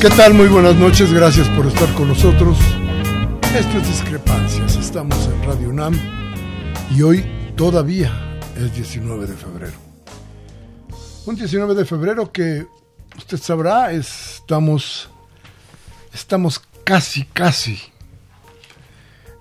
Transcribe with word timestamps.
¿Qué 0.00 0.10
tal? 0.10 0.32
Muy 0.32 0.46
buenas 0.46 0.76
noches, 0.76 1.12
gracias 1.12 1.48
por 1.48 1.66
estar 1.66 1.92
con 1.94 2.06
nosotros. 2.06 2.56
Esto 3.52 3.78
es 3.78 3.88
Discrepancias, 3.88 4.76
estamos 4.76 5.26
en 5.26 5.42
Radio 5.42 5.70
UNAM 5.70 5.98
y 6.94 7.02
hoy 7.02 7.26
todavía 7.56 8.38
es 8.56 8.72
19 8.76 9.26
de 9.26 9.34
febrero. 9.34 9.72
Un 11.26 11.34
19 11.34 11.74
de 11.74 11.84
febrero 11.84 12.30
que 12.30 12.64
usted 13.16 13.38
sabrá, 13.38 13.90
estamos, 13.90 15.10
estamos 16.14 16.62
casi, 16.84 17.24
casi 17.24 17.80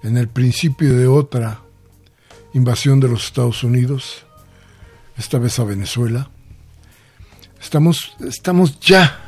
en 0.02 0.18
el 0.18 0.28
principio 0.28 0.98
de 0.98 1.06
otra 1.06 1.62
invasión 2.54 3.00
de 3.00 3.10
los 3.10 3.26
Estados 3.26 3.64
Unidos, 3.64 4.26
esta 5.20 5.38
vez 5.38 5.60
a 5.60 5.66
Venezuela. 5.66 6.32
Estamos, 7.62 8.16
estamos 8.22 8.80
ya 8.80 9.24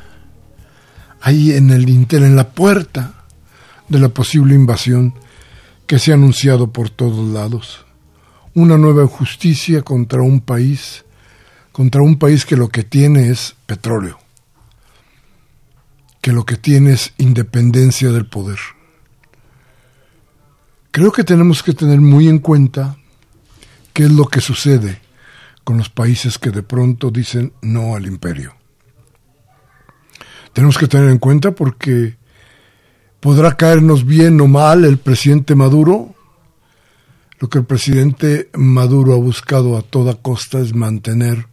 ahí 1.20 1.52
en 1.52 1.70
el 1.70 1.88
Inter, 1.88 2.22
en 2.22 2.36
la 2.36 2.50
puerta 2.50 3.14
de 3.88 3.98
la 3.98 4.08
posible 4.08 4.54
invasión 4.54 5.14
que 5.86 5.98
se 5.98 6.12
ha 6.12 6.14
anunciado 6.14 6.72
por 6.72 6.90
todos 6.90 7.32
lados. 7.32 7.84
Una 8.54 8.78
nueva 8.78 9.02
injusticia 9.02 9.82
contra 9.82 10.22
un 10.22 10.40
país, 10.40 11.04
contra 11.72 12.02
un 12.02 12.18
país 12.18 12.44
que 12.44 12.56
lo 12.56 12.68
que 12.68 12.84
tiene 12.84 13.28
es 13.28 13.56
petróleo, 13.66 14.18
que 16.20 16.32
lo 16.32 16.44
que 16.44 16.56
tiene 16.56 16.92
es 16.92 17.12
independencia 17.18 18.10
del 18.10 18.26
poder. 18.26 18.58
Creo 20.90 21.12
que 21.12 21.24
tenemos 21.24 21.62
que 21.62 21.72
tener 21.72 22.00
muy 22.00 22.28
en 22.28 22.40
cuenta 22.40 22.96
qué 23.92 24.04
es 24.04 24.10
lo 24.10 24.26
que 24.26 24.40
sucede 24.40 25.00
con 25.62 25.78
los 25.78 25.88
países 25.88 26.38
que 26.38 26.50
de 26.50 26.62
pronto 26.62 27.10
dicen 27.10 27.52
no 27.62 27.94
al 27.94 28.06
imperio 28.06 28.59
tenemos 30.52 30.78
que 30.78 30.88
tener 30.88 31.10
en 31.10 31.18
cuenta 31.18 31.52
porque 31.52 32.16
podrá 33.20 33.56
caernos 33.56 34.04
bien 34.04 34.40
o 34.40 34.48
mal 34.48 34.84
el 34.84 34.98
presidente 34.98 35.54
Maduro. 35.54 36.14
Lo 37.38 37.48
que 37.48 37.58
el 37.58 37.64
presidente 37.64 38.50
Maduro 38.54 39.14
ha 39.14 39.18
buscado 39.18 39.76
a 39.76 39.82
toda 39.82 40.14
costa 40.14 40.58
es 40.58 40.74
mantener 40.74 41.46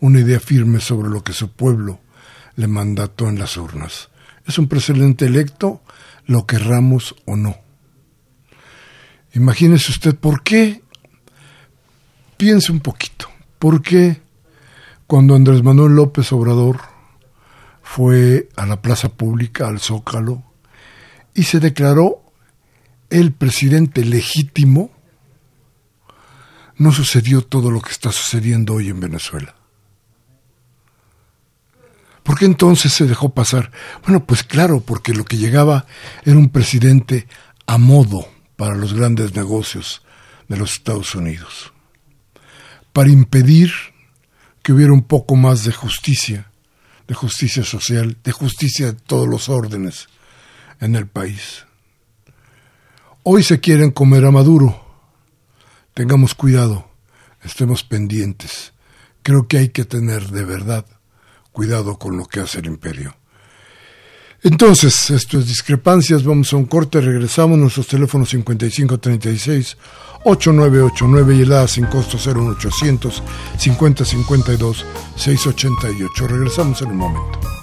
una 0.00 0.20
idea 0.20 0.40
firme 0.40 0.80
sobre 0.80 1.08
lo 1.08 1.22
que 1.22 1.32
su 1.32 1.50
pueblo 1.50 2.00
le 2.56 2.66
mandató 2.66 3.28
en 3.28 3.38
las 3.38 3.56
urnas. 3.56 4.08
Es 4.46 4.58
un 4.58 4.66
presidente 4.66 5.26
electo, 5.26 5.82
lo 6.26 6.46
querramos 6.46 7.14
o 7.26 7.36
no. 7.36 7.56
Imagínese 9.34 9.92
usted 9.92 10.16
por 10.16 10.42
qué, 10.42 10.82
piense 12.36 12.72
un 12.72 12.80
poquito, 12.80 13.28
por 13.58 13.82
qué 13.82 14.20
cuando 15.06 15.34
Andrés 15.34 15.62
Manuel 15.62 15.92
López 15.92 16.32
Obrador 16.32 16.80
fue 17.88 18.50
a 18.54 18.66
la 18.66 18.82
plaza 18.82 19.08
pública, 19.08 19.66
al 19.66 19.80
Zócalo, 19.80 20.42
y 21.32 21.44
se 21.44 21.58
declaró 21.58 22.22
el 23.08 23.32
presidente 23.32 24.04
legítimo, 24.04 24.90
no 26.76 26.92
sucedió 26.92 27.40
todo 27.40 27.70
lo 27.70 27.80
que 27.80 27.92
está 27.92 28.12
sucediendo 28.12 28.74
hoy 28.74 28.90
en 28.90 29.00
Venezuela. 29.00 29.54
¿Por 32.22 32.38
qué 32.38 32.44
entonces 32.44 32.92
se 32.92 33.06
dejó 33.06 33.30
pasar? 33.30 33.72
Bueno, 34.02 34.26
pues 34.26 34.44
claro, 34.44 34.80
porque 34.80 35.14
lo 35.14 35.24
que 35.24 35.38
llegaba 35.38 35.86
era 36.26 36.36
un 36.36 36.50
presidente 36.50 37.26
a 37.66 37.78
modo 37.78 38.28
para 38.56 38.74
los 38.74 38.92
grandes 38.92 39.34
negocios 39.34 40.02
de 40.46 40.58
los 40.58 40.72
Estados 40.72 41.14
Unidos, 41.14 41.72
para 42.92 43.08
impedir 43.08 43.72
que 44.62 44.74
hubiera 44.74 44.92
un 44.92 45.04
poco 45.04 45.36
más 45.36 45.64
de 45.64 45.72
justicia 45.72 46.47
de 47.08 47.14
justicia 47.14 47.64
social, 47.64 48.18
de 48.22 48.32
justicia 48.32 48.92
de 48.92 48.92
todos 48.92 49.26
los 49.26 49.48
órdenes 49.48 50.08
en 50.78 50.94
el 50.94 51.08
país. 51.08 51.64
Hoy 53.24 53.42
se 53.42 53.60
quieren 53.60 53.90
comer 53.90 54.26
a 54.26 54.30
Maduro. 54.30 54.84
Tengamos 55.94 56.34
cuidado, 56.34 56.90
estemos 57.42 57.82
pendientes. 57.82 58.74
Creo 59.22 59.48
que 59.48 59.58
hay 59.58 59.68
que 59.70 59.84
tener 59.84 60.28
de 60.28 60.44
verdad 60.44 60.86
cuidado 61.50 61.98
con 61.98 62.16
lo 62.16 62.26
que 62.26 62.40
hace 62.40 62.60
el 62.60 62.66
imperio. 62.66 63.17
Entonces, 64.42 65.10
esto 65.10 65.38
es 65.38 65.48
discrepancias, 65.48 66.22
vamos 66.22 66.52
a 66.52 66.56
un 66.56 66.66
corte, 66.66 67.00
regresamos, 67.00 67.58
nuestros 67.58 67.88
teléfonos 67.88 68.28
5536 68.30 69.76
8989 70.24 71.36
y 71.36 71.40
el 71.42 71.68
sin 71.68 71.86
costo 71.86 72.16
01800 72.18 73.22
5052 73.58 74.86
688. 75.16 76.26
Regresamos 76.28 76.82
en 76.82 76.88
un 76.88 76.96
momento. 76.96 77.57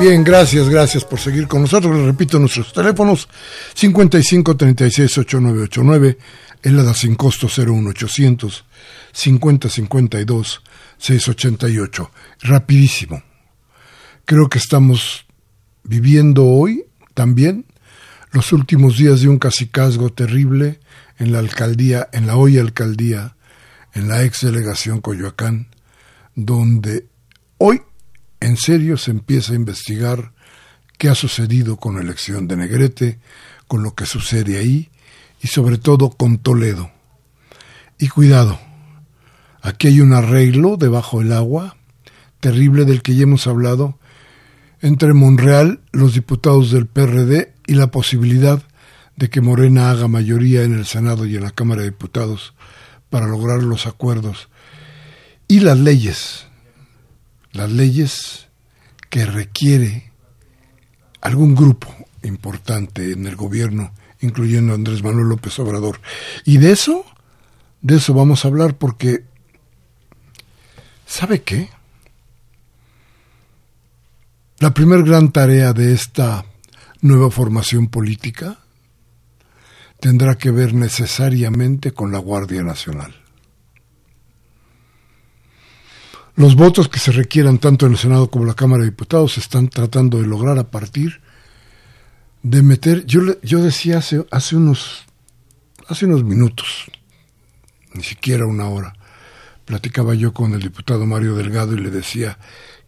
Bien, 0.00 0.24
gracias, 0.24 0.66
gracias 0.70 1.04
por 1.04 1.20
seguir 1.20 1.46
con 1.46 1.60
nosotros. 1.60 1.94
Les 1.94 2.06
repito 2.06 2.38
nuestros 2.38 2.72
teléfonos 2.72 3.28
55 3.74 4.56
36 4.56 5.18
8989, 5.18 6.16
el 6.62 6.78
ADA 6.78 6.94
sin 6.94 7.16
costo 7.16 7.48
01800 7.48 8.64
50 9.12 9.68
52 9.68 10.62
688. 10.96 12.10
Rapidísimo. 12.40 13.22
Creo 14.24 14.48
que 14.48 14.56
estamos 14.56 15.26
viviendo 15.84 16.46
hoy 16.46 16.86
también 17.12 17.66
los 18.30 18.54
últimos 18.54 18.96
días 18.96 19.20
de 19.20 19.28
un 19.28 19.38
cacicazgo 19.38 20.08
terrible 20.08 20.80
en 21.18 21.30
la 21.30 21.40
alcaldía, 21.40 22.08
en 22.14 22.26
la 22.26 22.36
hoy 22.36 22.56
alcaldía, 22.56 23.36
en 23.92 24.08
la 24.08 24.24
ex 24.24 24.40
delegación 24.40 25.02
Coyoacán, 25.02 25.68
donde 26.34 27.06
hoy 27.58 27.82
en 28.40 28.56
serio 28.56 28.96
se 28.96 29.10
empieza 29.10 29.52
a 29.52 29.56
investigar 29.56 30.32
qué 30.98 31.08
ha 31.08 31.14
sucedido 31.14 31.76
con 31.76 31.94
la 31.94 32.02
elección 32.02 32.48
de 32.48 32.56
Negrete, 32.56 33.18
con 33.68 33.82
lo 33.82 33.94
que 33.94 34.06
sucede 34.06 34.58
ahí 34.58 34.90
y 35.40 35.48
sobre 35.48 35.78
todo 35.78 36.10
con 36.10 36.38
Toledo. 36.38 36.90
Y 37.98 38.08
cuidado, 38.08 38.58
aquí 39.62 39.88
hay 39.88 40.00
un 40.00 40.12
arreglo 40.12 40.76
debajo 40.76 41.20
del 41.20 41.32
agua, 41.32 41.76
terrible 42.40 42.84
del 42.84 43.02
que 43.02 43.14
ya 43.14 43.22
hemos 43.22 43.46
hablado, 43.46 43.98
entre 44.80 45.12
Monreal, 45.12 45.80
los 45.92 46.14
diputados 46.14 46.70
del 46.70 46.86
PRD 46.86 47.52
y 47.66 47.74
la 47.74 47.90
posibilidad 47.90 48.62
de 49.16 49.28
que 49.28 49.42
Morena 49.42 49.90
haga 49.90 50.08
mayoría 50.08 50.62
en 50.62 50.72
el 50.72 50.86
Senado 50.86 51.26
y 51.26 51.36
en 51.36 51.42
la 51.42 51.50
Cámara 51.50 51.82
de 51.82 51.90
Diputados 51.90 52.54
para 53.10 53.26
lograr 53.26 53.62
los 53.62 53.86
acuerdos. 53.86 54.48
Y 55.46 55.60
las 55.60 55.78
leyes, 55.78 56.46
las 57.52 57.70
leyes 57.70 58.48
que 59.08 59.26
requiere 59.26 60.12
algún 61.20 61.54
grupo 61.54 61.94
importante 62.22 63.12
en 63.12 63.26
el 63.26 63.36
gobierno, 63.36 63.92
incluyendo 64.20 64.74
Andrés 64.74 65.02
Manuel 65.02 65.28
López 65.28 65.58
Obrador. 65.58 66.00
Y 66.44 66.58
de 66.58 66.72
eso, 66.72 67.04
de 67.80 67.96
eso 67.96 68.14
vamos 68.14 68.44
a 68.44 68.48
hablar 68.48 68.76
porque, 68.76 69.24
¿sabe 71.06 71.42
qué? 71.42 71.68
La 74.58 74.74
primer 74.74 75.02
gran 75.02 75.32
tarea 75.32 75.72
de 75.72 75.94
esta 75.94 76.44
nueva 77.00 77.30
formación 77.30 77.88
política 77.88 78.58
tendrá 80.00 80.36
que 80.36 80.50
ver 80.50 80.74
necesariamente 80.74 81.92
con 81.92 82.12
la 82.12 82.18
Guardia 82.18 82.62
Nacional. 82.62 83.19
Los 86.40 86.56
votos 86.56 86.88
que 86.88 86.98
se 86.98 87.12
requieran 87.12 87.58
tanto 87.58 87.84
en 87.84 87.92
el 87.92 87.98
Senado 87.98 88.30
como 88.30 88.44
en 88.44 88.48
la 88.48 88.54
Cámara 88.54 88.82
de 88.82 88.88
Diputados 88.88 89.34
se 89.34 89.40
están 89.40 89.68
tratando 89.68 90.22
de 90.22 90.26
lograr 90.26 90.58
a 90.58 90.70
partir 90.70 91.20
de 92.42 92.62
meter, 92.62 93.04
yo, 93.04 93.20
yo 93.42 93.62
decía 93.62 93.98
hace, 93.98 94.24
hace, 94.30 94.56
unos, 94.56 95.04
hace 95.86 96.06
unos 96.06 96.24
minutos, 96.24 96.86
ni 97.92 98.02
siquiera 98.02 98.46
una 98.46 98.70
hora, 98.70 98.94
platicaba 99.66 100.14
yo 100.14 100.32
con 100.32 100.54
el 100.54 100.62
diputado 100.62 101.04
Mario 101.04 101.34
Delgado 101.34 101.74
y 101.74 101.80
le 101.80 101.90
decía, 101.90 102.38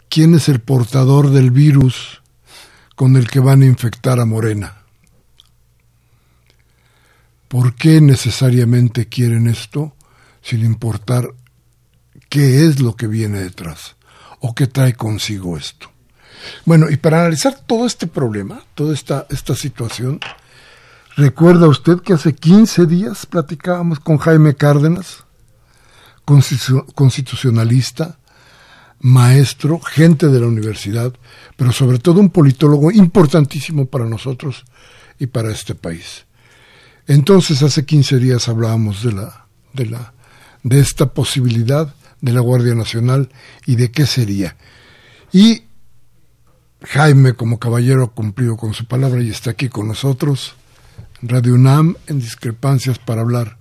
¿quién 0.09 0.35
es 0.35 0.49
el 0.49 0.61
portador 0.61 1.29
del 1.29 1.51
virus 1.51 2.23
con 2.97 3.19
el 3.19 3.29
que 3.29 3.41
van 3.41 3.61
a 3.61 3.67
infectar 3.67 4.19
a 4.19 4.25
Morena? 4.25 4.79
¿Por 7.49 7.75
qué 7.75 8.01
necesariamente 8.01 9.11
quieren 9.11 9.47
esto 9.47 9.95
sin 10.41 10.65
importar 10.65 11.35
qué 12.33 12.65
es 12.65 12.81
lo 12.81 12.97
que 12.97 13.09
viene 13.09 13.41
detrás 13.41 13.95
o 14.41 14.55
qué 14.55 14.67
trae 14.67 14.95
consigo 14.95 15.59
esto. 15.59 15.91
Bueno, 16.65 16.89
y 16.89 16.97
para 16.97 17.21
analizar 17.21 17.61
todo 17.67 17.85
este 17.85 18.07
problema, 18.07 18.63
toda 18.75 18.95
esta, 18.95 19.27
esta 19.29 19.55
situación, 19.55 20.19
recuerda 21.15 21.69
usted 21.69 21.99
que 22.01 22.15
hace 22.15 22.35
15 22.35 22.87
días 22.87 23.27
platicábamos 23.27 24.01
con 24.01 24.17
Jaime 24.17 24.55
Cárdenas, 24.55 25.25
constitucionalista, 26.25 28.19
maestro, 29.01 29.79
gente 29.79 30.29
de 30.29 30.41
la 30.41 30.47
universidad, 30.47 31.13
pero 31.57 31.71
sobre 31.71 31.99
todo 31.99 32.19
un 32.21 32.31
politólogo 32.31 32.91
importantísimo 32.91 33.85
para 33.85 34.07
nosotros 34.07 34.65
y 35.19 35.27
para 35.27 35.53
este 35.53 35.75
país. 35.75 36.25
Entonces, 37.07 37.63
hace 37.63 37.85
15 37.85 38.17
días 38.17 38.49
hablábamos 38.49 39.03
de 39.03 39.13
la, 39.13 39.49
de 39.75 39.85
la, 39.85 40.15
de 40.63 40.81
esta 40.81 41.13
posibilidad 41.13 41.95
de 42.23 42.33
la 42.33 42.41
Guardia 42.41 42.75
Nacional 42.75 43.29
y 43.67 43.77
de 43.77 43.91
qué 43.91 44.07
sería. 44.07 44.57
Y 45.33 45.65
Jaime, 46.85 47.35
como 47.35 47.59
caballero, 47.59 48.05
ha 48.05 48.09
cumplido 48.09 48.57
con 48.57 48.73
su 48.73 48.87
palabra 48.87 49.21
y 49.23 49.29
está 49.29 49.51
aquí 49.51 49.69
con 49.69 49.89
nosotros, 49.89 50.55
Radio 51.21 51.55
UNAM, 51.55 51.97
en 52.07 52.21
discrepancias 52.21 52.99
para 52.99 53.21
hablar 53.21 53.59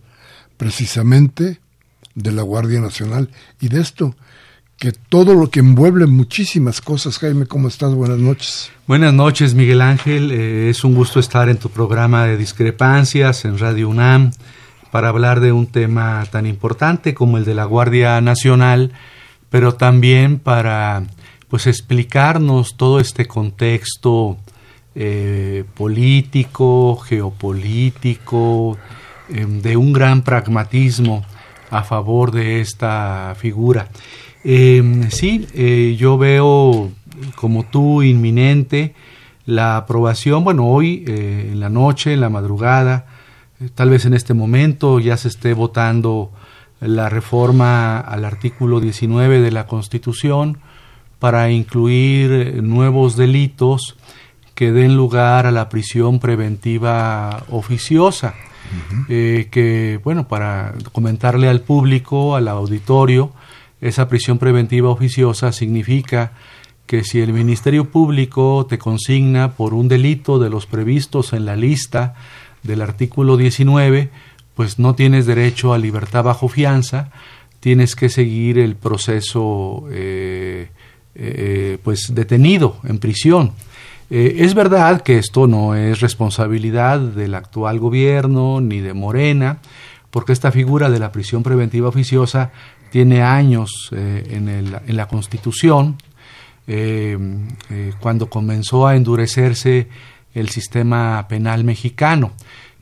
precisamente 0.57 1.59
de 2.15 2.31
la 2.31 2.43
Guardia 2.43 2.79
Nacional 2.81 3.29
y 3.59 3.67
de 3.69 3.81
esto, 3.81 4.15
que 4.77 4.91
todo 4.91 5.35
lo 5.35 5.49
que 5.49 5.59
envuelve 5.59 6.05
muchísimas 6.07 6.81
cosas. 6.81 7.19
Jaime, 7.19 7.45
¿cómo 7.45 7.67
estás? 7.67 7.93
Buenas 7.93 8.17
noches. 8.17 8.71
Buenas 8.87 9.13
noches, 9.13 9.53
Miguel 9.53 9.81
Ángel. 9.81 10.31
Eh, 10.31 10.69
es 10.69 10.83
un 10.83 10.95
gusto 10.95 11.19
estar 11.19 11.49
en 11.49 11.57
tu 11.57 11.69
programa 11.69 12.25
de 12.25 12.37
discrepancias 12.37 13.45
en 13.45 13.59
Radio 13.59 13.89
UNAM 13.89 14.31
para 14.91 15.09
hablar 15.09 15.39
de 15.39 15.51
un 15.51 15.67
tema 15.67 16.25
tan 16.31 16.45
importante 16.45 17.13
como 17.13 17.38
el 17.38 17.45
de 17.45 17.55
la 17.55 17.65
Guardia 17.65 18.19
Nacional, 18.21 18.91
pero 19.49 19.73
también 19.73 20.39
para 20.39 21.03
pues 21.49 21.67
explicarnos 21.67 22.77
todo 22.77 22.99
este 22.99 23.25
contexto 23.25 24.38
eh, 24.95 25.63
político, 25.73 26.97
geopolítico, 26.97 28.77
em, 29.29 29.61
de 29.61 29.77
un 29.77 29.93
gran 29.93 30.21
pragmatismo 30.21 31.25
a 31.69 31.83
favor 31.83 32.31
de 32.31 32.61
esta 32.61 33.33
figura. 33.38 33.88
Em, 34.43 35.09
sí, 35.09 35.47
eh, 35.53 35.95
yo 35.97 36.17
veo 36.17 36.91
como 37.35 37.63
tú 37.63 38.01
inminente 38.01 38.93
la 39.45 39.77
aprobación, 39.77 40.43
bueno, 40.43 40.67
hoy 40.67 41.03
eh, 41.07 41.49
en 41.51 41.59
la 41.59 41.69
noche, 41.69 42.13
en 42.13 42.21
la 42.21 42.29
madrugada, 42.29 43.05
tal 43.75 43.89
vez 43.89 44.05
en 44.05 44.13
este 44.13 44.33
momento 44.33 44.99
ya 44.99 45.17
se 45.17 45.27
esté 45.27 45.53
votando 45.53 46.31
la 46.79 47.09
reforma 47.09 47.99
al 47.99 48.25
artículo 48.25 48.79
19 48.79 49.41
de 49.41 49.51
la 49.51 49.67
Constitución 49.67 50.57
para 51.19 51.51
incluir 51.51 52.63
nuevos 52.63 53.15
delitos 53.15 53.95
que 54.55 54.71
den 54.71 54.95
lugar 54.95 55.45
a 55.45 55.51
la 55.51 55.69
prisión 55.69 56.19
preventiva 56.19 57.43
oficiosa. 57.50 58.33
Eh, 59.09 59.50
que, 59.51 60.00
bueno, 60.03 60.27
para 60.29 60.74
comentarle 60.93 61.50
al 61.50 61.59
público, 61.62 62.36
al 62.36 62.47
auditorio, 62.47 63.33
esa 63.81 64.07
prisión 64.07 64.38
preventiva 64.38 64.89
oficiosa 64.89 65.51
significa 65.51 66.31
que 66.86 67.03
si 67.03 67.19
el 67.19 67.33
Ministerio 67.33 67.89
Público 67.89 68.65
te 68.69 68.77
consigna 68.77 69.53
por 69.53 69.74
un 69.74 69.88
delito 69.88 70.39
de 70.39 70.50
los 70.50 70.67
previstos 70.67 71.33
en 71.33 71.45
la 71.45 71.55
lista 71.55 72.15
del 72.63 72.82
artículo 72.82 73.38
19, 73.38 74.10
pues 74.56 74.80
no 74.80 74.96
tienes 74.96 75.25
derecho 75.25 75.74
a 75.74 75.77
libertad 75.77 76.24
bajo 76.24 76.48
fianza, 76.48 77.12
tienes 77.60 77.96
que 77.96 78.10
seguir 78.10 78.60
el 78.60 78.75
proceso 78.75 79.86
eh, 79.91 80.70
eh, 81.15 81.77
pues 81.84 82.13
detenido 82.13 82.77
en 82.84 83.00
prisión. 83.00 83.53
Eh, 84.10 84.38
es 84.39 84.53
verdad 84.53 85.01
que 85.01 85.18
esto 85.18 85.48
no 85.48 85.75
es 85.75 86.01
responsabilidad 86.01 87.00
del 87.00 87.36
actual 87.36 87.80
gobierno 87.80 88.60
ni 88.60 88.82
de 88.82 88.94
Morena, 88.94 89.60
porque 90.10 90.34
esta 90.34 90.51
figura 90.51 90.89
de 90.89 91.00
la 91.00 91.12
prisión 91.12 91.44
preventiva 91.44 91.88
oficiosa 91.88 92.51
tiene 92.91 93.22
años 93.22 93.89
en, 93.94 94.50
en, 94.50 94.98
la 94.98 95.08
Constitución, 95.08 95.96
cuando 98.01 98.30
comenzó 98.30 98.86
a 98.86 98.98
endurecerse 98.98 99.88
el 100.33 100.50
sistema 100.50 101.27
penal 101.27 101.63
mexicano. 101.63 102.31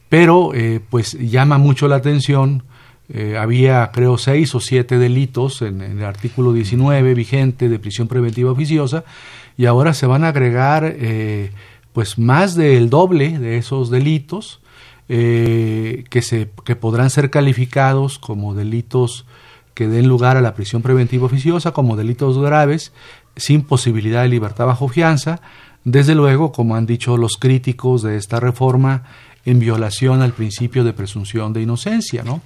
Pero 0.10 0.54
eh, 0.54 0.82
pues 0.90 1.14
llama 1.14 1.58
mucho 1.58 1.88
la 1.88 1.98
atención, 1.98 2.64
eh, 3.10 3.38
había 3.38 3.92
creo 3.92 4.18
seis 4.18 4.54
o 4.56 4.60
siete 4.60 4.98
delitos 4.98 5.62
en, 5.62 5.82
el 5.82 6.04
artículo 6.04 6.52
19 6.54 7.14
vigente 7.14 7.70
de 7.70 7.80
prisión 7.80 8.08
preventiva 8.08 8.52
oficiosa 8.52 9.04
y 9.58 9.66
ahora 9.66 9.94
se 9.94 10.06
van 10.08 10.24
a 10.24 10.30
agregar 10.30 10.84
eh, 10.86 11.52
pues 11.94 12.18
más 12.18 12.56
del 12.56 12.90
doble 12.90 13.40
de 13.40 13.58
esos 13.58 13.90
delitos 13.90 14.62
que, 15.08 16.22
se, 16.22 16.52
que 16.66 16.76
podrán 16.76 17.10
ser 17.10 17.32
calificados 17.32 18.20
como 18.20 18.54
delitos 18.54 19.26
que 19.74 19.88
den 19.88 20.08
lugar 20.08 20.38
a 20.38 20.42
la 20.42 20.54
prisión 20.54 20.84
preventiva 20.84 21.26
oficiosa 21.26 21.72
como 21.72 21.96
delitos 21.96 22.38
graves 22.38 22.94
sin 23.36 23.64
posibilidad 23.64 24.22
de 24.22 24.28
libertad 24.28 24.68
bajo 24.68 24.88
fianza 24.88 25.42
desde 25.84 26.16
luego, 26.16 26.52
como 26.52 26.76
han 26.76 26.86
dicho 26.86 27.18
los 27.18 27.38
críticos 27.38 28.04
de 28.04 28.18
esta 28.18 28.40
reforma, 28.40 29.04
en 29.46 29.60
violación 29.60 30.22
al 30.22 30.34
principio 30.34 30.84
de 30.84 30.94
presunción 30.94 31.54
de 31.54 31.62
inocencia, 31.62 32.24
¿no? 32.24 32.42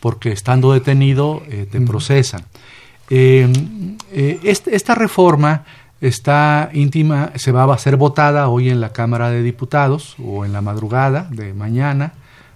Porque 0.00 0.32
estando 0.32 0.72
detenido 0.72 1.42
eh, 1.48 1.66
te 1.70 1.80
procesan. 1.80 2.44
Eh, 3.10 3.50
eh, 4.12 4.40
esta 4.42 4.94
reforma 4.94 5.64
está 6.00 6.70
íntima, 6.72 7.32
se 7.36 7.52
va 7.52 7.72
a 7.72 7.78
ser 7.78 7.96
votada 7.96 8.48
hoy 8.48 8.68
en 8.68 8.80
la 8.80 8.92
Cámara 8.92 9.30
de 9.30 9.42
Diputados 9.42 10.16
o 10.22 10.44
en 10.44 10.52
la 10.52 10.60
madrugada 10.60 11.28
de 11.30 11.54
mañana, 11.54 12.12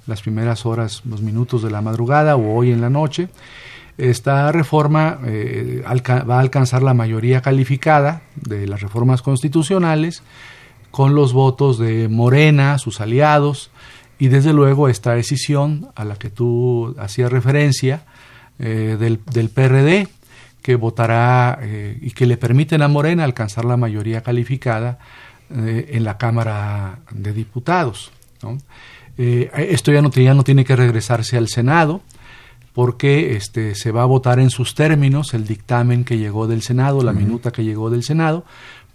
las 0.07 0.23
primeras 0.23 0.67
horas, 0.67 1.03
los 1.05 1.23
minutos 1.23 1.63
de 1.63 1.71
la 1.71 1.81
madrugada 1.81 2.37
o 2.37 2.55
hoy 2.55 2.73
en 2.73 2.81
la 2.81 2.91
noche. 2.91 3.29
Esta 3.99 4.53
reforma 4.53 5.19
eh, 5.27 5.83
va 5.85 6.37
a 6.37 6.41
alcanzar 6.41 6.83
la 6.83 6.95
mayoría 6.95 7.43
calificada 7.43 8.23
de 8.37 8.67
las 8.67 8.81
reformas 8.81 9.23
constitucionales 9.23 10.23
con 10.91 11.15
los 11.15 11.33
votos 11.33 11.79
de 11.79 12.09
Morena, 12.09 12.79
sus 12.79 13.01
aliados, 13.01 13.71
y 14.19 14.29
desde 14.29 14.53
luego 14.53 14.89
esta 14.89 15.15
decisión 15.15 15.89
a 15.95 16.05
la 16.05 16.17
que 16.17 16.31
tú 16.31 16.95
hacías 16.99 17.31
referencia 17.31 18.03
eh, 18.59 18.97
del, 18.99 19.21
del, 19.33 19.51
PRD, 19.51 20.09
que 20.63 20.75
votará 20.75 21.59
eh, 21.63 21.97
y 22.01 22.11
que 22.11 22.27
le 22.27 22.37
permiten 22.37 22.83
a 22.83 22.89
Morena 22.89 23.25
alcanzar 23.25 23.65
la 23.65 23.77
mayoría 23.77 24.23
calificada 24.23 24.99
eh, 25.55 25.91
en 25.93 26.05
la 26.05 26.19
Cámara 26.19 26.99
de 27.13 27.33
Diputados. 27.33 28.11
esto 29.17 29.93
ya 29.93 30.03
no, 30.03 30.11
ya 30.11 30.35
no 30.35 30.43
tiene 30.43 30.65
que 30.65 30.75
regresarse 30.75 31.37
al 31.37 31.49
Senado, 31.49 32.03
porque 32.79 33.35
este, 33.35 33.75
se 33.75 33.91
va 33.91 34.03
a 34.03 34.07
votar 34.07 34.39
en 34.39 34.51
sus 34.51 34.77
términos 34.77 35.35
el 35.35 35.49
dictamen 35.49 36.05
que 36.05 36.17
llegó 36.17 36.47
del 36.47 36.63
Senado, 36.63 37.03
la 37.03 37.13
minuta 37.13 37.51
que 37.51 37.65
llegó 37.65 37.91
del 37.91 38.05
Senado, 38.05 38.45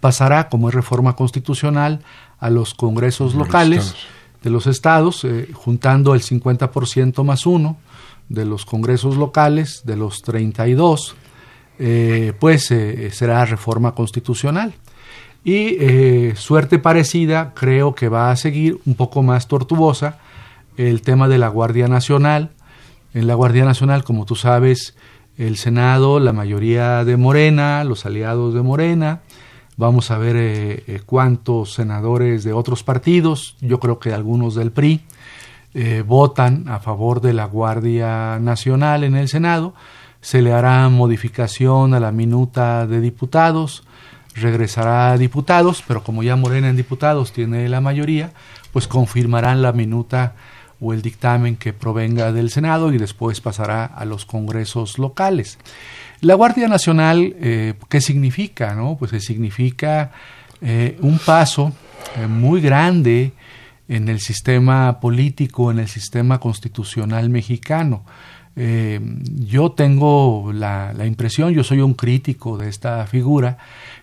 pasará, 0.00 0.48
como 0.48 0.70
es 0.70 0.74
reforma 0.74 1.16
constitucional, 1.16 2.00
a 2.38 2.48
los 2.48 2.72
congresos 2.72 3.34
locales 3.34 3.94
de 4.42 4.48
los 4.48 4.66
estados, 4.66 5.22
eh, 5.24 5.50
juntando 5.52 6.14
el 6.14 6.22
50% 6.22 7.24
más 7.24 7.44
uno 7.44 7.76
de 8.30 8.46
los 8.46 8.64
congresos 8.64 9.18
locales, 9.18 9.82
de 9.84 9.96
los 9.96 10.22
32, 10.22 11.14
eh, 11.78 12.32
pues 12.40 12.70
eh, 12.70 13.10
será 13.12 13.44
reforma 13.44 13.94
constitucional. 13.94 14.72
Y 15.44 15.76
suerte 16.36 16.78
parecida, 16.78 17.52
creo 17.54 17.94
que 17.94 18.08
va 18.08 18.30
a 18.30 18.36
seguir 18.36 18.80
un 18.86 18.94
poco 18.94 19.22
más 19.22 19.46
tortuosa 19.46 20.20
el 20.78 21.02
tema 21.02 21.28
de 21.28 21.36
la 21.36 21.48
Guardia 21.48 21.86
Nacional. 21.86 22.50
En 23.14 23.26
la 23.26 23.34
Guardia 23.34 23.64
Nacional, 23.64 24.04
como 24.04 24.26
tú 24.26 24.36
sabes, 24.36 24.96
el 25.38 25.56
Senado, 25.56 26.20
la 26.20 26.34
mayoría 26.34 27.04
de 27.04 27.16
Morena, 27.16 27.82
los 27.84 28.04
aliados 28.04 28.52
de 28.52 28.60
Morena, 28.60 29.22
Vamos 29.76 30.12
a 30.12 30.18
ver 30.18 30.36
eh, 30.36 30.84
eh, 30.86 31.00
cuántos 31.04 31.74
senadores 31.74 32.44
de 32.44 32.52
otros 32.52 32.84
partidos, 32.84 33.56
yo 33.60 33.80
creo 33.80 33.98
que 33.98 34.12
algunos 34.12 34.54
del 34.54 34.70
PRI, 34.70 35.00
eh, 35.74 36.04
votan 36.06 36.68
a 36.68 36.78
favor 36.78 37.20
de 37.20 37.32
la 37.32 37.46
Guardia 37.46 38.38
Nacional 38.38 39.02
en 39.02 39.16
el 39.16 39.28
Senado. 39.28 39.74
Se 40.20 40.42
le 40.42 40.52
hará 40.52 40.88
modificación 40.90 41.92
a 41.92 41.98
la 41.98 42.12
minuta 42.12 42.86
de 42.86 43.00
diputados, 43.00 43.82
regresará 44.36 45.10
a 45.10 45.18
diputados, 45.18 45.82
pero 45.84 46.04
como 46.04 46.22
ya 46.22 46.36
Morena 46.36 46.68
en 46.68 46.76
diputados 46.76 47.32
tiene 47.32 47.68
la 47.68 47.80
mayoría, 47.80 48.32
pues 48.72 48.86
confirmarán 48.86 49.60
la 49.60 49.72
minuta 49.72 50.36
o 50.84 50.92
el 50.92 51.00
dictamen 51.00 51.56
que 51.56 51.72
provenga 51.72 52.30
del 52.30 52.50
Senado 52.50 52.92
y 52.92 52.98
después 52.98 53.40
pasará 53.40 53.86
a 53.86 54.04
los 54.04 54.26
congresos 54.26 54.98
locales. 54.98 55.58
La 56.20 56.34
Guardia 56.34 56.68
Nacional, 56.68 57.34
eh, 57.40 57.74
¿qué 57.88 58.02
significa? 58.02 58.74
No? 58.74 58.96
Pues 58.98 59.12
significa 59.24 60.12
eh, 60.60 60.98
un 61.00 61.18
paso 61.18 61.72
eh, 62.18 62.26
muy 62.26 62.60
grande 62.60 63.32
en 63.88 64.08
el 64.10 64.20
sistema 64.20 65.00
político, 65.00 65.70
en 65.70 65.78
el 65.78 65.88
sistema 65.88 66.38
constitucional 66.38 67.30
mexicano. 67.30 68.04
yo 68.56 69.72
tengo 69.72 70.52
la, 70.52 70.94
impresión, 71.04 71.52
yo 71.52 71.64
soy 71.64 71.80
un 71.80 71.94
crítico 71.94 72.56
de 72.56 72.68
esta 72.68 73.04
figura, 73.06 73.58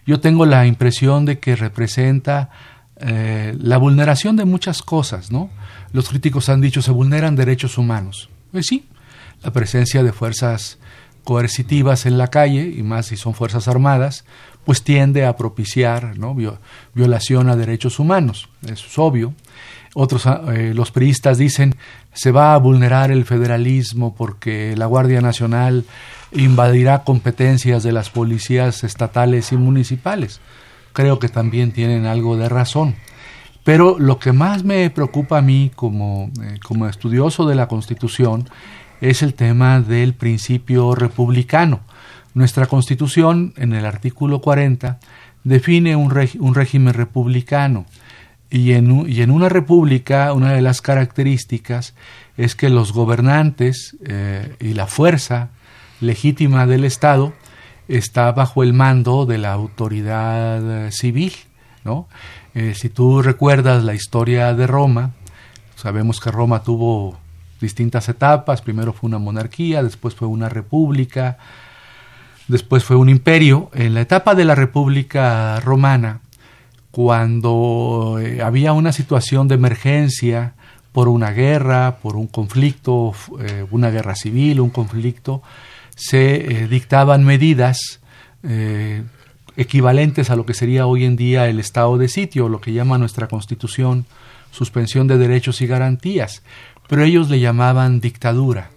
yo 0.06 0.20
tengo 0.20 0.46
la 0.46 0.66
impresión 0.66 1.26
de 1.26 1.40
que 1.40 1.56
representa 1.56 2.50
la 3.00 3.78
vulneración 3.78 4.36
de 4.36 4.46
muchas 4.46 4.84
cosas, 4.84 5.32
¿no? 5.32 5.50
Los 5.94 6.10
críticos 6.10 6.50
han 6.50 6.62
dicho 6.62 6.82
se 6.82 6.92
vulneran 6.92 7.36
derechos 7.36 7.78
humanos. 7.78 8.30
Pues 8.52 8.68
sí, 8.68 8.86
la 9.44 9.52
presencia 9.52 10.04
de 10.04 10.12
fuerzas 10.12 10.78
coercitivas 11.24 12.06
en 12.06 12.18
la 12.18 12.28
calle, 12.28 12.74
y 12.76 12.84
más 12.84 13.08
si 13.08 13.18
son 13.18 13.34
Fuerzas 13.34 13.68
Armadas, 13.68 14.26
pues 14.66 14.84
tiende 14.84 15.26
a 15.26 15.36
propiciar 15.36 16.18
¿no? 16.18 16.36
violación 16.94 17.50
a 17.50 17.56
derechos 17.56 18.00
humanos, 18.00 18.50
eso 18.64 18.86
es 18.88 19.00
obvio. 19.00 19.34
Otros, 19.94 20.26
ah, 20.26 20.42
eh, 20.54 20.72
los 20.74 20.92
priistas 20.92 21.38
dicen, 21.38 21.76
se 22.14 22.32
va 22.32 22.54
a 22.54 22.58
vulnerar 22.58 23.12
el 23.12 23.26
federalismo 23.26 24.16
porque 24.16 24.74
la 24.78 24.86
Guardia 24.86 25.20
Nacional 25.20 25.84
invadirá 26.32 27.04
competencias 27.04 27.84
de 27.84 27.92
las 27.92 28.10
policías 28.10 28.86
estatales 28.86 29.52
y 29.52 29.58
municipales. 29.58 30.40
Creo 30.94 31.20
que 31.20 31.28
también 31.28 31.74
tienen 31.74 32.06
algo 32.06 32.38
de 32.38 32.48
razón. 32.48 32.96
Pero 33.64 33.98
lo 34.00 34.18
que 34.18 34.32
más 34.32 34.64
me 34.64 34.90
preocupa 34.90 35.38
a 35.38 35.42
mí 35.42 35.72
como, 35.76 36.32
eh, 36.42 36.60
como 36.64 36.88
estudioso 36.88 37.46
de 37.46 37.56
la 37.56 37.68
Constitución 37.68 38.50
es 39.02 39.22
el 39.22 39.34
tema 39.34 39.82
del 39.82 40.14
principio 40.14 40.96
republicano. 40.96 41.82
Nuestra 42.34 42.66
Constitución, 42.66 43.54
en 43.58 43.74
el 43.74 43.86
artículo 43.86 44.40
40, 44.42 45.00
define 45.44 45.96
un, 45.96 46.14
un 46.40 46.56
régimen 46.56 46.94
republicano. 46.94 47.86
Y 48.50 48.74
en, 48.74 49.10
y 49.10 49.22
en, 49.22 49.32
una 49.32 49.48
república, 49.48 50.34
una 50.34 50.54
de 50.54 50.62
las 50.62 50.82
características 50.82 51.96
es 52.38 52.56
que 52.56 52.70
los 52.70 52.94
gobernantes 52.94 53.96
eh, 54.06 54.56
y 54.60 54.74
la 54.74 54.88
fuerza 54.88 55.50
legítima 56.02 56.66
del 56.66 56.84
Estado 56.84 57.34
está 57.88 58.32
bajo 58.32 58.64
el 58.64 58.74
mando 58.74 59.26
de 59.26 59.38
la 59.38 59.54
autoridad 59.54 60.88
eh, 60.88 60.92
civil. 60.92 61.34
¿no? 61.84 62.08
Eh, 62.54 62.74
si 62.76 62.90
tú 62.90 63.22
recuerdas 63.22 63.84
la 63.84 63.94
historia 63.94 64.54
de 64.54 64.68
Roma, 64.68 65.12
sabemos 65.76 66.20
que 66.20 66.32
Roma 66.32 66.64
tuvo 66.64 67.18
distintas 67.62 68.10
etapas. 68.10 68.62
Primero 68.62 68.92
fue 68.92 69.08
una 69.08 69.20
monarquía, 69.20 69.84
después 69.84 70.16
fue 70.16 70.28
una 70.28 70.50
república, 70.50 71.38
después 72.48 72.84
fue 72.84 72.98
un 72.98 73.08
imperio. 73.10 73.70
En 73.74 73.94
la 73.94 74.02
etapa 74.02 74.36
de 74.36 74.44
la 74.44 74.56
república 74.56 75.62
romana, 75.62 76.20
cuando 76.92 78.20
eh, 78.22 78.42
había 78.42 78.74
una 78.74 78.92
situación 78.92 79.48
de 79.48 79.56
emergencia 79.56 80.54
por 80.92 81.08
una 81.08 81.32
guerra, 81.32 82.00
por 82.02 82.18
un 82.18 82.28
conflicto, 82.28 83.14
eh, 83.40 83.66
una 83.72 83.90
guerra 83.92 84.16
civil, 84.16 84.60
un 84.60 84.72
conflicto, 84.72 85.42
se 85.96 86.68
dictaban 86.68 87.24
medidas 87.24 88.02
equivalentes 89.62 90.30
a 90.30 90.36
lo 90.36 90.46
que 90.46 90.54
sería 90.54 90.88
hoy 90.88 91.06
en 91.06 91.16
día 91.16 91.48
el 91.48 91.60
estado 91.60 91.98
de 91.98 92.08
sitio, 92.08 92.50
lo 92.50 92.62
que 92.62 92.74
llama 92.74 92.98
nuestra 92.98 93.28
constitución 93.28 94.06
suspensión 94.52 95.08
de 95.08 95.18
derechos 95.18 95.62
y 95.62 95.68
garantías 95.68 96.44
pero 96.92 97.06
ellos 97.06 97.30
le 97.30 97.40
llamaban 97.40 98.02
dictadura, 98.02 98.70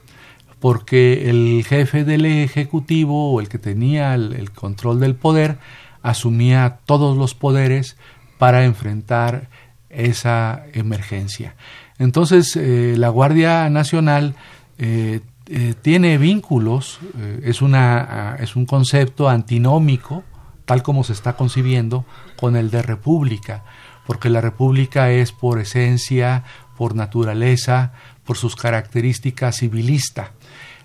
porque 0.61 1.29
el 1.31 1.64
jefe 1.67 2.05
del 2.05 2.26
Ejecutivo 2.26 3.33
o 3.33 3.41
el 3.41 3.49
que 3.49 3.59
tenía 3.59 4.14
el, 4.14 4.53
control 4.53 5.00
del 5.00 5.17
poder 5.17 5.59
asumía 6.00 6.79
todos 6.87 7.17
los 7.17 7.35
poderes 7.35 7.97
para 8.38 8.64
enfrentar 8.67 9.49
esa 9.91 10.62
emergencia. 10.75 11.57
Entonces, 11.99 12.55
eh, 12.55 12.95
la 12.97 13.09
Guardia 13.09 13.69
Nacional 13.69 14.37
eh, 14.79 15.19
eh, 15.47 15.75
tiene 15.83 16.17
vínculos, 16.17 17.00
es, 17.43 17.62
una, 17.62 18.37
es 18.38 18.55
un 18.55 18.64
concepto 18.64 19.29
antinómico, 19.29 20.23
tal 20.64 20.83
como 20.83 21.04
se 21.04 21.12
está 21.12 21.37
concibiendo, 21.37 22.04
con 22.37 22.56
el 22.56 22.71
de 22.71 22.83
república, 22.83 23.64
porque 24.06 24.30
la 24.30 24.40
república 24.40 25.11
es 25.11 25.33
por 25.33 25.61
esencia 25.61 26.44
por 26.76 26.94
naturaleza, 26.94 27.92
por 28.25 28.37
sus 28.37 28.56
características 28.56 29.59
civilista. 29.59 30.33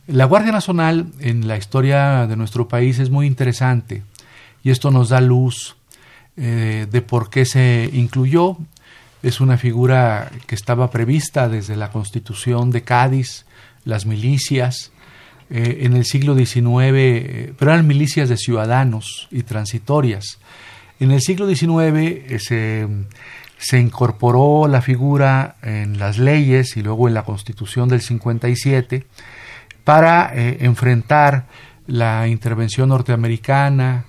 La 0.07 0.25
Guardia 0.25 0.51
Nacional 0.51 1.07
en 1.19 1.48
la 1.48 1.57
historia 1.57 2.27
de 2.27 2.36
nuestro 2.36 2.67
país 2.67 3.00
es 3.00 3.09
muy 3.09 3.27
interesante 3.27 4.03
y 4.63 4.71
esto 4.71 4.91
nos 4.91 5.09
da 5.09 5.21
luz 5.21 5.75
eh, 6.38 6.88
de 6.89 7.01
por 7.01 7.29
qué 7.29 7.45
se 7.45 7.89
incluyó. 7.93 8.57
Es 9.21 9.41
una 9.41 9.57
figura 9.57 10.31
que 10.48 10.55
estaba 10.55 10.89
prevista 10.89 11.50
desde 11.50 11.75
la 11.75 11.91
Constitución 11.91 12.71
de 12.71 12.83
Cádiz, 12.83 13.45
las 13.83 14.05
milicias, 14.05 14.91
eh, 15.50 15.79
en 15.82 15.96
el 15.96 16.06
siglo 16.06 16.36
XIX, 16.36 16.65
eh, 16.65 17.53
pero 17.58 17.72
eran 17.72 17.88
milicias 17.88 18.29
de 18.29 18.38
ciudadanos 18.38 19.27
y 19.32 19.44
transitorias. 19.44 20.39
En 21.00 21.12
el 21.12 21.22
siglo 21.22 21.48
XIX 21.48 22.41
se 22.44 22.88
se 23.60 23.77
incorporó 23.77 24.68
la 24.68 24.82
figura 24.82 25.58
en 25.62 26.00
las 26.00 26.18
leyes 26.18 26.77
y 26.77 26.82
luego 26.82 27.10
en 27.10 27.13
la 27.13 27.24
Constitución 27.24 27.89
del 27.89 28.01
57 28.01 29.06
para 29.84 30.32
eh, 30.34 30.60
enfrentar 30.62 31.46
la 31.86 32.27
intervención 32.27 32.89
norteamericana, 32.89 34.06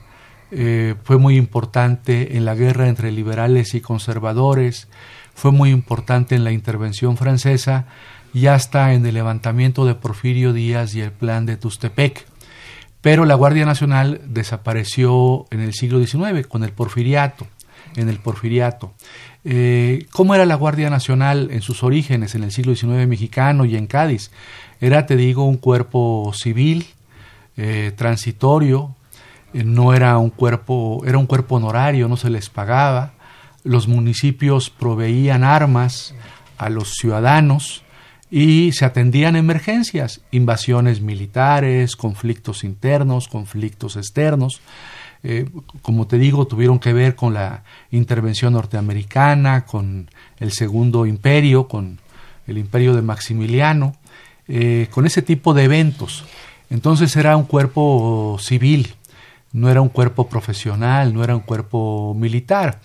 eh, 0.52 0.94
fue 1.02 1.18
muy 1.18 1.36
importante 1.36 2.36
en 2.36 2.44
la 2.44 2.54
guerra 2.54 2.88
entre 2.88 3.10
liberales 3.10 3.74
y 3.74 3.80
conservadores, 3.80 4.88
fue 5.34 5.50
muy 5.50 5.70
importante 5.70 6.36
en 6.36 6.44
la 6.44 6.52
intervención 6.52 7.16
francesa 7.16 7.86
y 8.32 8.46
hasta 8.46 8.94
en 8.94 9.04
el 9.06 9.14
levantamiento 9.14 9.84
de 9.84 9.94
Porfirio 9.94 10.52
Díaz 10.52 10.94
y 10.94 11.00
el 11.00 11.12
plan 11.12 11.46
de 11.46 11.56
Tustepec. 11.56 12.26
pero 13.00 13.24
la 13.24 13.34
Guardia 13.34 13.64
Nacional 13.64 14.20
desapareció 14.26 15.46
en 15.50 15.60
el 15.60 15.72
siglo 15.72 16.04
XIX 16.04 16.46
con 16.46 16.64
el 16.64 16.72
porfiriato, 16.72 17.46
en 17.96 18.10
el 18.10 18.18
porfiriato. 18.18 18.92
Eh, 19.42 20.06
¿Cómo 20.12 20.34
era 20.34 20.44
la 20.44 20.54
Guardia 20.54 20.90
Nacional 20.90 21.48
en 21.50 21.62
sus 21.62 21.82
orígenes 21.82 22.34
en 22.34 22.44
el 22.44 22.52
siglo 22.52 22.74
XIX 22.74 23.06
mexicano 23.08 23.64
y 23.64 23.76
en 23.76 23.86
Cádiz? 23.86 24.30
Era, 24.80 25.06
te 25.06 25.16
digo, 25.16 25.44
un 25.44 25.56
cuerpo 25.56 26.30
civil, 26.34 26.86
eh, 27.56 27.92
transitorio, 27.96 28.94
eh, 29.54 29.64
no 29.64 29.94
era 29.94 30.18
un 30.18 30.30
cuerpo, 30.30 31.02
era 31.06 31.16
un 31.16 31.26
cuerpo 31.26 31.56
honorario, 31.56 32.06
no 32.06 32.16
se 32.16 32.28
les 32.28 32.50
pagaba. 32.50 33.14
Los 33.64 33.88
municipios 33.88 34.68
proveían 34.68 35.42
armas 35.42 36.14
a 36.58 36.68
los 36.68 36.94
ciudadanos 36.94 37.82
y 38.30 38.72
se 38.72 38.84
atendían 38.84 39.34
emergencias, 39.34 40.20
invasiones 40.30 41.00
militares, 41.00 41.96
conflictos 41.96 42.62
internos, 42.62 43.26
conflictos 43.28 43.96
externos. 43.96 44.60
Eh, 45.22 45.50
como 45.82 46.06
te 46.06 46.16
digo, 46.16 46.46
tuvieron 46.46 46.78
que 46.78 46.92
ver 46.92 47.16
con 47.16 47.34
la 47.34 47.64
intervención 47.90 48.52
norteamericana, 48.52 49.66
con 49.66 50.08
el 50.38 50.52
segundo 50.52 51.06
imperio, 51.06 51.66
con 51.66 51.98
el 52.46 52.56
imperio 52.56 52.94
de 52.94 53.02
Maximiliano, 53.02 53.96
eh, 54.48 54.86
con 54.90 55.06
ese 55.06 55.22
tipo 55.22 55.52
de 55.52 55.64
eventos. 55.64 56.24
Entonces 56.70 57.14
era 57.16 57.36
un 57.36 57.44
cuerpo 57.44 58.38
civil, 58.40 58.94
no 59.52 59.68
era 59.68 59.80
un 59.80 59.88
cuerpo 59.88 60.28
profesional, 60.28 61.12
no 61.12 61.24
era 61.24 61.34
un 61.34 61.42
cuerpo 61.42 62.14
militar. 62.16 62.80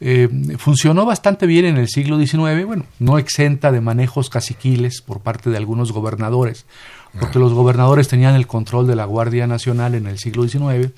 Eh, 0.00 0.28
funcionó 0.58 1.04
bastante 1.04 1.46
bien 1.46 1.64
en 1.64 1.76
el 1.76 1.88
siglo 1.88 2.18
XIX, 2.18 2.64
bueno, 2.64 2.84
no 3.00 3.18
exenta 3.18 3.72
de 3.72 3.80
manejos 3.80 4.30
caciquiles 4.30 5.02
por 5.02 5.20
parte 5.20 5.50
de 5.50 5.56
algunos 5.56 5.90
gobernadores, 5.90 6.66
porque 7.18 7.40
los 7.40 7.52
gobernadores 7.52 8.06
tenían 8.06 8.36
el 8.36 8.46
control 8.46 8.86
de 8.86 8.94
la 8.94 9.06
Guardia 9.06 9.48
Nacional 9.48 9.96
en 9.96 10.06
el 10.06 10.18
siglo 10.18 10.46
XIX, 10.46 10.92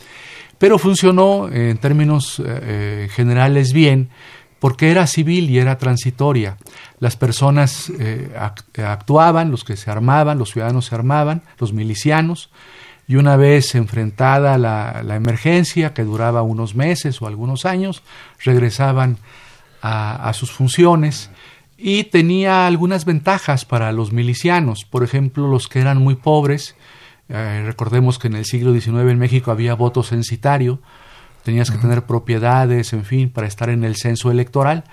pero 0.59 0.79
funcionó 0.79 1.49
en 1.49 1.79
términos 1.79 2.41
eh, 2.41 2.45
eh, 2.47 3.09
generales 3.11 3.73
bien, 3.73 4.11
porque 4.59 4.91
era 4.91 5.07
civil 5.07 5.49
y 5.49 5.59
era 5.59 5.79
transitoria. 5.79 6.59
Las 6.99 7.17
personas 7.17 7.91
actuaban, 8.77 9.51
los 9.51 9.65
que 9.65 9.79
se 9.79 9.91
armaban, 9.91 10.39
los 10.39 10.51
ciudadanos 10.51 10.85
se 10.85 10.95
armaban, 10.95 11.41
los 11.59 11.73
milicianos, 11.73 12.51
y 13.11 13.17
una 13.17 13.35
vez 13.35 13.75
enfrentada 13.75 14.57
la, 14.57 15.17
emergencia, 15.17 15.93
que 15.93 16.05
duraba 16.05 16.43
unos 16.43 16.77
meses 16.77 17.21
o 17.21 17.27
algunos 17.27 17.67
años, 17.67 18.05
regresaban 18.45 19.19
a, 19.83 20.33
sus 20.33 20.53
funciones 20.53 21.29
y 21.77 22.05
tenía 22.05 22.69
algunas 22.69 23.05
ventajas 23.05 23.65
para 23.65 23.91
los 23.91 24.13
milicianos, 24.13 24.85
por 24.89 25.03
ejemplo, 25.03 25.49
los 25.49 25.67
que 25.67 25.81
eran 25.81 25.99
muy 25.99 26.15
pobres, 26.15 26.77
eh, 27.29 27.65
recordemos 27.67 28.21
que 28.21 28.29
en 28.29 28.37
el 28.37 28.45
siglo 28.45 28.73
XIX 28.73 29.11
en 29.11 29.19
México 29.19 29.51
había 29.51 29.75
voto 29.75 30.05
censitario, 30.05 30.79
tenías 31.43 31.73
que 31.73 31.79
tener 31.79 32.03
propiedades, 32.03 32.93
en 32.93 33.05
fin, 33.05 33.29
para 33.29 33.49
estar 33.49 33.71
en 33.71 33.83
el 33.83 33.97
censo 33.97 34.31
electoral, 34.31 34.85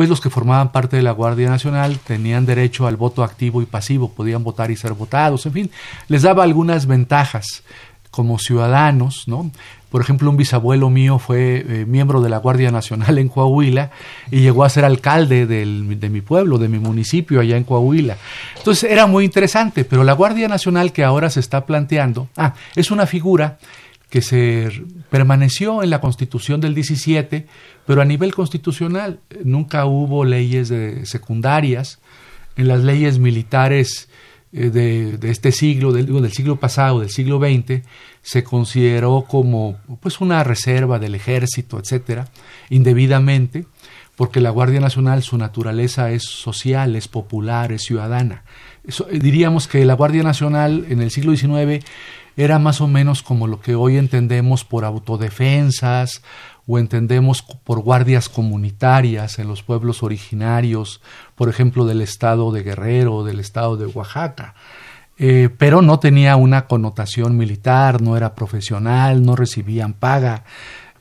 pues 0.00 0.08
los 0.08 0.22
que 0.22 0.30
formaban 0.30 0.72
parte 0.72 0.96
de 0.96 1.02
la 1.02 1.10
Guardia 1.10 1.50
Nacional 1.50 1.98
tenían 1.98 2.46
derecho 2.46 2.86
al 2.86 2.96
voto 2.96 3.22
activo 3.22 3.60
y 3.60 3.66
pasivo, 3.66 4.10
podían 4.10 4.42
votar 4.42 4.70
y 4.70 4.76
ser 4.76 4.94
votados, 4.94 5.44
en 5.44 5.52
fin, 5.52 5.70
les 6.08 6.22
daba 6.22 6.42
algunas 6.42 6.86
ventajas 6.86 7.64
como 8.10 8.38
ciudadanos, 8.38 9.28
¿no? 9.28 9.50
Por 9.90 10.00
ejemplo, 10.00 10.30
un 10.30 10.38
bisabuelo 10.38 10.88
mío 10.88 11.18
fue 11.18 11.66
eh, 11.68 11.84
miembro 11.86 12.22
de 12.22 12.30
la 12.30 12.38
Guardia 12.38 12.70
Nacional 12.70 13.18
en 13.18 13.28
Coahuila 13.28 13.90
y 14.30 14.40
llegó 14.40 14.64
a 14.64 14.70
ser 14.70 14.86
alcalde 14.86 15.44
de 15.44 16.08
mi 16.08 16.20
pueblo, 16.22 16.56
de 16.56 16.68
mi 16.68 16.78
municipio 16.78 17.38
allá 17.38 17.58
en 17.58 17.64
Coahuila. 17.64 18.16
Entonces 18.56 18.90
era 18.90 19.04
muy 19.04 19.26
interesante, 19.26 19.84
pero 19.84 20.02
la 20.02 20.14
Guardia 20.14 20.48
Nacional 20.48 20.94
que 20.94 21.04
ahora 21.04 21.28
se 21.28 21.40
está 21.40 21.66
planteando, 21.66 22.26
ah, 22.38 22.54
es 22.74 22.90
una 22.90 23.04
figura 23.04 23.58
que 24.10 24.22
se 24.22 24.84
permaneció 25.08 25.82
en 25.82 25.90
la 25.90 26.00
Constitución 26.00 26.60
del 26.60 26.74
17, 26.74 27.46
pero 27.86 28.02
a 28.02 28.04
nivel 28.04 28.34
constitucional 28.34 29.20
nunca 29.44 29.86
hubo 29.86 30.24
leyes 30.24 30.68
de 30.68 31.06
secundarias. 31.06 32.00
En 32.56 32.66
las 32.66 32.82
leyes 32.82 33.20
militares 33.20 34.08
eh, 34.52 34.70
de, 34.70 35.30
este 35.30 35.52
siglo, 35.52 35.92
del, 35.92 36.32
siglo 36.32 36.56
pasado, 36.56 37.00
del 37.00 37.10
siglo 37.10 37.38
XX, 37.38 37.82
se 38.20 38.42
consideró 38.42 39.24
como 39.28 39.78
pues 40.00 40.20
una 40.20 40.42
reserva 40.42 40.98
del 40.98 41.14
ejército, 41.14 41.78
etcétera, 41.78 42.28
indebidamente, 42.68 43.66
porque 44.16 44.40
la 44.40 44.50
Guardia 44.50 44.80
Nacional 44.80 45.22
su 45.22 45.38
naturaleza 45.38 46.10
es 46.10 46.24
social, 46.24 46.96
es 46.96 47.06
popular, 47.06 47.70
es 47.70 47.82
ciudadana. 47.82 48.42
diríamos 49.12 49.68
que 49.68 49.84
la 49.84 49.94
Guardia 49.94 50.24
Nacional 50.24 50.84
en 50.88 51.00
el 51.00 51.12
siglo 51.12 51.34
XIX 51.36 51.84
era 52.36 52.58
más 52.58 52.80
o 52.80 52.86
menos 52.86 53.22
como 53.22 53.46
lo 53.46 53.60
que 53.60 53.74
hoy 53.74 53.96
entendemos 53.96 54.64
por 54.64 54.84
autodefensas 54.84 56.22
o 56.66 56.78
entendemos 56.78 57.42
por 57.42 57.80
guardias 57.80 58.28
comunitarias 58.28 59.38
en 59.38 59.48
los 59.48 59.62
pueblos 59.62 60.02
originarios, 60.02 61.00
por 61.34 61.48
ejemplo, 61.48 61.84
del 61.84 62.00
estado 62.00 62.52
de 62.52 62.62
Guerrero, 62.62 63.24
del 63.24 63.40
estado 63.40 63.76
de 63.76 63.86
Oaxaca. 63.86 64.54
Eh, 65.22 65.50
pero 65.58 65.82
no 65.82 65.98
tenía 66.00 66.36
una 66.36 66.66
connotación 66.66 67.36
militar, 67.36 68.00
no 68.00 68.16
era 68.16 68.34
profesional, 68.34 69.22
no 69.22 69.36
recibían 69.36 69.92
paga 69.92 70.44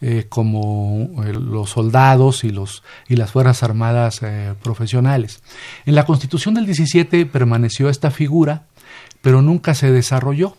eh, 0.02 0.26
como 0.28 1.24
eh, 1.24 1.32
los 1.32 1.70
soldados 1.70 2.44
y, 2.44 2.50
los, 2.50 2.84
y 3.08 3.16
las 3.16 3.32
Fuerzas 3.32 3.64
Armadas 3.64 4.20
profesionales. 4.62 5.42
En 5.86 5.96
la 5.96 6.06
Constitución 6.06 6.54
del 6.54 6.66
17 6.66 7.28
permaneció 7.28 7.90
esta 7.90 8.12
figura, 8.12 8.64
pero 9.22 9.42
nunca 9.42 9.74
se 9.74 9.90
desarrolló. 9.90 10.58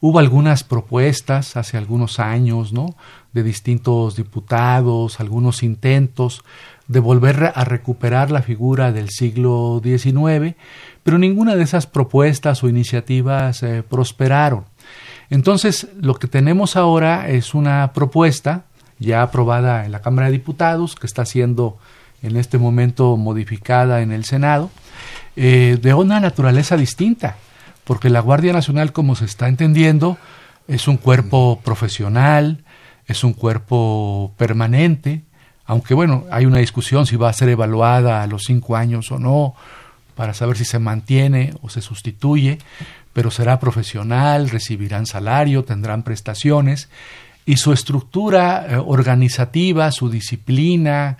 Hubo 0.00 0.20
algunas 0.20 0.62
propuestas 0.62 1.56
hace 1.56 1.76
algunos 1.76 2.20
años, 2.20 2.72
¿no? 2.72 2.94
De 3.32 3.42
distintos 3.42 4.14
diputados, 4.14 5.18
algunos 5.18 5.64
intentos 5.64 6.44
de 6.86 7.00
volver 7.00 7.52
a 7.54 7.64
recuperar 7.64 8.30
la 8.30 8.42
figura 8.42 8.92
del 8.92 9.10
siglo 9.10 9.80
XIX, 9.82 10.54
pero 11.02 11.18
ninguna 11.18 11.56
de 11.56 11.64
esas 11.64 11.86
propuestas 11.86 12.62
o 12.62 12.68
iniciativas 12.68 13.62
eh, 13.62 13.82
prosperaron. 13.82 14.64
Entonces, 15.30 15.88
lo 16.00 16.14
que 16.14 16.28
tenemos 16.28 16.76
ahora 16.76 17.28
es 17.28 17.54
una 17.54 17.92
propuesta 17.92 18.64
ya 18.98 19.22
aprobada 19.22 19.84
en 19.84 19.92
la 19.92 20.00
Cámara 20.00 20.28
de 20.28 20.32
Diputados, 20.32 20.94
que 20.94 21.06
está 21.06 21.24
siendo 21.24 21.76
en 22.22 22.36
este 22.36 22.58
momento 22.58 23.16
modificada 23.16 24.00
en 24.00 24.12
el 24.12 24.24
Senado, 24.24 24.70
eh, 25.36 25.78
de 25.80 25.94
una 25.94 26.20
naturaleza 26.20 26.76
distinta 26.76 27.36
porque 27.88 28.10
la 28.10 28.20
Guardia 28.20 28.52
Nacional, 28.52 28.92
como 28.92 29.16
se 29.16 29.24
está 29.24 29.48
entendiendo, 29.48 30.18
es 30.68 30.88
un 30.88 30.98
cuerpo 30.98 31.58
profesional, 31.64 32.62
es 33.06 33.24
un 33.24 33.32
cuerpo 33.32 34.34
permanente, 34.36 35.22
aunque 35.64 35.94
bueno, 35.94 36.26
hay 36.30 36.44
una 36.44 36.58
discusión 36.58 37.06
si 37.06 37.16
va 37.16 37.30
a 37.30 37.32
ser 37.32 37.48
evaluada 37.48 38.22
a 38.22 38.26
los 38.26 38.44
cinco 38.44 38.76
años 38.76 39.10
o 39.10 39.18
no, 39.18 39.54
para 40.14 40.34
saber 40.34 40.58
si 40.58 40.66
se 40.66 40.78
mantiene 40.78 41.54
o 41.62 41.70
se 41.70 41.80
sustituye, 41.80 42.58
pero 43.14 43.30
será 43.30 43.58
profesional, 43.58 44.50
recibirán 44.50 45.06
salario, 45.06 45.64
tendrán 45.64 46.02
prestaciones, 46.02 46.90
y 47.46 47.56
su 47.56 47.72
estructura 47.72 48.66
eh, 48.68 48.76
organizativa, 48.76 49.90
su 49.92 50.10
disciplina, 50.10 51.16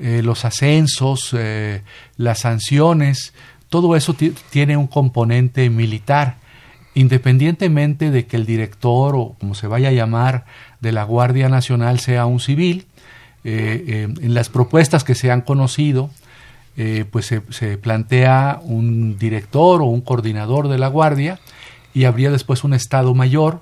eh, 0.00 0.22
los 0.24 0.44
ascensos, 0.44 1.30
eh, 1.38 1.82
las 2.16 2.40
sanciones, 2.40 3.34
todo 3.68 3.96
eso 3.96 4.14
tiene 4.50 4.76
un 4.76 4.86
componente 4.86 5.68
militar, 5.70 6.36
independientemente 6.94 8.10
de 8.10 8.26
que 8.26 8.36
el 8.36 8.46
director 8.46 9.14
o 9.14 9.36
como 9.38 9.54
se 9.54 9.66
vaya 9.66 9.90
a 9.90 9.92
llamar 9.92 10.46
de 10.80 10.92
la 10.92 11.04
Guardia 11.04 11.48
Nacional 11.48 12.00
sea 12.00 12.26
un 12.26 12.40
civil. 12.40 12.86
Eh, 13.44 13.84
eh, 13.86 14.02
en 14.20 14.34
las 14.34 14.48
propuestas 14.48 15.04
que 15.04 15.14
se 15.14 15.30
han 15.30 15.42
conocido, 15.42 16.10
eh, 16.76 17.04
pues 17.10 17.26
se, 17.26 17.78
plantea 17.78 18.60
un 18.62 19.16
director 19.18 19.80
o 19.80 19.86
un 19.86 20.00
coordinador 20.00 20.68
de 20.68 20.78
la 20.78 20.88
Guardia 20.88 21.38
y 21.94 22.04
habría 22.04 22.30
después 22.30 22.64
un 22.64 22.74
Estado 22.74 23.14
Mayor, 23.14 23.60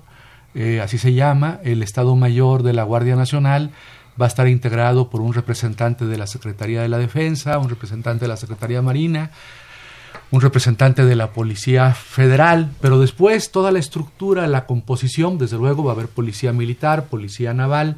así 0.82 0.96
se 0.96 1.12
llama, 1.12 1.60
el 1.64 1.82
Estado 1.82 2.16
Mayor 2.16 2.62
de 2.62 2.72
la 2.72 2.82
Guardia 2.82 3.14
Nacional 3.14 3.72
va 4.20 4.24
a 4.24 4.28
estar 4.28 4.48
integrado 4.48 5.10
por 5.10 5.20
un 5.20 5.34
representante 5.34 6.06
de 6.06 6.16
la 6.16 6.26
Secretaría 6.26 6.80
de 6.80 6.88
la 6.88 6.96
Defensa, 6.96 7.58
un 7.58 7.68
representante 7.68 8.24
de 8.24 8.28
la 8.28 8.38
Secretaría 8.38 8.80
Marina, 8.80 9.30
un 10.30 10.40
representante 10.40 11.04
de 11.04 11.14
la 11.16 11.32
Policía 11.32 11.92
Federal, 11.94 12.70
pero 12.80 12.98
después 12.98 13.52
toda 13.52 13.70
la 13.70 13.78
estructura, 13.78 14.46
la 14.46 14.66
composición, 14.66 15.38
desde 15.38 15.56
luego 15.56 15.84
va 15.84 15.92
a 15.92 15.94
haber 15.94 16.08
Policía 16.08 16.52
Militar, 16.52 17.06
Policía 17.06 17.54
Naval, 17.54 17.96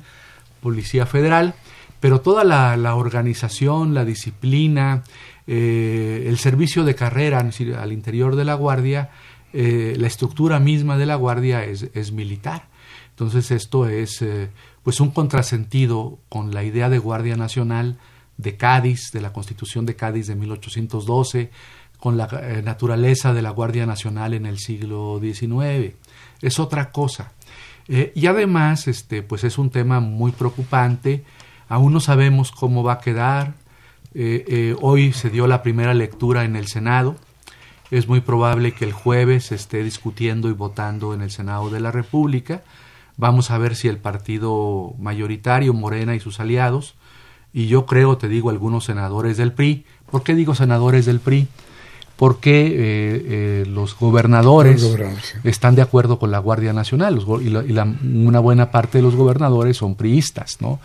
Policía 0.60 1.06
Federal, 1.06 1.54
pero 2.00 2.20
toda 2.20 2.44
la, 2.44 2.94
organización, 2.94 3.94
la 3.94 4.04
disciplina, 4.04 5.04
eh, 5.46 6.26
el 6.26 6.38
servicio 6.38 6.84
de 6.84 6.94
carrera 6.94 7.40
al 7.40 7.92
interior 7.92 8.36
de 8.36 8.44
la 8.44 8.54
Guardia, 8.54 9.10
eh, 9.52 9.94
la 9.98 10.06
estructura 10.06 10.60
misma 10.60 10.98
de 10.98 11.06
la 11.06 11.16
Guardia 11.16 11.64
es, 11.64 12.12
militar. 12.12 12.68
Entonces 13.10 13.50
esto 13.50 13.88
es 13.88 14.22
eh, 14.22 14.50
pues 14.82 15.00
un 15.00 15.10
contrasentido 15.10 16.20
con 16.28 16.54
la 16.54 16.62
idea 16.62 16.88
de 16.88 16.98
Guardia 16.98 17.36
Nacional 17.36 17.98
de 18.36 18.56
Cádiz, 18.56 19.10
de 19.12 19.20
la 19.20 19.32
Constitución 19.32 19.86
de 19.86 19.96
Cádiz 19.96 20.28
de 20.28 20.36
1812, 20.36 21.50
con 21.98 22.16
la 22.16 22.28
eh, 22.32 22.62
naturaleza 22.64 23.32
de 23.32 23.42
la 23.42 23.50
Guardia 23.50 23.87
Nacional 23.87 24.34
en 24.34 24.46
el 24.46 24.58
siglo 24.58 25.20
XIX. 25.20 25.94
Es 26.40 26.58
otra 26.58 26.90
cosa. 26.90 27.32
Eh, 27.88 28.12
y 28.14 28.26
además, 28.26 28.87
este, 28.87 29.22
pues 29.22 29.44
es 29.44 29.58
un 29.58 29.70
tema 29.70 30.00
muy 30.00 30.32
preocupante. 30.32 31.24
Aún 31.68 31.92
no 31.92 32.00
sabemos 32.00 32.52
cómo 32.52 32.82
va 32.82 32.94
a 32.94 33.00
quedar. 33.00 33.54
Eh, 34.14 34.74
hoy 34.80 35.12
se 35.12 35.30
dio 35.30 35.46
la 35.46 35.62
primera 35.62 35.94
lectura 35.94 36.44
en 36.44 36.56
el 36.56 36.66
Senado. 36.68 37.16
Es 37.90 38.06
muy 38.06 38.20
probable 38.20 38.72
que 38.72 38.84
el 38.84 38.92
jueves 38.92 39.46
se 39.46 39.54
esté 39.54 39.82
discutiendo 39.82 40.48
y 40.48 40.52
votando 40.52 41.14
en 41.14 41.22
el 41.22 41.30
Senado 41.30 41.70
de 41.70 41.80
la 41.80 41.90
República. 41.90 42.62
Vamos 43.16 43.50
a 43.50 43.58
ver 43.58 43.74
si 43.74 43.88
el 43.88 43.98
partido 43.98 44.94
mayoritario, 44.98 45.74
Morena 45.74 46.14
y 46.14 46.20
sus 46.20 46.38
aliados, 46.38 46.94
y 47.52 47.66
yo 47.66 47.87
creo, 47.87 48.16
te 48.18 48.28
digo, 48.28 48.50
algunos 48.50 48.84
senadores 48.84 49.37
del 49.37 49.52
PRI. 49.52 49.84
¿Por 50.11 50.22
qué 50.22 50.34
digo 50.37 50.54
senadores 50.54 51.06
del 51.06 51.18
PRI? 51.18 51.48
Porque 52.18 52.66
eh, 52.66 52.72
eh, 52.76 53.64
los 53.68 53.96
gobernadores 53.96 54.85
están 55.44 55.76
de 55.76 55.83
acuerdo 55.83 56.18
con 56.18 56.33
la 56.33 56.40
Guardia 56.40 56.72
Nacional 56.72 57.22
y, 57.40 57.78
una 58.18 58.40
buena 58.40 58.72
parte 58.72 58.98
de 58.98 59.02
los 59.02 59.14
gobernadores 59.14 59.76
son 59.76 59.94
priistas, 59.94 60.57
¿no? 60.61 60.81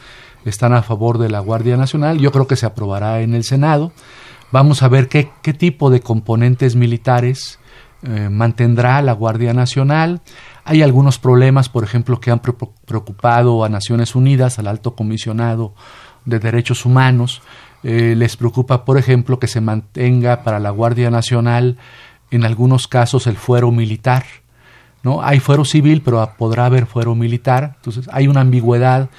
Están 0.45 0.73
a 0.73 0.83
favor 0.83 1.17
de 1.17 1.31
la 1.31 1.39
Guardia 1.39 1.75
Nacional. 1.75 2.19
Yo 2.19 2.31
creo 2.31 2.45
que 2.45 2.55
se 2.55 2.67
aprobará 2.67 3.21
en 3.21 3.33
el 3.33 3.43
Senado. 3.43 3.91
Vamos 4.51 4.83
a 4.83 4.89
ver 4.89 5.07
qué, 5.07 5.31
qué 5.41 5.55
tipo 5.55 5.89
de 5.89 6.01
componentes 6.01 6.75
militares 6.75 7.57
eh, 8.03 8.29
mantendrá 8.29 9.01
la 9.01 9.13
Guardia 9.13 9.53
Nacional. 9.55 10.21
Hay 10.65 10.83
algunos 10.83 11.17
problemas, 11.17 11.67
por 11.67 11.83
ejemplo, 11.83 12.19
que 12.19 12.29
han 12.29 12.41
preocupado 12.41 13.63
a 13.63 13.69
Naciones 13.69 14.13
Unidas, 14.13 14.59
al 14.59 14.67
alto 14.67 14.93
comisionado 14.93 15.73
de 16.25 16.39
Derechos 16.39 16.85
Humanos, 16.85 17.41
eh, 17.83 18.15
les 18.15 18.37
preocupa, 18.37 18.85
por 18.85 18.97
ejemplo, 18.97 19.39
que 19.39 19.47
se 19.47 19.61
mantenga 19.61 20.43
para 20.43 20.59
la 20.59 20.69
Guardia 20.69 21.09
Nacional 21.09 21.77
en 22.31 22.45
algunos 22.45 22.87
casos 22.87 23.27
el 23.27 23.35
fuero 23.35 23.71
militar. 23.71 24.23
¿no? 25.03 25.21
Hay 25.21 25.39
fuero 25.39 25.65
civil, 25.65 26.01
pero 26.01 26.33
podrá 26.37 26.65
haber 26.65 26.85
fuero 26.85 27.13
militar. 27.13 27.73
Entonces 27.75 28.09
hay 28.11 28.27
una 28.27 28.41
ambigüedad 28.41 29.09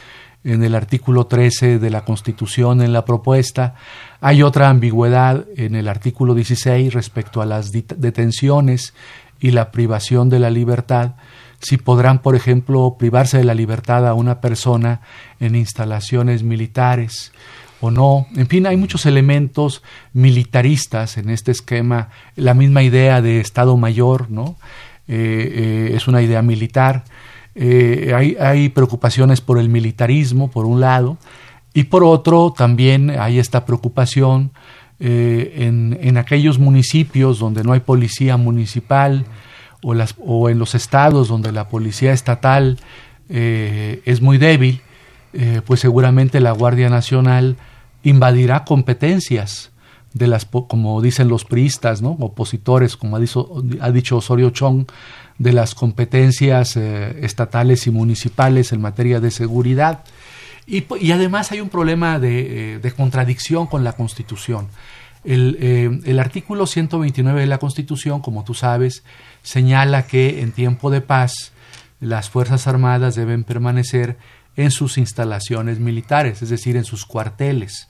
en 0.45 0.63
el 0.63 0.75
artículo 0.75 1.27
13 1.27 1.79
de 1.79 1.91
la 1.91 2.05
Constitución 2.05 2.83
en 2.83 2.93
la 2.93 3.05
propuesta. 3.05 3.75
Hay 4.21 4.43
otra 4.43 4.69
ambigüedad 4.69 5.45
en 5.57 5.75
el 5.75 5.89
artículo 5.89 6.35
16 6.35 6.93
respecto 6.93 7.43
a 7.43 7.47
las 7.47 7.71
detenciones 7.73 8.95
y 9.41 9.51
la 9.51 9.71
privación 9.71 10.31
de 10.31 10.39
la 10.39 10.51
libertad. 10.51 11.17
Si 11.61 11.77
podrán, 11.77 12.21
por 12.21 12.35
ejemplo, 12.35 12.97
privarse 12.99 13.39
de 13.39 13.45
la 13.45 13.55
libertad 13.55 14.07
a 14.07 14.15
una 14.15 14.41
persona 14.41 15.01
en 15.41 15.55
instalaciones 15.55 16.43
militares 16.43 17.33
o 17.85 17.91
no. 17.91 18.27
En 18.35 18.47
fin, 18.47 18.67
hay 18.67 18.77
muchos 18.77 19.05
elementos 19.05 19.83
militaristas 20.13 21.19
en 21.19 21.29
este 21.29 21.53
esquema. 21.53 22.09
La 22.35 22.55
misma 22.55 22.83
idea 22.83 23.21
de 23.21 23.41
Estado 23.41 23.77
Mayor, 23.77 24.31
¿no? 24.31 24.57
Eh, 25.07 25.91
eh, 25.93 25.97
es 25.97 26.09
una 26.09 26.23
idea 26.23 26.41
militar. 26.41 27.05
Eh, 27.55 28.13
hay, 28.17 28.37
hay, 28.41 28.71
preocupaciones 28.71 29.43
por 29.43 29.59
el 29.59 29.69
militarismo, 29.69 30.51
por 30.51 30.65
un 30.65 30.81
lado, 30.81 31.19
y 31.75 31.85
por 31.85 32.05
otro 32.05 32.55
también 32.57 33.11
hay 33.11 33.39
esta 33.39 33.65
preocupación 33.67 34.51
en, 34.99 35.99
en, 36.01 36.17
aquellos 36.17 36.59
municipios 36.59 37.39
donde 37.39 37.63
no 37.65 37.73
hay 37.73 37.81
policía 37.81 38.37
municipal 38.37 39.27
o, 39.83 39.93
las, 39.93 40.15
o 40.25 40.49
en 40.49 40.59
los 40.59 40.75
estados 40.75 41.29
donde 41.29 41.53
la 41.53 41.69
policía 41.69 42.13
estatal 42.13 42.79
es 43.29 44.23
muy 44.23 44.39
débil, 44.39 44.81
pues 45.67 45.81
seguramente 45.81 46.41
la 46.41 46.53
Guardia 46.53 46.89
Nacional 46.89 47.57
invadirá 48.05 48.65
competencias 48.65 49.73
de 50.13 50.29
las, 50.29 50.45
como 50.45 51.03
dicen 51.03 51.29
los 51.29 51.45
priistas, 51.45 52.01
¿no? 52.01 52.11
opositores, 52.11 52.97
como 52.97 53.17
ha 53.17 53.21
dicho, 53.21 53.63
ha 53.81 53.91
dicho 53.91 54.19
Osorio 54.19 54.51
Chong, 54.51 54.87
de 55.39 55.53
las 55.53 55.75
competencias 55.75 56.77
eh, 56.77 57.19
estatales 57.23 57.89
y 57.89 57.91
municipales 57.91 58.73
en 58.73 58.81
materia 58.81 59.19
de 59.21 59.33
seguridad. 59.33 60.05
Y, 60.67 60.85
además 61.11 61.51
hay 61.51 61.61
un 61.61 61.69
problema 61.69 62.19
de, 62.19 62.77
eh, 62.77 62.93
contradicción 62.97 63.67
con 63.67 63.83
la 63.83 63.95
Constitución. 63.95 64.69
El, 65.25 65.57
eh, 65.61 66.01
el, 66.05 66.19
artículo 66.21 66.67
129 66.67 67.41
de 67.41 67.47
la 67.47 67.59
Constitución, 67.59 68.21
como 68.21 68.45
tú 68.45 68.55
sabes, 68.55 69.03
señala 69.43 70.07
que 70.07 70.43
en 70.43 70.53
tiempo 70.53 70.91
de 70.91 71.01
paz 71.01 71.53
las 72.01 72.31
Fuerzas 72.31 72.67
Armadas 72.67 73.15
deben 73.15 73.45
permanecer 73.45 74.17
en 74.57 74.71
sus 74.71 74.99
instalaciones 74.99 75.81
militares, 75.81 76.43
es 76.43 76.49
decir, 76.49 76.77
en 76.77 76.85
sus 76.85 77.05
cuarteles. 77.05 77.89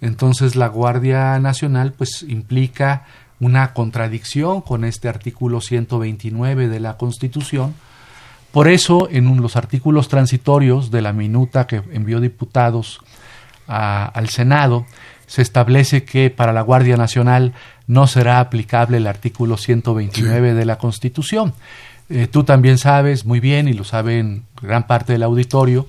Entonces 0.00 0.56
la 0.56 0.66
Guardia 0.66 1.38
Nacional 1.38 1.92
pues 1.92 2.24
implica 2.28 3.06
una 3.40 3.72
contradicción 3.72 4.60
con 4.60 4.84
este 4.84 5.08
artículo 5.08 5.60
129 5.60 6.68
de 6.68 6.80
la 6.80 6.96
Constitución. 6.96 7.74
Por 8.52 8.68
eso, 8.68 9.08
en 9.10 9.40
los 9.40 9.56
artículos 9.56 10.08
transitorios 10.08 10.90
de 10.90 11.02
la 11.02 11.12
minuta 11.12 11.66
que 11.66 11.82
envió 11.92 12.20
diputados 12.20 13.00
al 13.66 14.28
Senado, 14.28 14.86
se 15.26 15.40
establece 15.40 16.04
que 16.04 16.28
para 16.30 16.52
la 16.52 16.60
Guardia 16.60 16.96
Nacional 16.96 17.54
no 17.86 18.06
será 18.06 18.38
aplicable 18.38 18.98
el 18.98 19.06
artículo 19.06 19.56
129 19.56 20.52
de 20.54 20.64
la 20.66 20.76
Constitución. 20.76 21.54
Eh, 22.08 22.26
tú 22.26 22.44
también 22.44 22.78
sabes 22.78 23.24
muy 23.24 23.40
bien, 23.40 23.68
y 23.68 23.72
lo 23.72 23.84
saben 23.84 24.44
gran 24.60 24.86
parte 24.86 25.12
del 25.12 25.22
auditorio, 25.22 25.86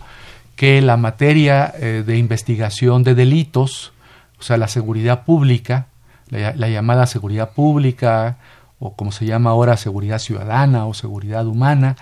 que 0.56 0.82
la 0.82 0.97
materia 0.97 1.73
eh, 1.78 2.04
de 2.06 2.17
investigación 2.17 3.04
de 3.04 3.15
delitos, 3.15 3.93
o 4.39 4.43
sea, 4.43 4.58
la 4.58 4.67
seguridad 4.67 5.23
pública, 5.26 5.88
la, 6.30 6.69
llamada 6.69 7.06
seguridad 7.06 7.52
pública, 7.52 8.38
o 8.80 8.95
como 8.95 9.12
se 9.12 9.26
llama 9.26 9.52
ahora 9.52 9.78
seguridad 9.78 10.19
ciudadana 10.19 10.86
o 10.86 10.93
seguridad 10.93 11.45
humana, 11.45 11.95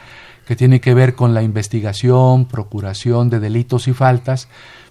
que 0.45 0.56
tiene 0.56 0.82
que 0.82 0.93
ver 0.93 1.15
con 1.15 1.34
la 1.34 1.43
investigación, 1.43 2.45
procuración 2.45 3.30
de 3.30 3.39
delitos 3.39 3.88
y 3.88 3.93
faltas, 3.93 4.47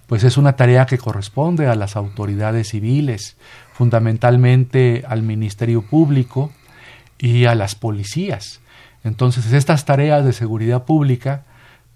pues 0.07 0.25
es 0.25 0.37
una 0.37 0.57
tarea 0.57 0.87
que 0.87 0.99
corresponde 0.99 1.69
a 1.69 1.75
las 1.75 1.97
autoridades 1.97 2.69
civiles, 2.71 3.37
fundamentalmente 3.73 5.05
al 5.07 5.23
Ministerio 5.23 5.83
Público 5.83 6.51
y 7.19 7.45
a 7.45 7.55
las 7.55 7.75
policías. 7.75 8.60
Entonces, 9.05 9.53
estas 9.53 9.85
tareas 9.85 10.25
de 10.25 10.33
seguridad 10.33 10.85
pública 10.85 11.45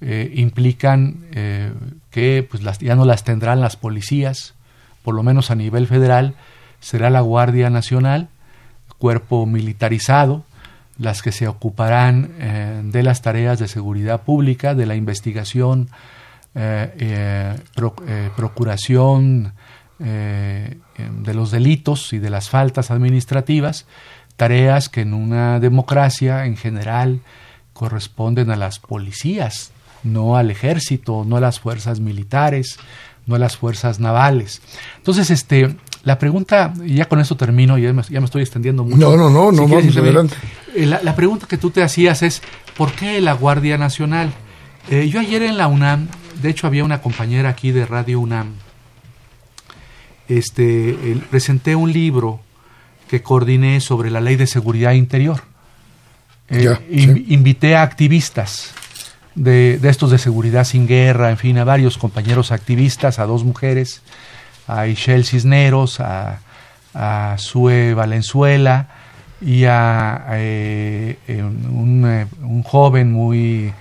eh, 0.01 0.33
implican 0.35 1.25
eh, 1.33 1.73
que 2.11 2.47
pues, 2.49 2.63
ya 2.81 2.95
no 2.95 3.05
las 3.05 3.25
tendrán 3.25 3.61
las 3.61 3.77
policías, 3.77 4.55
por 5.03 5.15
lo 5.15 5.23
menos 5.23 5.51
a 5.51 5.55
nivel 5.55 5.87
federal, 5.87 6.35
será 6.81 7.11
la 7.11 7.21
Guardia 7.21 7.71
Nacional, 7.71 8.29
cuerpo 8.99 9.47
militarizado, 9.47 10.45
las 10.99 11.23
que 11.23 11.33
se 11.33 11.49
ocuparán 11.49 12.33
eh, 12.39 12.83
de 12.85 13.03
las 13.03 13.23
tareas 13.23 13.59
de 13.59 13.69
seguridad 13.69 14.23
pública, 14.23 14.75
de 14.75 14.87
la 14.87 14.95
investigación, 14.95 15.89
procuración 18.37 19.55
de 19.99 21.35
los 21.35 21.51
delitos 21.51 22.13
y 22.13 22.21
de 22.21 22.31
las 22.31 22.49
faltas 22.49 22.93
administrativas, 22.93 23.87
tareas 24.37 24.89
que 24.89 25.03
en 25.03 25.15
una 25.15 25.61
democracia 25.61 26.47
en 26.47 26.57
general 26.57 27.21
corresponden 27.73 28.51
a 28.51 28.57
las 28.57 28.79
policías, 28.79 29.73
no 30.03 30.37
al 30.37 30.51
ejército, 30.51 31.25
no 31.27 31.37
a 31.37 31.41
las 31.41 31.61
fuerzas 31.61 32.01
militares, 32.01 32.79
no 33.27 33.37
a 33.37 33.39
las 33.39 33.57
fuerzas 33.57 34.01
navales. 34.01 34.61
Entonces, 34.97 35.31
este, 35.31 35.77
la 36.05 36.19
pregunta, 36.19 36.73
y 36.85 36.97
ya 36.97 37.07
con 37.07 37.21
eso 37.21 37.37
termino, 37.37 37.79
ya 37.79 37.93
me, 37.93 38.03
ya 38.03 38.21
me 38.21 38.27
estoy 38.27 38.43
extendiendo 38.43 38.85
mucho. 38.85 38.97
No, 38.97 39.17
no, 39.17 39.31
no, 39.31 39.51
no, 39.51 39.67
vamos 39.67 39.97
adelante. 39.97 40.37
Eh, 40.75 40.87
la, 40.87 41.17
pregunta 41.17 41.47
que 41.47 41.57
tú 41.57 41.71
te 41.71 41.83
hacías 41.83 42.23
es, 42.23 42.43
¿por 42.77 42.93
qué 42.93 43.21
la 43.21 43.33
Guardia 43.33 43.79
Nacional? 43.79 44.33
Eh, 44.91 45.09
yo 45.09 45.21
ayer 45.21 45.43
en 45.43 45.57
la 45.57 45.67
UNAM, 45.67 46.09
de 46.43 46.51
hecho 46.51 46.67
había 46.67 46.85
una 46.85 47.01
compañera 47.01 47.49
aquí 47.49 47.73
de 47.73 47.87
Radio 47.87 48.21
UNAM, 48.21 48.53
este, 50.29 50.97
presenté 51.31 51.75
un 51.75 51.93
libro 51.93 52.41
que 53.09 53.23
coordiné 53.23 53.81
sobre 53.81 54.11
la 54.11 54.21
ley 54.21 54.37
de 54.37 54.47
seguridad 54.47 54.93
interior. 54.93 55.43
Eh, 56.49 56.77
invité 57.29 57.75
a 57.75 57.83
activistas 57.83 58.75
de, 59.35 59.81
estos 59.83 60.11
de 60.11 60.19
seguridad 60.19 60.65
sin 60.65 60.87
guerra, 60.87 61.31
en 61.31 61.39
fin, 61.39 61.59
a 61.59 61.65
varios 61.65 61.99
compañeros 61.99 62.53
activistas, 62.53 63.19
a 63.19 63.27
dos 63.27 63.45
mujeres, 63.45 64.03
a 64.67 64.87
Ishel 64.87 65.25
Cisneros, 65.25 66.01
a, 66.01 66.41
a 66.95 67.37
Sue 67.39 67.95
Valenzuela 67.95 68.89
y 69.41 69.65
a, 69.65 70.27
eh, 70.33 71.19
eh, 71.29 71.43
un, 71.43 72.63
joven 72.65 73.13
muy 73.13 73.73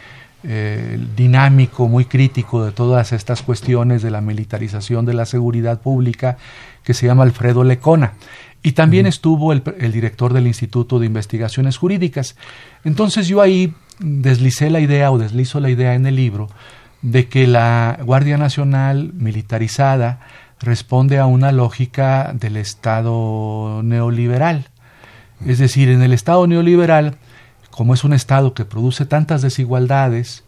eh, 0.44 1.00
dinámico, 1.16 1.88
muy 1.88 2.06
crítico 2.06 2.66
de 2.66 2.72
todas 2.72 3.14
estas 3.14 3.42
cuestiones 3.44 4.02
de 4.02 4.12
la 4.12 4.20
militarización 4.20 5.06
de 5.06 5.14
la 5.14 5.26
seguridad 5.26 5.80
pública, 5.80 6.38
que 6.84 6.94
se 6.94 7.06
llama 7.06 7.24
Alfredo 7.24 7.64
Lecona. 7.64 8.14
Y 8.64 8.72
también 8.72 9.06
estuvo 9.06 9.52
el, 9.52 9.62
el, 9.80 9.92
director 9.92 10.34
del 10.34 10.48
Instituto 10.48 10.98
de 10.98 11.06
Investigaciones 11.06 11.78
Jurídicas. 11.78 12.38
Entonces 12.86 13.28
yo 13.28 13.42
ahí 13.42 13.74
deslicé 14.00 14.70
la 14.70 14.80
idea 14.80 15.12
o 15.12 15.18
deslizo 15.18 15.60
la 15.60 15.70
idea 15.70 15.94
en 15.94 16.06
el 16.06 16.16
libro 16.16 16.50
de 17.02 17.28
que 17.28 17.46
la 17.46 18.00
Guardia 18.02 18.38
Nacional 18.38 19.12
militarizada 19.14 20.22
responde 20.60 21.20
a 21.20 21.26
una 21.26 21.52
lógica 21.52 22.34
del 22.34 22.56
Estado 22.58 23.82
neoliberal. 23.84 24.70
Es 25.46 25.60
decir, 25.60 25.90
en 25.90 26.02
el 26.02 26.14
Estado 26.14 26.48
neoliberal, 26.48 27.18
como 27.70 27.94
es 27.94 28.06
un 28.06 28.14
Estado 28.14 28.54
que 28.54 28.64
produce 28.64 29.06
tantas 29.06 29.42
desigualdades, 29.42 30.46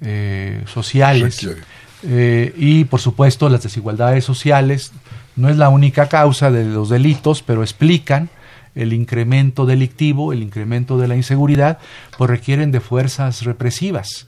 eh, 0.00 0.62
sociales 0.66 1.48
eh, 2.04 2.54
y 2.56 2.84
por 2.84 3.00
supuesto 3.00 3.48
las 3.48 3.64
desigualdades 3.64 4.24
sociales 4.24 4.92
no 5.38 5.48
es 5.48 5.56
la 5.56 5.68
única 5.68 6.08
causa 6.08 6.50
de 6.50 6.64
los 6.64 6.88
delitos, 6.88 7.42
pero 7.42 7.62
explican 7.62 8.28
el 8.74 8.92
incremento 8.92 9.66
delictivo, 9.66 10.32
el 10.32 10.42
incremento 10.42 10.98
de 10.98 11.08
la 11.08 11.16
inseguridad, 11.16 11.78
pues 12.16 12.28
requieren 12.28 12.70
de 12.70 12.80
fuerzas 12.80 13.42
represivas. 13.44 14.26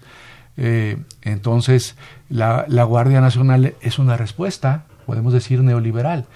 Eh, 0.56 0.98
entonces, 1.22 1.96
la, 2.28 2.64
Guardia 2.84 3.20
Nacional 3.20 3.74
es 3.80 3.98
una 3.98 4.16
respuesta, 4.16 4.84
podemos 5.06 5.32
decir, 5.32 5.62
neoliberal. 5.62 6.26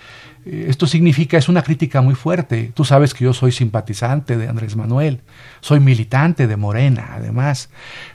Eh, 0.45 0.67
esto 0.69 0.87
significa, 0.87 1.39
es 1.39 1.49
una 1.49 1.63
crítica 1.63 2.03
muy 2.03 2.15
fuerte. 2.15 2.73
Tú 2.75 2.85
sabes 2.85 3.15
que 3.15 3.25
yo 3.25 3.33
soy 3.33 3.53
simpatizante 3.53 4.37
de 4.37 4.49
Andrés 4.49 4.77
Manuel, 4.77 5.21
soy 5.61 5.81
militante 5.81 6.47
de 6.47 6.57
Morena, 6.57 7.11
además, 7.13 7.71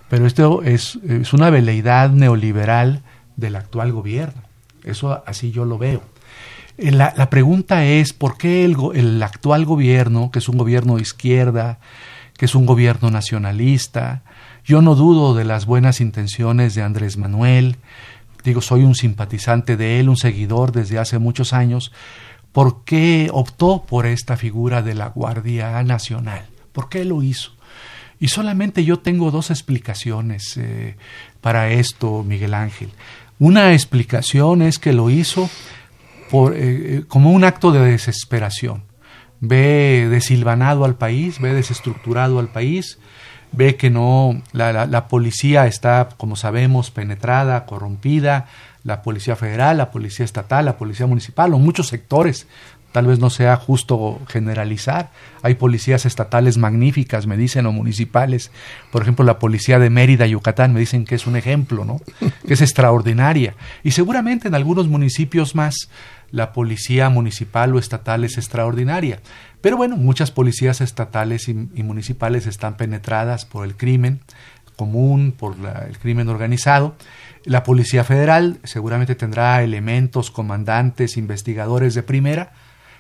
pero 0.10 0.26
esto 0.26 0.62
es, 0.64 1.00
es 1.08 1.34
una 1.34 1.50
veleidad 1.50 2.10
neoliberal 2.10 3.02
del 3.38 3.56
actual 3.56 3.92
gobierno. 3.92 4.42
Eso 4.84 5.24
así 5.26 5.52
yo 5.52 5.66
lo 5.66 5.78
veo. 5.78 6.02
Eh, 6.80 6.92
la, 6.92 7.14
la 7.18 7.30
pregunta 7.30 7.86
es, 7.86 8.14
¿por 8.14 8.38
qué 8.38 8.64
el, 8.64 8.78
el 8.96 9.22
actual 9.22 9.66
gobierno, 9.66 10.32
que 10.32 10.40
es 10.40 10.48
un 10.48 10.58
gobierno 10.58 10.96
de 10.96 11.02
izquierda, 11.02 11.80
que 12.38 12.46
es 12.46 12.56
un 12.56 12.66
gobierno 12.66 13.12
nacionalista, 13.12 14.24
yo 14.64 14.82
no 14.82 14.96
dudo 14.96 15.36
de 15.36 15.44
las 15.44 15.66
buenas 15.66 16.00
intenciones 16.00 16.76
de 16.76 16.84
Andrés 16.84 17.18
Manuel, 17.18 17.76
digo, 18.46 18.62
soy 18.62 18.84
un 18.84 18.96
simpatizante 18.96 19.76
de 19.76 20.00
él, 20.00 20.08
un 20.08 20.16
seguidor 20.16 20.72
desde 20.72 21.00
hace 21.00 21.20
muchos 21.20 21.52
años, 21.52 21.92
¿por 22.54 22.86
qué 22.86 23.30
optó 23.34 23.84
por 23.86 24.06
esta 24.06 24.38
figura 24.38 24.82
de 24.82 24.96
la 24.96 25.10
Guardia 25.10 25.84
Nacional? 25.84 26.46
¿Por 26.72 26.88
qué 26.88 27.04
lo 27.04 27.24
hizo? 27.24 27.52
Y 28.22 28.30
solamente 28.30 28.86
yo 28.86 29.00
tengo 29.00 29.32
dos 29.32 29.50
explicaciones 29.50 30.56
eh, 30.56 30.96
para 31.42 31.72
esto, 31.72 32.24
Miguel 32.24 32.54
Ángel. 32.54 32.92
Una 33.38 33.74
explicación 33.74 34.62
es 34.62 34.80
que 34.80 34.94
lo 34.94 35.10
hizo 35.10 35.50
por, 36.30 36.54
eh, 36.54 36.60
eh, 36.60 37.04
como 37.08 37.32
un 37.32 37.44
acto 37.44 37.72
de 37.72 37.80
desesperación. 37.80 38.84
Ve 39.42 40.08
desilvanado 40.10 40.86
al 40.86 40.96
país, 40.96 41.40
ve 41.40 41.54
desestructurado 41.54 42.40
al 42.40 42.50
país, 42.50 43.00
ve 43.52 43.76
que 43.76 43.90
no, 43.90 44.42
la, 44.52 44.86
la, 44.86 45.08
policía 45.08 45.66
está, 45.66 46.10
como 46.18 46.36
sabemos, 46.36 46.92
penetrada, 46.92 47.66
corrompida, 47.66 48.48
la 48.84 49.02
policía 49.02 49.36
federal, 49.36 49.78
la 49.78 49.92
policía 49.92 50.26
estatal, 50.26 50.66
la 50.66 50.78
policía 50.78 51.08
municipal, 51.08 51.54
o 51.54 51.60
muchos 51.60 51.88
sectores 51.88 52.48
tal 52.92 53.06
vez 53.06 53.20
no 53.20 53.30
sea 53.30 53.56
justo 53.56 54.20
generalizar. 54.28 55.12
Hay 55.42 55.56
policías 55.56 56.06
estatales 56.06 56.58
magníficas, 56.58 57.28
me 57.28 57.38
dicen, 57.38 57.66
o 57.66 57.72
municipales. 57.72 58.52
Por 58.92 59.04
ejemplo, 59.04 59.24
la 59.26 59.40
policía 59.40 59.80
de 59.80 59.90
Mérida, 59.90 60.26
Yucatán, 60.26 60.74
me 60.74 60.80
dicen 60.80 61.06
que 61.06 61.16
es 61.16 61.28
un 61.28 61.36
ejemplo, 61.36 61.86
¿no? 61.86 62.02
Que 62.48 62.54
es 62.54 62.62
extraordinaria. 62.62 63.56
Y 63.84 63.92
seguramente 63.92 64.48
en 64.48 64.56
algunos 64.56 64.88
municipios 64.88 65.56
más 65.56 65.90
la 66.32 66.52
policía 66.54 67.10
municipal 67.10 67.74
o 67.76 67.80
estatal 67.80 68.24
es 68.24 68.38
extraordinaria. 68.38 69.20
Pero 69.62 69.78
bueno, 69.78 69.98
muchas 69.98 70.32
policías 70.32 70.82
estatales 70.82 71.50
y, 71.50 71.54
municipales 71.54 72.48
están 72.48 72.78
penetradas 72.78 73.46
por 73.46 73.66
el 73.66 73.76
crimen 73.76 74.22
común, 74.76 75.34
por 75.38 75.56
el 75.88 75.98
crimen 76.00 76.30
organizado. 76.30 76.96
La 77.44 77.64
Policía 77.64 78.06
Federal 78.06 78.60
seguramente 78.64 79.16
tendrá 79.16 79.62
elementos, 79.62 80.32
comandantes, 80.32 81.18
investigadores 81.18 81.94
de 81.94 82.04
primera, 82.04 82.54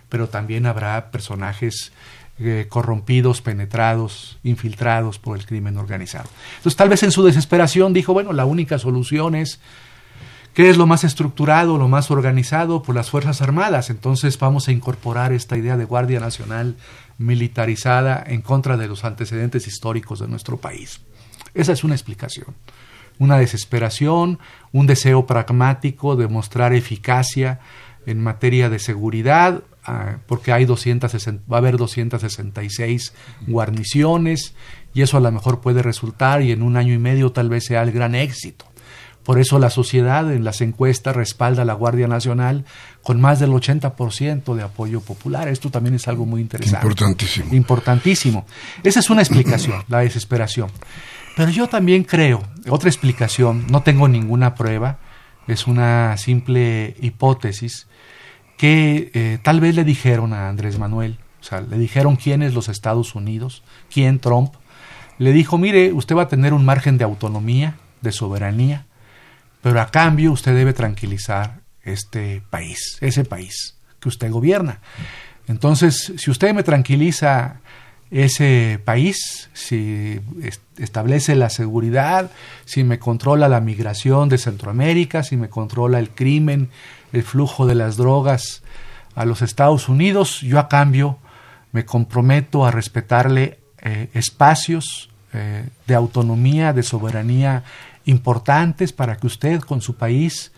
pero 0.09 0.27
también 0.27 0.65
habrá 0.65 1.09
personajes 1.11 1.93
eh, 2.39 2.65
corrompidos, 2.67 3.41
penetrados, 3.41 4.39
infiltrados 4.43 5.19
por 5.19 5.37
el 5.37 5.45
crimen 5.45 5.77
organizado. 5.77 6.29
Entonces 6.57 6.75
tal 6.75 6.89
vez 6.89 7.03
en 7.03 7.11
su 7.11 7.23
desesperación 7.23 7.93
dijo, 7.93 8.13
bueno, 8.13 8.33
la 8.33 8.45
única 8.45 8.77
solución 8.79 9.35
es 9.35 9.59
¿Qué 10.59 10.69
es 10.69 10.75
lo 10.75 10.87
más 10.87 11.05
estructurado, 11.05 11.77
lo 11.77 11.87
más 11.87 12.11
organizado? 12.11 12.83
Por 12.83 12.93
las 12.93 13.09
Fuerzas 13.09 13.41
Armadas. 13.41 13.89
Entonces 13.89 14.37
vamos 14.37 14.67
a 14.67 14.73
incorporar 14.73 15.31
esta 15.31 15.55
idea 15.55 15.77
de 15.77 15.85
Guardia 15.85 16.19
Nacional 16.19 16.75
militarizada 17.17 18.21
en 18.27 18.41
contra 18.41 18.75
de 18.75 18.89
los 18.89 19.05
antecedentes 19.05 19.67
históricos 19.67 20.19
de 20.19 20.27
nuestro 20.27 20.57
país. 20.57 20.99
Esa 21.53 21.71
es 21.71 21.85
una 21.85 21.95
explicación. 21.95 22.47
Una 23.19 23.37
desesperación, 23.37 24.39
un 24.73 24.85
deseo 24.85 25.25
pragmático 25.25 26.17
de 26.17 26.27
mostrar 26.27 26.73
eficacia 26.73 27.61
en 28.05 28.21
materia 28.21 28.69
de 28.69 28.79
seguridad, 28.79 29.63
ah, 29.85 30.17
porque 30.27 30.51
hay 30.51 30.65
260, 30.65 31.41
va 31.49 31.55
a 31.55 31.59
haber 31.59 31.77
266 31.77 33.13
guarniciones 33.47 34.55
y 34.93 35.03
eso 35.03 35.15
a 35.15 35.21
lo 35.21 35.31
mejor 35.31 35.61
puede 35.61 35.83
resultar 35.83 36.41
y 36.41 36.51
en 36.51 36.63
un 36.63 36.75
año 36.75 36.93
y 36.93 36.97
medio 36.97 37.31
tal 37.31 37.47
vez 37.47 37.63
sea 37.63 37.81
el 37.81 37.93
gran 37.93 38.13
éxito. 38.13 38.68
Por 39.29 39.37
eso 39.37 39.59
la 39.59 39.69
sociedad 39.69 40.33
en 40.33 40.43
las 40.43 40.59
encuestas 40.59 41.15
respalda 41.15 41.61
a 41.61 41.65
la 41.65 41.75
Guardia 41.75 42.07
Nacional 42.07 42.65
con 43.03 43.21
más 43.21 43.39
del 43.39 43.51
80% 43.51 44.55
de 44.55 44.63
apoyo 44.63 45.01
popular. 45.01 45.47
Esto 45.49 45.69
también 45.69 45.93
es 45.93 46.07
algo 46.07 46.25
muy 46.25 46.41
interesante. 46.41 46.83
Importantísimo. 46.87 47.53
Importantísimo. 47.53 48.45
Esa 48.81 49.01
es 49.01 49.11
una 49.11 49.21
explicación, 49.21 49.83
la 49.87 49.99
desesperación. 49.99 50.71
Pero 51.37 51.51
yo 51.51 51.67
también 51.67 52.05
creo, 52.05 52.41
otra 52.69 52.89
explicación, 52.89 53.67
no 53.69 53.83
tengo 53.83 54.07
ninguna 54.07 54.55
prueba, 54.55 54.97
es 55.47 55.67
una 55.67 56.17
simple 56.17 56.95
hipótesis, 56.99 57.85
que 58.57 59.11
eh, 59.13 59.37
tal 59.43 59.59
vez 59.59 59.75
le 59.75 59.83
dijeron 59.83 60.33
a 60.33 60.49
Andrés 60.49 60.79
Manuel, 60.79 61.19
o 61.39 61.43
sea, 61.43 61.61
le 61.61 61.77
dijeron 61.77 62.15
quién 62.15 62.41
es 62.41 62.55
los 62.55 62.67
Estados 62.67 63.13
Unidos, 63.13 63.61
quién 63.93 64.17
Trump, 64.17 64.55
le 65.19 65.33
dijo, 65.33 65.59
mire, 65.59 65.93
usted 65.93 66.15
va 66.15 66.23
a 66.23 66.27
tener 66.29 66.51
un 66.51 66.65
margen 66.65 66.97
de 66.97 67.03
autonomía, 67.03 67.75
de 68.01 68.11
soberanía, 68.11 68.87
pero 69.61 69.81
a 69.81 69.91
cambio 69.91 70.31
usted 70.31 70.55
debe 70.55 70.73
tranquilizar 70.73 71.61
este 71.83 72.41
país, 72.49 72.97
ese 73.01 73.25
país 73.25 73.75
que 73.99 74.09
usted 74.09 74.31
gobierna. 74.31 74.79
Entonces, 75.47 76.13
si 76.17 76.31
usted 76.31 76.53
me 76.53 76.63
tranquiliza 76.63 77.59
ese 78.11 78.79
país, 78.83 79.49
si 79.53 80.19
establece 80.77 81.35
la 81.35 81.49
seguridad, 81.49 82.31
si 82.65 82.83
me 82.83 82.99
controla 82.99 83.47
la 83.47 83.59
migración 83.59 84.29
de 84.29 84.37
Centroamérica, 84.37 85.23
si 85.23 85.37
me 85.37 85.49
controla 85.49 85.99
el 85.99 86.09
crimen, 86.09 86.69
el 87.13 87.23
flujo 87.23 87.65
de 87.65 87.75
las 87.75 87.97
drogas 87.97 88.63
a 89.15 89.25
los 89.25 89.41
Estados 89.41 89.89
Unidos, 89.89 90.41
yo 90.41 90.59
a 90.59 90.69
cambio 90.69 91.19
me 91.71 91.85
comprometo 91.85 92.65
a 92.65 92.71
respetarle 92.71 93.59
eh, 93.81 94.09
espacios 94.13 95.09
eh, 95.33 95.67
de 95.85 95.95
autonomía, 95.95 96.73
de 96.73 96.83
soberanía 96.83 97.63
importantes 98.09 98.91
para 98.91 99.17
que 99.17 99.27
usted 99.27 99.61
con 99.61 99.81
su 99.81 99.95
país 99.95 100.51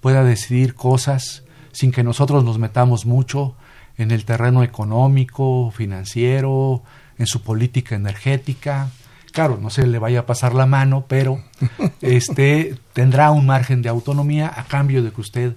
pueda 0.00 0.24
decidir 0.24 0.74
cosas 0.74 1.44
sin 1.72 1.92
que 1.92 2.02
nosotros 2.02 2.44
nos 2.44 2.58
metamos 2.58 3.06
mucho 3.06 3.54
en 3.96 4.10
el 4.10 4.24
terreno 4.24 4.62
económico, 4.62 5.72
financiero, 5.74 6.82
en 7.18 7.26
su 7.26 7.42
política 7.42 7.94
energética. 7.94 8.90
Claro, 9.32 9.58
no 9.60 9.70
se 9.70 9.86
le 9.86 9.98
vaya 9.98 10.20
a 10.20 10.26
pasar 10.26 10.54
la 10.54 10.66
mano, 10.66 11.04
pero 11.06 11.42
este 12.00 12.76
tendrá 12.92 13.30
un 13.30 13.46
margen 13.46 13.82
de 13.82 13.88
autonomía 13.88 14.52
a 14.54 14.64
cambio 14.64 15.02
de 15.02 15.12
que 15.12 15.20
usted 15.20 15.52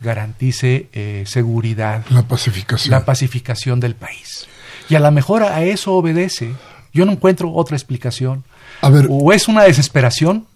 garantice 0.00 0.88
eh, 0.92 1.24
seguridad, 1.26 2.04
la 2.10 2.22
pacificación, 2.22 2.90
la 2.90 3.04
pacificación 3.04 3.80
del 3.80 3.94
país. 3.94 4.46
Y 4.88 4.96
a 4.96 5.00
lo 5.00 5.10
mejor 5.10 5.42
a 5.42 5.62
eso 5.64 5.94
obedece. 5.94 6.54
Yo 6.92 7.06
no 7.06 7.12
encuentro 7.12 7.52
otra 7.52 7.76
explicación. 7.76 8.44
A 8.82 8.90
ver, 8.90 9.08
o 9.10 9.32
es 9.32 9.48
una 9.48 9.64
desesperación 9.64 10.46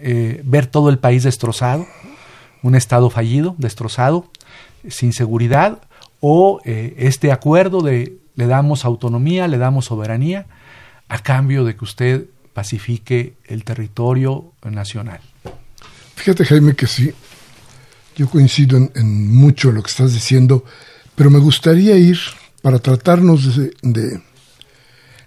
eh, 0.00 0.40
ver 0.44 0.66
todo 0.66 0.88
el 0.88 0.98
país 0.98 1.22
destrozado, 1.22 1.86
un 2.62 2.74
Estado 2.74 3.10
fallido, 3.10 3.54
destrozado, 3.58 4.26
sin 4.88 5.12
seguridad, 5.12 5.82
o 6.20 6.60
eh, 6.64 6.94
este 6.98 7.32
acuerdo 7.32 7.80
de 7.82 8.18
le 8.34 8.46
damos 8.46 8.84
autonomía, 8.84 9.48
le 9.48 9.58
damos 9.58 9.86
soberanía, 9.86 10.46
a 11.08 11.18
cambio 11.18 11.64
de 11.64 11.76
que 11.76 11.84
usted 11.84 12.26
pacifique 12.54 13.34
el 13.44 13.64
territorio 13.64 14.52
nacional. 14.64 15.20
Fíjate, 16.14 16.44
Jaime, 16.44 16.74
que 16.74 16.86
sí, 16.86 17.12
yo 18.16 18.28
coincido 18.28 18.78
en, 18.94 19.34
mucho 19.34 19.72
lo 19.72 19.82
que 19.82 19.90
estás 19.90 20.12
diciendo, 20.12 20.64
pero 21.14 21.30
me 21.30 21.38
gustaría 21.38 21.96
ir 21.96 22.18
para 22.62 22.78
tratarnos 22.78 23.56
de, 23.82 24.22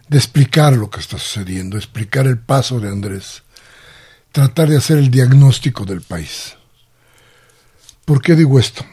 explicar 0.10 0.74
lo 0.74 0.89
que 0.89 1.00
está 1.00 1.18
sucediendo, 1.18 1.78
explicar 1.78 2.28
el 2.28 2.38
paso 2.38 2.80
de 2.80 2.89
Andrés 2.89 3.44
tratar 4.36 4.67
de 4.67 4.76
hacer 4.76 4.98
el 4.98 5.10
diagnóstico 5.10 5.86
del 5.86 6.02
país. 6.02 6.58
¿Por 8.04 8.21
qué 8.21 8.36
digo 8.36 8.60
esto? 8.60 8.86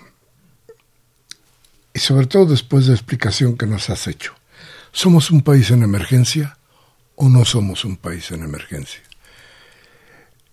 Y 1.93 1.99
sobre 1.99 2.29
todo 2.29 2.47
después 2.47 2.85
de 2.85 2.91
la 2.93 2.97
explicación 2.97 3.57
que 3.57 3.67
nos 3.67 3.91
has 3.91 4.07
hecho. 4.07 4.35
¿Somos 4.93 5.33
un 5.33 5.43
país 5.43 5.73
en 5.73 5.83
emergencia 5.83 6.59
o 7.17 7.29
no 7.29 7.45
somos 7.45 7.85
un 7.85 7.97
país 7.97 8.31
en 8.31 8.45
emergencia? 8.45 9.01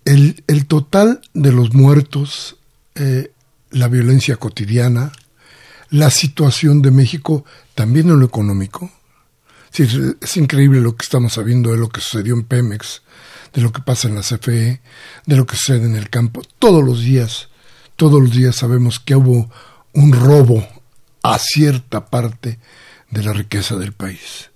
El, 0.06 0.44
total 0.66 1.22
de 1.36 1.52
los 1.52 1.72
muertos, 1.76 2.58
eh, 2.96 3.32
la 3.70 3.90
violencia 3.90 4.38
cotidiana, 4.38 5.12
la 5.92 6.10
situación 6.10 6.82
de 6.82 6.90
México, 6.90 7.46
también 7.76 8.10
en 8.10 8.20
lo 8.20 8.26
económico. 8.26 8.92
es 9.78 10.38
increíble 10.38 10.82
lo 10.82 10.96
que 10.96 11.04
estamos 11.04 11.34
sabiendo 11.34 11.74
de 11.74 11.78
lo 11.78 11.90
que 11.90 12.02
sucedió 12.02 12.34
en 12.34 12.44
Pemex, 12.44 13.04
de 13.54 13.62
lo 13.62 13.72
que 13.72 13.82
pasa 13.82 14.08
en 14.08 14.16
la 14.16 14.22
CFE, 14.22 14.82
de 15.26 15.36
lo 15.36 15.46
que 15.46 15.56
sucede 15.56 15.86
en 15.86 15.96
el 15.96 16.10
campo. 16.10 16.42
Todos 16.60 16.84
los 16.84 17.02
días, 17.02 17.50
todos 17.96 18.22
los 18.22 18.32
días 18.32 18.56
sabemos 18.56 19.00
que 19.00 19.16
hubo 19.16 19.50
un 19.94 20.14
robo 20.14 20.68
a 21.24 21.38
cierta 21.40 22.06
parte 22.06 22.60
de 23.10 23.24
la 23.24 23.34
riqueza 23.34 23.76
del 23.76 23.94
país. 23.94 24.52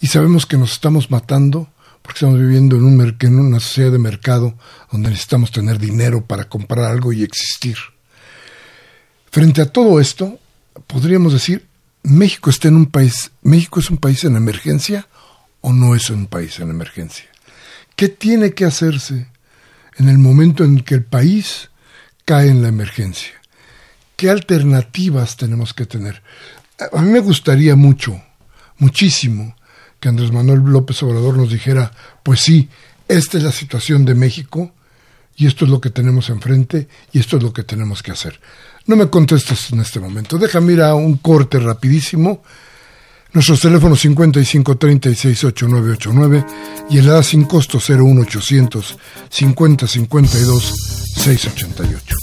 Y 0.00 0.08
sabemos 0.08 0.46
que 0.46 0.56
nos 0.56 0.72
estamos 0.72 1.10
matando 1.10 1.68
porque 2.02 2.18
estamos 2.18 2.38
viviendo 2.38 2.76
en, 2.76 3.16
en 3.20 3.38
una 3.38 3.60
sociedad 3.60 3.92
de 3.92 3.98
mercado 3.98 4.54
donde 4.90 5.10
necesitamos 5.10 5.50
tener 5.50 5.78
dinero 5.78 6.24
para 6.24 6.48
comprar 6.48 6.86
algo 6.86 7.12
y 7.12 7.22
existir. 7.22 7.76
Frente 9.30 9.60
a 9.60 9.70
todo 9.70 10.00
esto, 10.00 10.38
podríamos 10.86 11.32
decir, 11.32 11.66
México 12.02 12.48
está 12.48 12.68
en 12.68 12.76
un 12.76 12.86
país, 12.86 13.30
México 13.42 13.80
es 13.80 13.90
un 13.90 13.98
país 13.98 14.24
en 14.24 14.36
emergencia 14.36 15.06
o 15.60 15.72
no 15.72 15.94
es 15.94 16.08
un 16.08 16.26
país 16.26 16.58
en 16.60 16.70
emergencia. 16.70 17.26
¿Qué 17.98 18.08
tiene 18.08 18.52
que 18.52 18.64
hacerse 18.64 19.26
en 19.96 20.08
el 20.08 20.18
momento 20.18 20.62
en 20.62 20.82
que 20.82 20.94
el 20.94 21.02
país 21.02 21.70
cae 22.24 22.48
en 22.48 22.62
la 22.62 22.68
emergencia? 22.68 23.32
¿Qué 24.14 24.30
alternativas 24.30 25.36
tenemos 25.36 25.74
que 25.74 25.84
tener? 25.84 26.22
A 26.92 27.02
mí 27.02 27.10
me 27.10 27.18
gustaría 27.18 27.74
mucho, 27.74 28.22
muchísimo, 28.76 29.56
que 29.98 30.10
Andrés 30.10 30.30
Manuel 30.30 30.60
López 30.60 31.02
Obrador 31.02 31.36
nos 31.36 31.50
dijera, 31.50 31.90
pues 32.22 32.38
sí, 32.38 32.68
esta 33.08 33.36
es 33.36 33.42
la 33.42 33.50
situación 33.50 34.04
de 34.04 34.14
México 34.14 34.72
y 35.34 35.48
esto 35.48 35.64
es 35.64 35.70
lo 35.72 35.80
que 35.80 35.90
tenemos 35.90 36.30
enfrente 36.30 36.86
y 37.10 37.18
esto 37.18 37.38
es 37.38 37.42
lo 37.42 37.52
que 37.52 37.64
tenemos 37.64 38.04
que 38.04 38.12
hacer. 38.12 38.38
No 38.86 38.94
me 38.94 39.10
contestes 39.10 39.72
en 39.72 39.80
este 39.80 39.98
momento. 39.98 40.38
Déjame 40.38 40.74
ir 40.74 40.82
a 40.82 40.94
un 40.94 41.16
corte 41.16 41.58
rapidísimo. 41.58 42.44
Nuestros 43.32 43.60
teléfonos 43.60 44.00
55 44.00 44.76
36 44.76 45.44
8989 45.44 46.44
y 46.90 46.98
el 46.98 47.10
ADA 47.10 47.22
sin 47.22 47.44
costo 47.44 47.78
01800 47.78 48.98
50 49.28 49.86
52 49.86 50.74
688. 51.16 52.16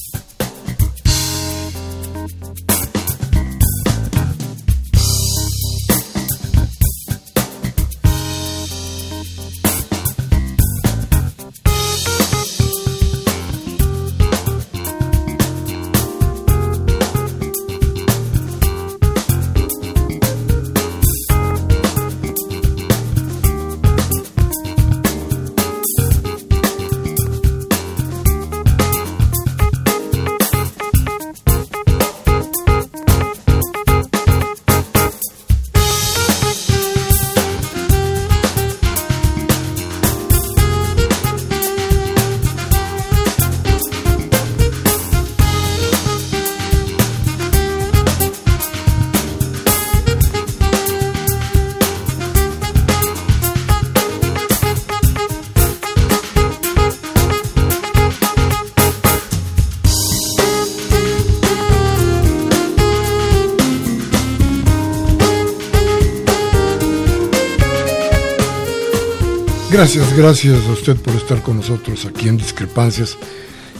Gracias, 69.75 70.15
gracias 70.15 70.65
a 70.67 70.71
usted 70.71 70.95
por 70.95 71.13
estar 71.15 71.41
con 71.41 71.57
nosotros 71.57 72.05
aquí 72.05 72.29
en 72.29 72.37
Discrepancias 72.37 73.17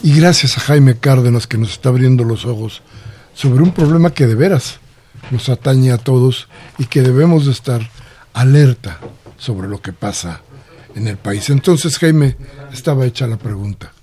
y 0.03 0.13
gracias 0.13 0.57
a 0.57 0.59
Jaime 0.59 0.97
Cárdenas 0.97 1.47
que 1.47 1.57
nos 1.57 1.71
está 1.71 1.87
abriendo 1.87 2.25
los 2.25 2.45
ojos 2.45 2.81
sobre 3.33 3.63
un 3.63 3.71
problema 3.71 4.09
que 4.09 4.27
de 4.27 4.35
veras 4.35 4.81
nos 5.31 5.47
atañe 5.47 5.93
a 5.93 5.97
todos 5.97 6.49
y 6.77 6.87
que 6.87 7.01
debemos 7.01 7.45
de 7.45 7.53
estar 7.53 7.89
alerta 8.33 8.99
sobre 9.37 9.69
lo 9.69 9.81
que 9.81 9.93
pasa 9.93 10.41
en 10.95 11.07
el 11.07 11.15
país. 11.15 11.49
Entonces, 11.49 11.97
Jaime, 11.97 12.35
estaba 12.73 13.05
hecha 13.05 13.25
la 13.25 13.37
pregunta. 13.37 13.93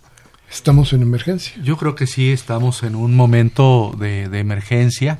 ¿Estamos 0.50 0.94
en 0.94 1.02
emergencia? 1.02 1.52
Yo 1.62 1.76
creo 1.76 1.94
que 1.94 2.06
sí, 2.06 2.32
estamos 2.32 2.84
en 2.84 2.94
un 2.94 3.14
momento 3.14 3.94
de, 3.98 4.30
de 4.30 4.38
emergencia. 4.38 5.18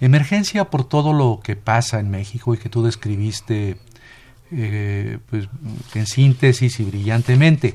Emergencia 0.00 0.70
por 0.70 0.88
todo 0.88 1.12
lo 1.12 1.40
que 1.44 1.54
pasa 1.54 2.00
en 2.00 2.10
México 2.10 2.54
y 2.54 2.56
que 2.56 2.70
tú 2.70 2.82
describiste 2.82 3.76
eh, 4.50 5.18
pues, 5.28 5.48
en 5.94 6.06
síntesis 6.06 6.80
y 6.80 6.84
brillantemente. 6.84 7.74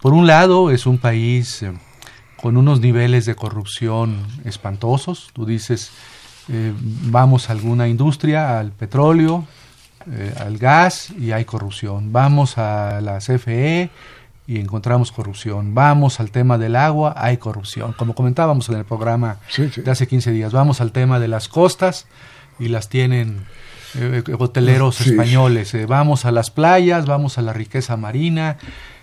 Por 0.00 0.12
un 0.12 0.26
lado, 0.26 0.70
es 0.70 0.86
un 0.86 0.98
país 0.98 1.62
eh, 1.62 1.72
con 2.36 2.56
unos 2.56 2.80
niveles 2.80 3.26
de 3.26 3.34
corrupción 3.34 4.26
espantosos. 4.44 5.30
Tú 5.32 5.44
dices, 5.44 5.90
eh, 6.48 6.72
vamos 6.78 7.48
a 7.48 7.52
alguna 7.52 7.88
industria, 7.88 8.58
al 8.58 8.70
petróleo, 8.70 9.46
al 10.38 10.58
gas 10.58 11.10
y 11.18 11.32
hay 11.32 11.46
corrupción. 11.46 12.12
Vamos 12.12 12.58
a 12.58 13.00
la 13.00 13.18
CFE 13.18 13.88
y 14.46 14.60
encontramos 14.60 15.10
corrupción. 15.10 15.74
Vamos 15.74 16.20
al 16.20 16.30
tema 16.30 16.58
del 16.58 16.76
agua, 16.76 17.14
hay 17.16 17.38
corrupción. 17.38 17.94
Como 17.94 18.14
comentábamos 18.14 18.68
en 18.68 18.76
el 18.76 18.84
programa 18.84 19.38
de 19.56 19.90
hace 19.90 20.06
15 20.06 20.30
días, 20.32 20.52
vamos 20.52 20.80
al 20.80 20.92
tema 20.92 21.18
de 21.18 21.28
las 21.28 21.48
costas 21.48 22.06
y 22.58 22.68
las 22.68 22.88
tienen 22.88 23.46
eh, 23.96 24.22
hoteleros 24.38 25.00
españoles. 25.00 25.72
Eh, 25.74 25.86
vamos 25.86 26.24
a 26.24 26.32
las 26.32 26.50
playas, 26.50 27.06
vamos 27.06 27.38
a 27.38 27.42
la 27.42 27.52
riqueza 27.52 27.96
marina, 27.96 28.58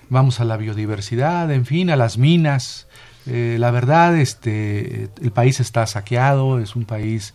vamos 0.09 0.39
a 0.39 0.45
la 0.45 0.57
biodiversidad, 0.57 1.51
en 1.51 1.65
fin, 1.65 1.89
a 1.89 1.95
las 1.95 2.17
minas. 2.17 2.87
Eh, 3.25 3.57
la 3.59 3.71
verdad, 3.71 4.17
este, 4.17 5.09
el 5.21 5.31
país 5.31 5.59
está 5.59 5.85
saqueado, 5.87 6.59
es 6.59 6.75
un 6.75 6.85
país 6.85 7.33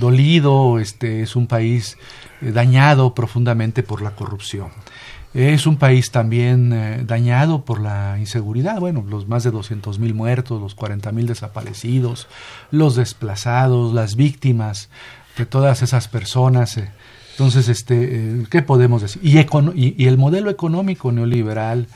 dolido, 0.00 0.80
este, 0.80 1.22
es 1.22 1.36
un 1.36 1.46
país 1.46 1.96
dañado 2.40 3.14
profundamente 3.14 3.84
por 3.84 4.02
la 4.02 4.10
corrupción. 4.10 4.70
Es 5.32 5.68
un 5.68 5.76
país 5.76 6.10
también 6.10 7.06
dañado 7.06 7.64
por 7.64 7.80
la 7.80 8.16
inseguridad, 8.18 8.80
bueno, 8.80 9.04
los 9.08 9.28
más 9.28 9.44
de 9.44 9.52
200 9.52 10.00
mil 10.00 10.14
muertos, 10.14 10.60
los 10.60 10.74
40 10.74 11.12
mil 11.12 11.28
desaparecidos, 11.28 12.26
los 12.72 12.96
desplazados, 12.96 13.94
las 13.94 14.16
víctimas 14.16 14.88
de 15.36 15.46
todas 15.46 15.82
esas 15.82 16.08
personas. 16.08 16.76
Eh. 16.76 16.90
Entonces, 17.32 17.68
este, 17.68 18.16
eh, 18.16 18.44
¿qué 18.50 18.62
podemos 18.62 19.02
decir? 19.02 19.22
Y, 19.24 19.38
y, 19.74 20.06
el 20.06 20.18
modelo 20.18 20.50
económico 20.50 21.12
neoliberal 21.12 21.86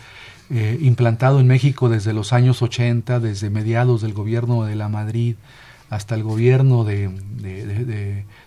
eh, 0.51 0.79
implantado 0.83 1.41
en 1.41 1.47
México 1.47 1.89
desde 1.89 2.13
los 2.13 2.33
años 2.33 2.61
80, 2.61 3.21
desde 3.21 3.51
mediados 3.51 4.03
del 4.03 4.13
gobierno 4.13 4.65
de 4.65 4.75
la 4.75 4.89
Madrid 4.89 5.37
hasta 5.91 6.15
el 6.15 6.23
gobierno 6.23 6.85
de, 6.85 7.09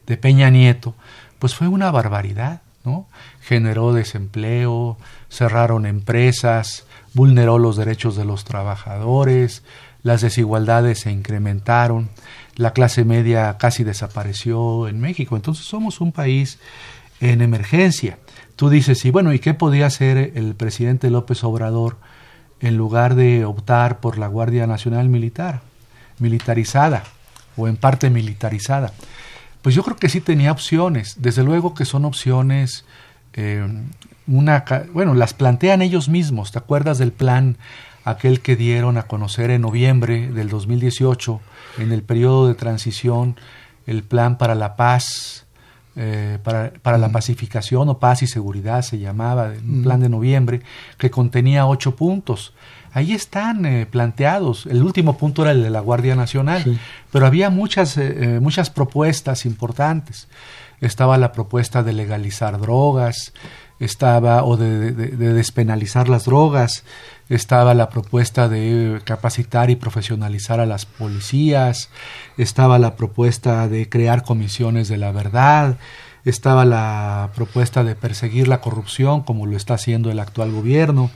de, 0.05 0.17
Peña 0.17 0.49
Nieto, 0.49 0.95
pues 1.39 1.55
fue 1.55 1.67
una 1.67 1.91
barbaridad, 1.91 2.61
¿no? 2.85 3.05
Generó 3.41 3.91
desempleo, 3.91 4.97
cerraron 5.29 5.85
empresas, 5.85 6.85
vulneró 7.13 7.57
los 7.57 7.75
derechos 7.75 8.15
de 8.15 8.23
los 8.23 8.45
trabajadores, 8.45 9.63
las 10.03 10.21
desigualdades 10.21 11.01
se 11.01 11.11
incrementaron 11.11 12.09
la 12.55 12.73
clase 12.73 13.03
media 13.03 13.57
casi 13.57 13.83
desapareció 13.83 14.87
en 14.87 14.99
México. 14.99 15.35
Entonces 15.35 15.65
somos 15.65 16.01
un 16.01 16.11
país 16.11 16.59
en 17.19 17.41
emergencia. 17.41 18.19
Tú 18.55 18.69
dices, 18.69 19.03
y 19.05 19.11
bueno, 19.11 19.33
¿y 19.33 19.39
qué 19.39 19.53
podía 19.53 19.87
hacer 19.87 20.33
el 20.35 20.55
presidente 20.55 21.09
López 21.09 21.43
Obrador 21.43 21.97
en 22.59 22.77
lugar 22.77 23.15
de 23.15 23.45
optar 23.45 23.99
por 23.99 24.17
la 24.17 24.27
Guardia 24.27 24.67
Nacional 24.67 25.09
Militar, 25.09 25.61
militarizada 26.19 27.03
o 27.57 27.67
en 27.67 27.77
parte 27.77 28.09
militarizada? 28.09 28.93
Pues 29.61 29.75
yo 29.75 29.83
creo 29.83 29.97
que 29.97 30.09
sí 30.09 30.21
tenía 30.21 30.51
opciones. 30.51 31.15
Desde 31.19 31.43
luego 31.43 31.73
que 31.73 31.85
son 31.85 32.05
opciones, 32.05 32.85
eh, 33.33 33.65
una, 34.27 34.65
bueno, 34.93 35.13
las 35.13 35.33
plantean 35.33 35.81
ellos 35.81 36.09
mismos. 36.09 36.51
¿Te 36.51 36.59
acuerdas 36.59 36.97
del 36.97 37.11
plan 37.11 37.57
aquel 38.03 38.41
que 38.41 38.55
dieron 38.55 38.97
a 38.97 39.03
conocer 39.03 39.49
en 39.49 39.61
noviembre 39.61 40.29
del 40.31 40.49
2018, 40.49 41.39
en 41.77 41.91
el 41.91 42.03
periodo 42.03 42.47
de 42.47 42.55
transición, 42.55 43.35
el 43.85 44.03
plan 44.03 44.37
para 44.37 44.55
la 44.55 44.75
paz, 44.75 45.45
eh, 45.95 46.39
para, 46.43 46.71
para, 46.81 46.97
la 46.97 47.09
pacificación 47.09 47.87
o 47.89 47.99
paz 47.99 48.23
y 48.23 48.27
seguridad 48.27 48.81
se 48.81 48.97
llamaba, 48.97 49.53
un 49.63 49.83
plan 49.83 49.99
de 49.99 50.09
noviembre, 50.09 50.61
que 50.97 51.11
contenía 51.11 51.67
ocho 51.67 51.95
puntos. 51.95 52.53
Ahí 52.93 53.13
están 53.13 53.65
eh, 53.65 53.85
planteados. 53.85 54.65
El 54.65 54.83
último 54.83 55.17
punto 55.17 55.41
era 55.41 55.51
el 55.51 55.63
de 55.63 55.69
la 55.69 55.81
Guardia 55.81 56.15
Nacional, 56.15 56.79
pero 57.11 57.25
había 57.25 57.49
muchas, 57.49 57.97
eh, 57.97 58.39
muchas 58.41 58.69
propuestas 58.69 59.45
importantes. 59.45 60.27
Estaba 60.79 61.17
la 61.17 61.31
propuesta 61.31 61.81
de 61.81 61.93
legalizar 61.93 62.59
drogas, 62.59 63.33
estaba 63.83 64.43
o 64.43 64.57
de, 64.57 64.91
despenalizar 64.91 66.09
las 66.09 66.25
drogas, 66.25 66.83
estaba 67.29 67.73
la 67.73 67.89
propuesta 67.89 68.47
de 68.47 69.01
capacitar 69.03 69.69
y 69.69 69.75
profesionalizar 69.75 70.59
a 70.59 70.65
las 70.65 70.85
policías, 70.85 71.89
estaba 72.37 72.79
la 72.79 72.95
propuesta 72.95 73.67
de 73.67 73.89
crear 73.89 74.23
comisiones 74.23 74.87
de 74.87 74.97
la 74.97 75.11
verdad, 75.11 75.77
estaba 76.25 76.65
la 76.65 77.31
propuesta 77.35 77.83
de 77.83 77.95
perseguir 77.95 78.47
la 78.47 78.61
corrupción 78.61 79.23
como 79.23 79.45
lo 79.45 79.57
está 79.57 79.73
haciendo 79.73 80.09
el 80.09 80.19
actual 80.19 80.51
gobierno, 80.51 81.11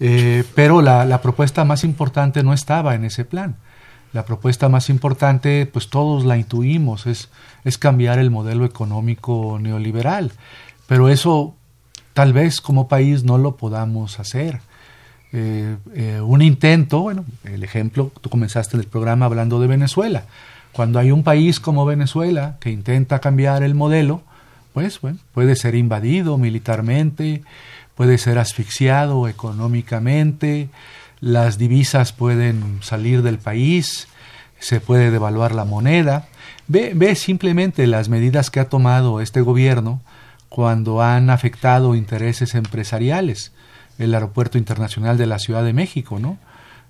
eh, 0.00 0.44
pero 0.54 0.82
la, 0.82 1.04
la 1.04 1.20
propuesta 1.20 1.64
más 1.64 1.84
importante 1.84 2.42
no 2.42 2.52
estaba 2.52 2.94
en 2.94 3.04
ese 3.04 3.24
plan. 3.24 3.56
La 4.12 4.24
propuesta 4.24 4.68
más 4.68 4.90
importante, 4.90 5.66
pues 5.66 5.90
todos 5.90 6.24
la 6.24 6.36
intuimos, 6.36 7.06
es, 7.06 7.30
es 7.64 7.78
cambiar 7.78 8.20
el 8.20 8.30
modelo 8.30 8.64
económico 8.64 9.58
neoliberal. 9.60 10.30
Pero 10.86 11.08
eso 11.08 11.56
tal 12.14 12.32
vez 12.32 12.60
como 12.60 12.88
país 12.88 13.24
no 13.24 13.36
lo 13.36 13.56
podamos 13.56 14.18
hacer. 14.18 14.60
Eh, 15.32 15.76
eh, 15.94 16.20
un 16.20 16.42
intento, 16.42 17.00
bueno, 17.00 17.24
el 17.42 17.64
ejemplo, 17.64 18.12
tú 18.20 18.30
comenzaste 18.30 18.76
el 18.76 18.84
programa 18.84 19.26
hablando 19.26 19.60
de 19.60 19.66
Venezuela. 19.66 20.24
Cuando 20.72 20.98
hay 21.00 21.10
un 21.10 21.24
país 21.24 21.60
como 21.60 21.84
Venezuela 21.84 22.56
que 22.60 22.70
intenta 22.70 23.18
cambiar 23.18 23.64
el 23.64 23.74
modelo, 23.74 24.22
pues 24.72 25.00
bueno, 25.00 25.18
puede 25.32 25.56
ser 25.56 25.74
invadido 25.74 26.38
militarmente, 26.38 27.42
puede 27.96 28.16
ser 28.18 28.38
asfixiado 28.38 29.28
económicamente, 29.28 30.68
las 31.20 31.58
divisas 31.58 32.12
pueden 32.12 32.78
salir 32.82 33.22
del 33.22 33.38
país, 33.38 34.06
se 34.60 34.80
puede 34.80 35.10
devaluar 35.10 35.52
la 35.52 35.64
moneda. 35.64 36.28
Ve, 36.68 36.92
ve 36.94 37.14
simplemente 37.16 37.86
las 37.88 38.08
medidas 38.08 38.50
que 38.50 38.60
ha 38.60 38.68
tomado 38.68 39.20
este 39.20 39.40
gobierno 39.40 40.00
cuando 40.54 41.02
han 41.02 41.30
afectado 41.30 41.96
intereses 41.96 42.54
empresariales. 42.54 43.50
El 43.98 44.14
Aeropuerto 44.14 44.56
Internacional 44.56 45.18
de 45.18 45.26
la 45.26 45.40
Ciudad 45.40 45.64
de 45.64 45.72
México, 45.72 46.20
¿no? 46.20 46.38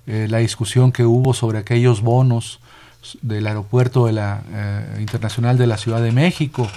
Eh, 0.06 0.26
la 0.28 0.36
discusión 0.36 0.92
que 0.92 1.06
hubo 1.06 1.32
sobre 1.32 1.60
aquellos 1.60 2.02
bonos 2.02 2.60
del 3.22 3.46
Aeropuerto 3.46 4.04
de 4.04 4.12
la, 4.12 4.42
eh, 4.52 4.96
Internacional 5.00 5.56
de 5.56 5.66
la 5.66 5.78
Ciudad 5.78 6.02
de 6.02 6.12
México, 6.12 6.68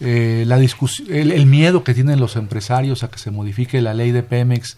eh, 0.00 0.44
la 0.46 0.58
el, 0.58 1.32
el, 1.32 1.46
miedo 1.46 1.82
que 1.82 1.94
tienen 1.94 2.20
los 2.20 2.36
empresarios 2.36 3.02
a 3.02 3.08
que 3.08 3.18
se 3.18 3.30
modifique 3.30 3.80
la 3.80 3.94
ley 3.94 4.12
de 4.12 4.22
Pemex 4.22 4.76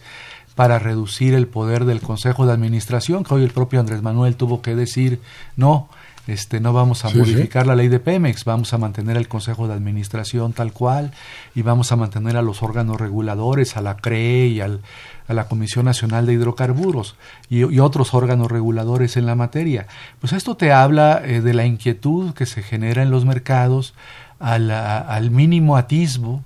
para 0.55 0.79
reducir 0.79 1.33
el 1.33 1.47
poder 1.47 1.83
del 1.83 1.99
Consejo 1.99 2.45
de 2.45 2.53
Administración, 2.53 3.25
que 3.25 3.33
hoy 3.33 3.43
el 3.43 3.51
propio 3.51 3.81
Andrés 3.81 4.01
Manuel 4.01 4.37
tuvo 4.37 4.61
que 4.61 4.75
decir, 4.75 5.19
no, 5.57 5.89
este, 6.29 6.59
no 6.59 6.73
vamos 6.73 7.05
a 7.05 7.09
modificar 7.09 7.65
la 7.65 7.75
ley 7.75 7.87
de 7.87 7.99
Pemex, 7.99 8.45
vamos 8.45 8.71
a 8.73 8.77
mantener 8.77 9.17
el 9.17 9.27
Consejo 9.27 9.67
de 9.67 9.73
Administración 9.73 10.53
tal 10.53 10.71
cual 10.71 11.11
y 11.55 11.63
vamos 11.63 11.91
a 11.91 11.95
mantener 11.95 12.37
a 12.37 12.43
los 12.43 12.61
órganos 12.61 13.01
reguladores, 13.01 13.75
a 13.77 13.81
la 13.81 13.97
CRE 13.97 14.45
y 14.45 14.61
al, 14.61 14.81
a 15.27 15.33
la 15.33 15.47
Comisión 15.47 15.85
Nacional 15.85 16.27
de 16.27 16.33
Hidrocarburos 16.33 17.15
y, 17.49 17.63
otros 17.79 18.13
órganos 18.13 18.51
reguladores 18.51 19.17
en 19.17 19.25
la 19.25 19.33
materia. 19.33 19.87
Pues 20.19 20.33
esto 20.33 20.55
te 20.55 20.71
habla 20.71 21.21
eh, 21.25 21.41
de 21.41 21.53
la 21.55 21.65
inquietud 21.65 22.33
que 22.33 22.45
se 22.45 22.61
genera 22.61 23.01
en 23.01 23.09
los 23.09 23.25
mercados 23.25 23.95
al, 24.39 24.69
al 24.69 25.31
mínimo 25.31 25.77
atisbo 25.77 26.43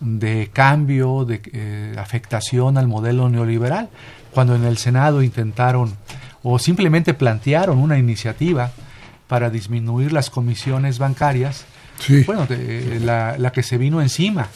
de 0.00 0.50
cambio, 0.52 1.24
de 1.24 1.40
eh, 1.52 1.96
afectación 1.98 2.78
al 2.78 2.86
modelo 2.86 3.28
neoliberal. 3.28 3.88
Cuando 4.32 4.54
en 4.54 4.64
el 4.64 4.78
Senado 4.78 5.22
intentaron 5.22 5.96
o 6.44 6.58
simplemente 6.58 7.14
plantearon 7.14 7.78
una 7.78 7.98
iniciativa 7.98 8.70
para 9.28 9.50
disminuir 9.50 10.12
las 10.12 10.30
comisiones 10.30 10.98
bancarias, 10.98 11.64
bueno, 12.26 12.46
la, 13.00 13.36
la, 13.38 13.52
que 13.52 13.62
se 13.62 13.78
vino 13.78 14.00
encima. 14.00 14.48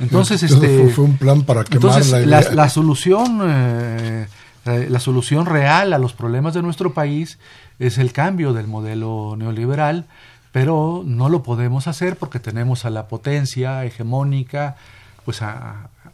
Entonces, 0.00 0.42
este, 0.42 0.88
fue 0.88 1.04
un 1.04 1.16
plan 1.16 1.42
para 1.42 1.64
quemar 1.64 2.04
la, 2.06 2.40
la, 2.40 2.68
solución, 2.68 3.40
eh, 3.44 4.26
eh, 4.66 4.86
la 4.88 4.98
solución 4.98 5.46
real 5.46 5.92
a 5.92 5.98
los 5.98 6.12
problemas 6.12 6.54
de 6.54 6.62
nuestro 6.62 6.94
país 6.94 7.38
es 7.78 7.98
el 7.98 8.12
cambio 8.12 8.52
del 8.52 8.66
modelo 8.66 9.34
neoliberal 9.36 10.06
pero 10.52 11.02
no 11.04 11.28
lo 11.28 11.42
podemos 11.42 11.86
hacer 11.86 12.16
porque 12.16 12.40
tenemos 12.40 12.84
a 12.84 12.90
la 12.90 13.06
potencia 13.08 13.84
hegemónica 13.84 14.76
pues 15.24 15.40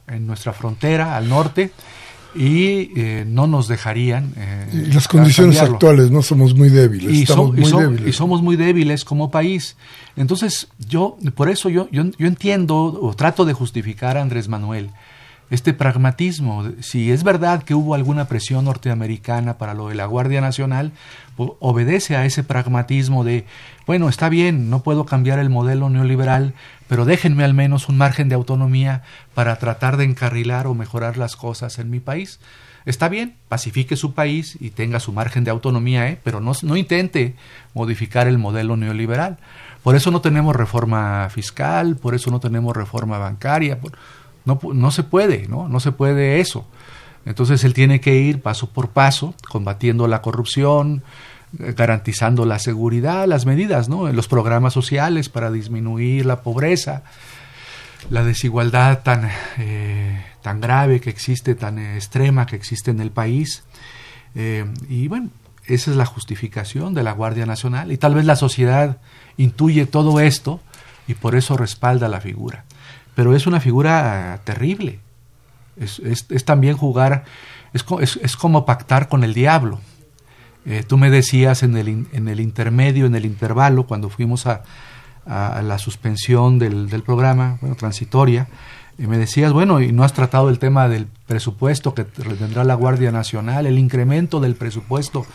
en 0.09 0.27
nuestra 0.27 0.53
frontera 0.53 1.17
al 1.17 1.29
norte 1.29 1.73
y 2.37 2.93
eh, 2.97 3.25
no 3.27 3.47
nos 3.47 3.69
dejarían. 3.69 4.33
Eh, 4.37 4.87
y 4.89 4.93
las 4.93 5.09
condiciones 5.09 5.59
actuales, 5.61 6.11
no 6.11 6.23
somos 6.23 6.55
muy 6.55 6.69
débiles. 6.69 7.13
Y, 7.13 7.27
somos 8.13 8.43
muy 8.43 8.57
débiles 8.57 9.05
como 9.05 9.31
país. 9.31 9.77
Entonces, 10.17 10.69
yo, 10.79 11.17
por 11.35 11.49
eso 11.49 11.69
yo, 11.69 11.89
yo, 11.91 12.05
yo 12.19 12.27
entiendo 12.27 12.77
o 12.77 13.15
trato 13.15 13.45
de 13.45 13.53
justificar 13.53 14.17
a 14.17 14.23
Andrés 14.23 14.49
Manuel 14.49 14.91
este 15.51 15.73
pragmatismo. 15.73 16.65
Si 16.81 17.11
es 17.11 17.23
verdad 17.23 17.63
que 17.63 17.75
hubo 17.75 17.95
alguna 17.95 18.27
presión 18.27 18.65
norteamericana 18.65 19.59
para 19.59 19.75
lo 19.75 19.89
de 19.89 19.95
la 19.95 20.07
Guardia 20.07 20.41
Nacional, 20.41 20.93
obedece 21.37 22.17
a 22.17 22.25
ese 22.25 22.43
pragmatismo 22.43 23.25
de, 23.25 23.45
bueno, 23.87 24.09
está 24.09 24.29
bien, 24.29 24.71
no 24.71 24.83
puedo 24.83 25.07
cambiar 25.07 25.39
el 25.39 25.51
modelo 25.51 25.91
neoliberal, 25.91 26.55
pero 26.89 27.05
déjenme 27.05 27.45
al 27.45 27.55
menos 27.55 27.89
un 27.89 27.99
margen 27.99 28.29
de 28.29 28.35
autonomía 28.35 29.03
para 29.35 29.57
tratar 29.57 29.97
de 29.97 30.05
encarrilar 30.05 30.67
o 30.67 30.75
mejorar 30.75 31.17
las 31.17 31.37
cosas 31.37 31.79
en 31.79 31.91
mi 31.91 32.01
país. 32.01 32.41
Está 32.85 33.09
bien, 33.09 33.35
pacifique 33.49 33.97
su 33.97 34.15
país 34.15 34.57
y 34.61 34.71
tenga 34.71 35.01
su 35.01 35.13
margen 35.13 35.43
de 35.43 35.51
autonomía, 35.51 36.09
¿eh? 36.09 36.19
pero 36.23 36.41
no, 36.41 36.53
no 36.63 36.77
intente 36.77 37.35
modificar 37.75 38.29
el 38.29 38.39
modelo 38.39 38.77
neoliberal. 38.77 39.39
Por 39.83 39.97
eso 39.97 40.11
no 40.13 40.21
tenemos 40.21 40.55
reforma 40.55 41.29
fiscal, 41.31 41.97
por 41.97 42.15
eso 42.15 42.31
no 42.31 42.39
tenemos 42.39 42.77
reforma 42.77 43.19
bancaria, 43.19 43.81
por, 43.81 43.93
no, 44.47 44.59
no 44.73 44.91
se 44.91 45.03
puede, 45.03 45.47
¿no? 45.49 45.69
No 45.69 45.81
se 45.81 45.93
puede 45.93 46.41
eso. 46.41 46.67
Entonces 47.27 47.65
él 47.65 47.75
tiene 47.75 48.01
que 48.01 48.15
ir 48.15 48.41
paso 48.41 48.71
por 48.71 48.91
paso, 48.91 49.35
combatiendo 49.51 50.07
la 50.07 50.23
corrupción, 50.23 51.03
eh, 51.59 51.75
garantizando 51.77 52.47
la 52.47 52.61
seguridad, 52.61 53.27
las 53.27 53.45
medidas, 53.45 53.89
¿no? 53.89 54.11
Los 54.13 54.29
programas 54.29 54.73
sociales 54.73 55.29
para 55.29 55.51
disminuir 55.51 56.25
la 56.25 56.43
pobreza, 56.43 57.03
la 58.09 58.23
desigualdad 58.23 59.03
tan, 59.03 59.29
eh, 59.59 60.25
tan 60.43 60.61
grave 60.61 61.01
que 61.01 61.11
existe, 61.11 61.57
tan 61.57 61.81
extrema 61.81 62.47
que 62.47 62.55
existe 62.55 62.93
en 62.93 63.01
el 63.01 63.11
país. 63.11 63.65
Eh, 64.37 64.65
y 64.89 65.09
bueno, 65.09 65.31
esa 65.65 65.91
es 65.91 65.97
la 65.97 66.07
justificación 66.07 66.95
de 66.95 67.03
la 67.03 67.11
Guardia 67.11 67.47
Nacional. 67.47 67.91
Y 67.91 67.97
tal 67.97 68.15
vez 68.15 68.25
la 68.25 68.37
sociedad 68.37 68.99
intuye 69.37 69.87
todo 69.87 70.21
esto 70.21 70.61
y 71.09 71.15
por 71.15 71.35
eso 71.35 71.57
respalda 71.57 72.07
la 72.09 72.21
figura 72.21 72.65
pero 73.17 73.35
es 73.35 73.49
una 73.49 73.59
figura 73.59 74.41
terrible. 74.45 75.01
Es, 75.77 75.99
es, 75.99 76.45
también 76.45 76.77
jugar, 76.77 77.25
es, 77.73 77.85
es, 78.23 78.37
como 78.37 78.65
pactar 78.65 79.09
con 79.09 79.25
el 79.25 79.35
diablo. 79.35 79.81
Eh, 80.67 80.85
tú 80.87 80.99
me 80.99 81.11
decías 81.11 81.63
en 81.63 81.77
el, 81.77 82.07
en 82.13 82.29
el 82.29 82.41
intermedio, 82.41 83.07
en 83.07 83.15
el 83.15 83.25
intervalo, 83.25 83.87
cuando 83.87 84.11
fuimos 84.11 84.47
a, 84.47 84.63
a 85.25 85.63
la 85.63 85.79
suspensión 85.79 86.59
del, 86.59 86.91
del 86.91 87.03
programa, 87.03 87.59
bueno, 87.61 87.75
transitoria, 87.75 88.49
y 88.99 89.07
me 89.07 89.17
decías, 89.17 89.53
bueno, 89.53 89.81
y 89.81 89.93
no 89.93 90.05
has 90.05 90.13
tratado 90.13 90.51
el 90.51 90.59
tema 90.59 90.89
del 90.89 91.07
presupuesto 91.27 91.95
que 91.95 92.05
tendrá 92.05 92.65
la 92.65 92.75
Guardia 92.75 93.13
Nacional, 93.13 93.67
el 93.67 93.79
incremento 93.79 94.41
del 94.41 94.57
presupuesto 94.57 95.27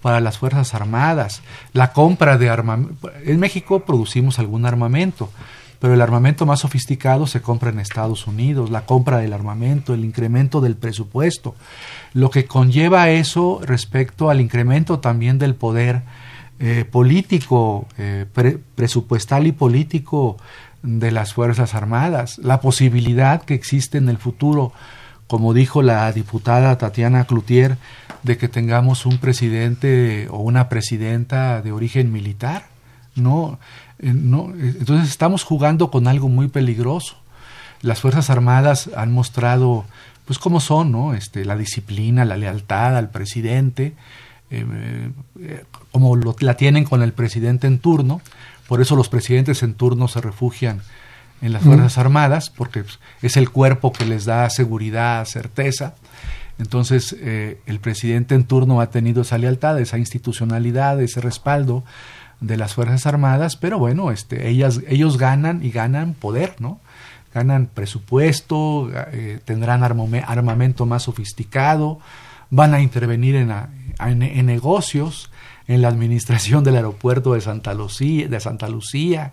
para 0.00 0.20
las 0.20 0.38
Fuerzas 0.38 0.74
Armadas, 0.74 1.42
la 1.72 1.92
compra 1.92 2.38
de 2.38 2.48
armamento. 2.48 3.10
En 3.24 3.38
México 3.38 3.80
producimos 3.80 4.38
algún 4.38 4.64
armamento, 4.64 5.30
pero 5.78 5.94
el 5.94 6.00
armamento 6.00 6.46
más 6.46 6.60
sofisticado 6.60 7.26
se 7.26 7.40
compra 7.40 7.70
en 7.70 7.78
Estados 7.78 8.26
Unidos, 8.26 8.70
la 8.70 8.84
compra 8.84 9.18
del 9.18 9.32
armamento, 9.32 9.94
el 9.94 10.04
incremento 10.04 10.60
del 10.60 10.76
presupuesto, 10.76 11.54
lo 12.14 12.30
que 12.30 12.46
conlleva 12.46 13.10
eso 13.10 13.60
respecto 13.64 14.30
al 14.30 14.40
incremento 14.40 14.98
también 14.98 15.38
del 15.38 15.54
poder 15.54 16.02
eh, 16.60 16.84
político, 16.84 17.86
eh, 17.98 18.26
presupuestal 18.74 19.46
y 19.46 19.52
político 19.52 20.36
de 20.82 21.12
las 21.12 21.32
Fuerzas 21.32 21.74
Armadas, 21.74 22.38
la 22.38 22.60
posibilidad 22.60 23.42
que 23.42 23.54
existe 23.54 23.98
en 23.98 24.08
el 24.08 24.18
futuro, 24.18 24.72
como 25.28 25.54
dijo 25.54 25.82
la 25.82 26.10
diputada 26.12 26.76
Tatiana 26.78 27.24
Cloutier, 27.24 27.76
de 28.22 28.36
que 28.38 28.48
tengamos 28.48 29.06
un 29.06 29.18
presidente 29.18 30.26
o 30.30 30.38
una 30.38 30.68
presidenta 30.68 31.62
de 31.62 31.70
origen 31.70 32.10
militar. 32.12 32.66
No, 33.14 33.58
no, 34.00 34.50
eh, 34.50 34.76
entonces 34.78 35.08
estamos 35.08 35.44
jugando 35.44 35.90
con 35.90 36.06
algo 36.06 36.28
muy 36.28 36.48
peligroso. 36.48 37.16
Las 37.82 38.00
Fuerzas 38.00 38.30
Armadas 38.30 38.90
han 38.96 39.12
mostrado, 39.12 39.84
pues, 40.24 40.38
cómo 40.38 40.60
son, 40.60 40.92
¿no? 40.92 41.14
Este, 41.14 41.44
la 41.44 41.56
disciplina, 41.56 42.24
la 42.24 42.36
lealtad 42.36 42.96
al 42.96 43.10
presidente, 43.10 43.94
eh, 44.50 45.10
como 45.92 46.16
lo, 46.16 46.34
la 46.40 46.54
tienen 46.54 46.84
con 46.84 47.02
el 47.02 47.12
presidente 47.12 47.66
en 47.66 47.78
turno. 47.78 48.20
Por 48.66 48.80
eso 48.80 48.96
los 48.96 49.08
presidentes 49.08 49.62
en 49.62 49.74
turno 49.74 50.08
se 50.08 50.20
refugian 50.20 50.80
en 51.40 51.52
las 51.52 51.62
Fuerzas 51.62 51.98
Armadas, 51.98 52.50
porque 52.50 52.82
pues, 52.82 52.98
es 53.22 53.36
el 53.36 53.50
cuerpo 53.50 53.92
que 53.92 54.04
les 54.04 54.24
da 54.24 54.50
seguridad, 54.50 55.24
certeza. 55.24 55.94
Entonces, 56.58 57.12
el 57.12 57.78
presidente 57.80 58.34
en 58.34 58.42
turno 58.42 58.80
ha 58.80 58.90
tenido 58.90 59.22
esa 59.22 59.38
lealtad, 59.38 59.78
esa 59.78 59.98
institucionalidad, 59.98 61.00
ese 61.00 61.20
respaldo 61.20 61.84
de 62.40 62.56
las 62.56 62.74
Fuerzas 62.74 63.06
Armadas, 63.06 63.56
pero 63.56 63.78
bueno, 63.78 64.10
este, 64.10 64.48
ellas, 64.48 64.80
ellos 64.88 65.18
ganan 65.18 65.64
y 65.64 65.70
ganan 65.70 66.14
poder, 66.14 66.56
¿no? 66.58 66.80
ganan 67.34 67.66
presupuesto, 67.66 68.90
eh, 69.12 69.40
tendrán 69.44 69.82
armamento 69.84 70.86
más 70.86 71.04
sofisticado, 71.04 72.00
van 72.50 72.74
a 72.74 72.80
intervenir 72.80 73.36
en, 73.36 73.52
en, 74.00 74.46
negocios, 74.46 75.30
en 75.66 75.82
la 75.82 75.88
administración 75.88 76.64
del 76.64 76.76
aeropuerto 76.76 77.34
de 77.34 77.40
Santa 77.40 77.74
Lucía, 77.74 78.28
de 78.28 78.40
Santa 78.40 78.68
Lucía 78.68 79.32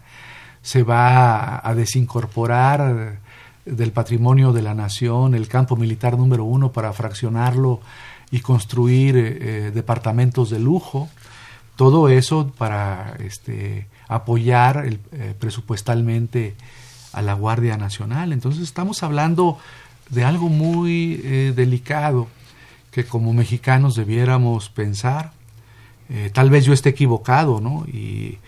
se 0.66 0.82
va 0.82 1.62
a, 1.64 1.76
desincorporar 1.76 3.20
del 3.66 3.92
patrimonio 3.92 4.52
de 4.52 4.64
la 4.64 4.74
nación 4.74 5.36
el 5.36 5.48
campo 5.48 5.76
militar 5.76 6.18
número 6.18 6.44
uno 6.44 6.72
para 6.72 6.92
fraccionarlo 6.92 7.82
y 8.32 8.40
construir 8.40 9.16
eh, 9.16 9.38
eh, 9.40 9.72
departamentos 9.72 10.50
de 10.50 10.60
lujo. 10.60 11.08
Todo 11.76 12.10
eso 12.10 12.54
para 12.58 13.16
este, 13.20 13.88
apoyar 14.08 14.86
presupuestalmente 15.40 16.56
a 17.16 17.22
la 17.22 17.34
Guardia 17.34 17.78
Nacional. 17.78 18.34
Entonces 18.34 18.62
estamos 18.62 19.02
hablando 19.02 19.58
de 20.10 20.26
algo 20.26 20.50
muy 20.50 21.22
eh, 21.24 21.54
delicado 21.56 22.28
que 22.92 23.06
como 23.06 23.34
mexicanos 23.34 23.96
debiéramos 23.96 24.70
pensar. 24.70 25.32
Eh, 26.10 26.30
tal 26.34 26.50
vez 26.50 26.66
yo 26.66 26.74
esté 26.74 26.90
equivocado, 26.90 27.62
¿no? 27.62 27.86
Y 27.88 28.40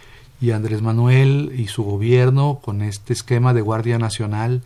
Andrés 0.52 0.82
Manuel 0.82 1.54
y 1.58 1.68
su 1.68 1.84
gobierno 1.84 2.60
con 2.62 2.82
este 2.82 3.14
esquema 3.14 3.54
de 3.54 3.62
Guardia 3.62 3.98
Nacional 3.98 4.64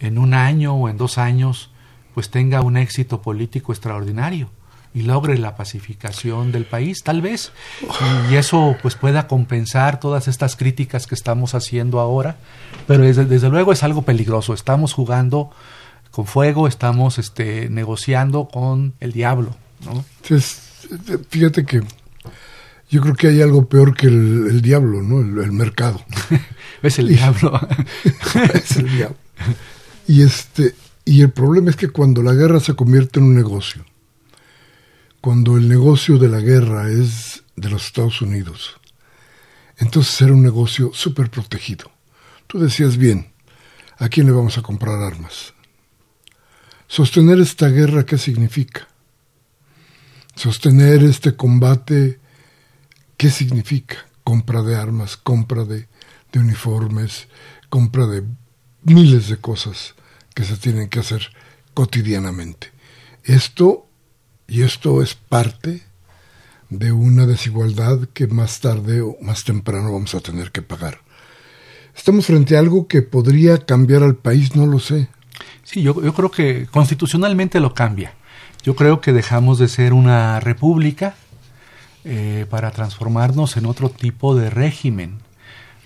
en 0.00 0.18
un 0.18 0.34
año 0.34 0.74
o 0.74 0.88
en 0.88 0.96
dos 0.96 1.18
años 1.18 1.70
pues 2.14 2.30
tenga 2.30 2.62
un 2.62 2.76
éxito 2.76 3.22
político 3.22 3.72
extraordinario 3.72 4.48
y 4.94 5.02
logre 5.02 5.38
la 5.38 5.56
pacificación 5.56 6.52
del 6.52 6.64
país, 6.64 7.02
tal 7.02 7.22
vez, 7.22 7.52
y 8.30 8.34
eso 8.34 8.76
pues 8.82 8.94
pueda 8.94 9.26
compensar 9.26 10.00
todas 10.00 10.28
estas 10.28 10.56
críticas 10.56 11.06
que 11.06 11.14
estamos 11.14 11.54
haciendo 11.54 12.00
ahora, 12.00 12.36
pero 12.86 13.04
desde, 13.04 13.48
luego 13.48 13.72
es 13.72 13.82
algo 13.82 14.02
peligroso, 14.02 14.54
estamos 14.54 14.92
jugando 14.92 15.50
con 16.10 16.26
fuego, 16.26 16.68
estamos 16.68 17.18
este, 17.18 17.70
negociando 17.70 18.48
con 18.48 18.94
el 19.00 19.12
diablo, 19.12 19.56
¿no? 19.84 20.04
fíjate 21.30 21.64
que 21.64 21.80
yo 22.90 23.00
creo 23.00 23.14
que 23.14 23.28
hay 23.28 23.40
algo 23.40 23.66
peor 23.66 23.96
que 23.96 24.06
el, 24.06 24.60
diablo, 24.60 25.00
¿no? 25.00 25.20
El, 25.42 25.52
mercado. 25.52 26.04
es 26.82 26.98
el 26.98 27.08
diablo. 27.08 27.58
es 28.54 28.76
el 28.76 28.94
diablo. 28.94 29.16
Y 30.06 30.22
este, 30.22 30.74
y 31.06 31.22
el 31.22 31.30
problema 31.30 31.70
es 31.70 31.76
que 31.76 31.88
cuando 31.88 32.22
la 32.22 32.34
guerra 32.34 32.60
se 32.60 32.74
convierte 32.74 33.18
en 33.18 33.26
un 33.26 33.34
negocio, 33.34 33.82
cuando 35.22 35.56
el 35.56 35.68
negocio 35.68 36.18
de 36.18 36.28
la 36.28 36.40
guerra 36.40 36.90
es 36.90 37.44
de 37.54 37.70
los 37.70 37.86
Estados 37.86 38.20
Unidos, 38.22 38.80
entonces 39.78 40.20
era 40.20 40.32
un 40.32 40.42
negocio 40.42 40.90
súper 40.92 41.30
protegido. 41.30 41.92
Tú 42.48 42.58
decías 42.58 42.96
bien, 42.96 43.32
¿a 43.98 44.08
quién 44.08 44.26
le 44.26 44.32
vamos 44.32 44.58
a 44.58 44.62
comprar 44.62 45.00
armas? 45.00 45.54
Sostener 46.88 47.38
esta 47.38 47.68
guerra, 47.68 48.04
¿qué 48.04 48.18
significa? 48.18 48.88
Sostener 50.34 51.04
este 51.04 51.36
combate, 51.36 52.18
¿qué 53.16 53.30
significa? 53.30 53.98
Compra 54.24 54.62
de 54.62 54.74
armas, 54.74 55.16
compra 55.16 55.64
de, 55.64 55.86
de 56.32 56.40
uniformes, 56.40 57.28
compra 57.68 58.08
de 58.08 58.24
miles 58.82 59.28
de 59.28 59.36
cosas 59.36 59.94
que 60.34 60.42
se 60.42 60.56
tienen 60.56 60.88
que 60.88 60.98
hacer 60.98 61.28
cotidianamente. 61.74 62.72
Esto 63.22 63.86
y 64.46 64.62
esto 64.62 65.02
es 65.02 65.14
parte 65.14 65.82
de 66.68 66.92
una 66.92 67.26
desigualdad 67.26 68.08
que 68.14 68.26
más 68.26 68.60
tarde 68.60 69.02
o 69.02 69.16
más 69.20 69.44
temprano 69.44 69.92
vamos 69.92 70.14
a 70.14 70.20
tener 70.20 70.52
que 70.52 70.62
pagar. 70.62 71.00
Estamos 71.94 72.26
frente 72.26 72.56
a 72.56 72.60
algo 72.60 72.88
que 72.88 73.02
podría 73.02 73.58
cambiar 73.58 74.02
al 74.02 74.16
país, 74.16 74.56
no 74.56 74.66
lo 74.66 74.78
sé. 74.78 75.08
Sí, 75.64 75.82
yo, 75.82 75.94
creo 75.94 76.30
que 76.30 76.66
constitucionalmente 76.70 77.60
lo 77.60 77.74
cambia. 77.74 78.14
Yo 78.62 78.74
creo 78.74 79.00
que 79.00 79.12
dejamos 79.12 79.58
de 79.58 79.68
ser 79.68 79.92
una 79.92 80.40
república 80.40 81.14
eh, 82.04 82.46
para 82.48 82.70
transformarnos 82.70 83.56
en 83.56 83.66
otro 83.66 83.90
tipo 83.90 84.34
de 84.34 84.50
régimen 84.50 85.18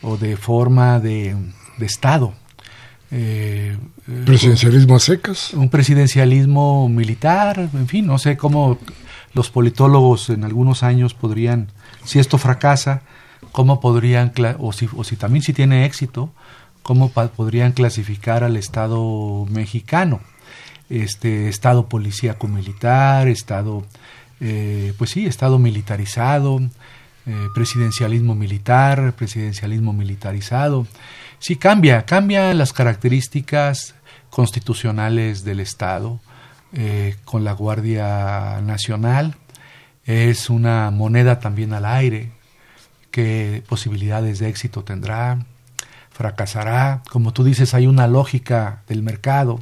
o 0.03 0.17
de 0.17 0.37
forma 0.37 1.01
de 1.01 1.37
Estado. 1.81 2.35
Eh, 3.11 3.77
¿Presidencialismo 4.25 4.97
a 4.97 5.01
secas? 5.01 5.55
Un 5.55 5.69
presidencialismo 5.69 6.89
militar, 6.89 7.69
en 7.73 7.87
fin, 7.89 8.07
no 8.07 8.19
sé 8.19 8.37
cómo 8.37 8.79
los 9.33 9.51
politólogos 9.51 10.31
en 10.31 10.45
algunos 10.45 10.83
años 10.83 11.15
podrían, 11.15 11.69
si 12.05 12.19
esto 12.19 12.39
fracasa, 12.39 13.03
cómo 13.53 13.81
podrían, 13.81 14.33
o 14.59 14.73
si, 14.73 14.89
o 14.97 15.05
si 15.05 15.17
también 15.17 15.43
si 15.43 15.53
tiene 15.53 15.85
éxito, 15.85 16.33
cómo 16.83 17.11
podrían 17.11 17.73
clasificar 17.73 18.45
al 18.45 18.57
Estado 18.57 19.47
mexicano. 19.51 20.21
Este 20.89 21.49
Estado 21.49 21.89
policíaco 21.89 22.47
militar, 22.47 23.29
Estado, 23.29 23.85
eh, 24.41 24.93
pues 24.97 25.11
sí, 25.11 25.27
Estado 25.27 25.59
militarizado, 25.59 26.61
eh, 27.27 27.49
presidencialismo 27.55 28.37
militar, 28.37 29.15
presidencialismo 29.17 29.93
militarizado 29.93 30.87
sí 31.39 31.57
cambia, 31.57 32.05
cambia 32.05 32.53
las 32.55 32.73
características 32.73 33.95
constitucionales 34.31 35.45
del 35.45 35.61
Estado 35.61 36.21
eh, 36.73 37.17
con 37.25 37.45
la 37.45 37.53
Guardia 37.53 38.61
Nacional. 38.63 39.37
Es 40.05 40.51
una 40.51 40.91
moneda 40.91 41.41
también 41.41 41.73
al 41.73 41.85
aire. 41.85 42.31
¿Qué 43.11 43.63
posibilidades 43.69 44.39
de 44.39 44.49
éxito 44.49 44.85
tendrá? 44.85 45.39
¿Fracasará? 46.11 47.03
Como 47.11 47.33
tú 47.33 47.45
dices, 47.45 47.75
hay 47.75 47.87
una 47.87 48.07
lógica 48.07 48.83
del 48.89 49.03
mercado 49.03 49.61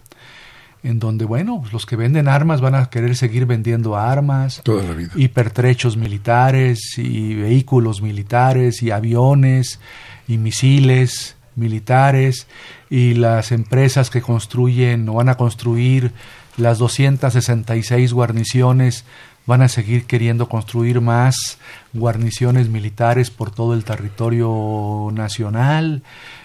en 0.83 0.99
donde, 0.99 1.25
bueno, 1.25 1.61
pues, 1.61 1.73
los 1.73 1.87
que 1.87 1.97
venden 1.97 2.29
armas 2.29 2.61
van 2.61 2.75
a 2.75 2.91
querer 2.91 3.17
seguir 3.17 3.47
vendiendo 3.47 3.97
armas. 3.97 4.61
Toda 4.65 4.83
la 4.83 4.93
vida. 4.93 5.13
Y 5.15 5.29
pertrechos 5.29 5.97
militares, 5.97 6.99
y 6.99 7.35
vehículos 7.35 8.03
militares, 8.03 8.83
y 8.83 8.91
aviones, 8.91 9.81
y 10.29 10.37
misiles 10.37 11.34
militares 11.57 12.47
y 12.91 13.15
las 13.15 13.53
empresas 13.53 14.11
que 14.11 14.23
construyen 14.23 15.09
o 15.09 15.15
van 15.15 15.29
a 15.29 15.37
construir 15.37 16.13
las 16.57 16.79
266 16.79 18.13
guarniciones 18.13 19.05
van 19.47 19.63
a 19.63 19.69
seguir 19.69 20.07
queriendo 20.07 20.49
construir 20.49 21.01
más 21.01 21.59
guarniciones 21.93 22.69
militares 22.69 23.31
por 23.31 23.51
todo 23.51 23.75
el 23.75 23.85
territorio 23.85 25.11
nacional, 25.13 26.03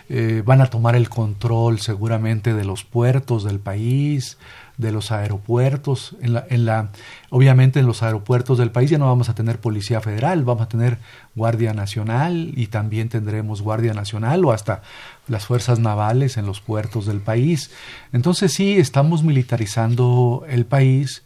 eh, 0.09 0.43
van 0.45 0.61
a 0.61 0.67
tomar 0.67 0.95
el 0.95 1.07
control 1.07 1.79
seguramente 1.79 2.53
de 2.53 2.65
los 2.65 2.83
puertos 2.83 3.43
del 3.43 3.59
país, 3.59 4.37
de 4.79 4.93
los 4.93 5.11
aeropuertos. 5.11 6.15
En 6.21 6.33
la, 6.33 6.45
en 6.49 6.65
la, 6.65 6.89
obviamente 7.29 7.81
en 7.81 7.85
los 7.85 8.01
aeropuertos 8.01 8.57
del 8.57 8.71
país 8.71 8.89
ya 8.89 8.97
no 8.97 9.05
vamos 9.05 9.27
a 9.27 9.35
tener 9.35 9.59
Policía 9.59 9.99
Federal, 9.99 10.45
vamos 10.45 10.63
a 10.63 10.69
tener 10.69 10.97
Guardia 11.35 11.73
Nacional 11.73 12.53
y 12.55 12.67
también 12.67 13.09
tendremos 13.09 13.61
Guardia 13.61 13.93
Nacional 13.93 14.43
o 14.45 14.53
hasta 14.53 14.81
las 15.27 15.45
fuerzas 15.45 15.79
navales 15.79 16.37
en 16.37 16.45
los 16.45 16.61
puertos 16.61 17.05
del 17.05 17.19
país. 17.19 17.71
Entonces 18.13 18.53
sí, 18.53 18.77
estamos 18.77 19.21
militarizando 19.21 20.45
el 20.47 20.65
país, 20.65 21.23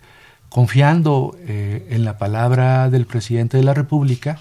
confiando 0.49 1.38
eh, 1.41 1.88
en 1.91 2.06
la 2.06 2.18
palabra 2.18 2.89
del 2.89 3.06
presidente 3.06 3.58
de 3.58 3.64
la 3.64 3.76
República, 3.76 4.39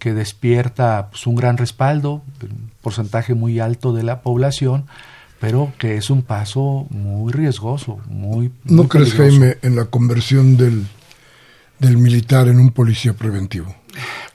que 0.00 0.12
despierta 0.12 1.08
pues, 1.12 1.24
un 1.28 1.36
gran 1.36 1.56
respaldo, 1.56 2.22
un 2.42 2.72
porcentaje 2.80 3.34
muy 3.34 3.60
alto 3.60 3.92
de 3.92 4.02
la 4.02 4.22
población, 4.22 4.86
pero 5.40 5.72
que 5.78 5.96
es 5.96 6.10
un 6.10 6.22
paso 6.22 6.86
muy 6.90 7.32
riesgoso, 7.32 7.98
muy... 8.06 8.52
¿No 8.64 8.86
crees, 8.88 9.14
Jaime, 9.14 9.56
en 9.62 9.74
la 9.74 9.86
conversión 9.86 10.58
del, 10.58 10.86
del 11.78 11.96
militar 11.96 12.46
en 12.48 12.60
un 12.60 12.70
policía 12.70 13.14
preventivo? 13.14 13.74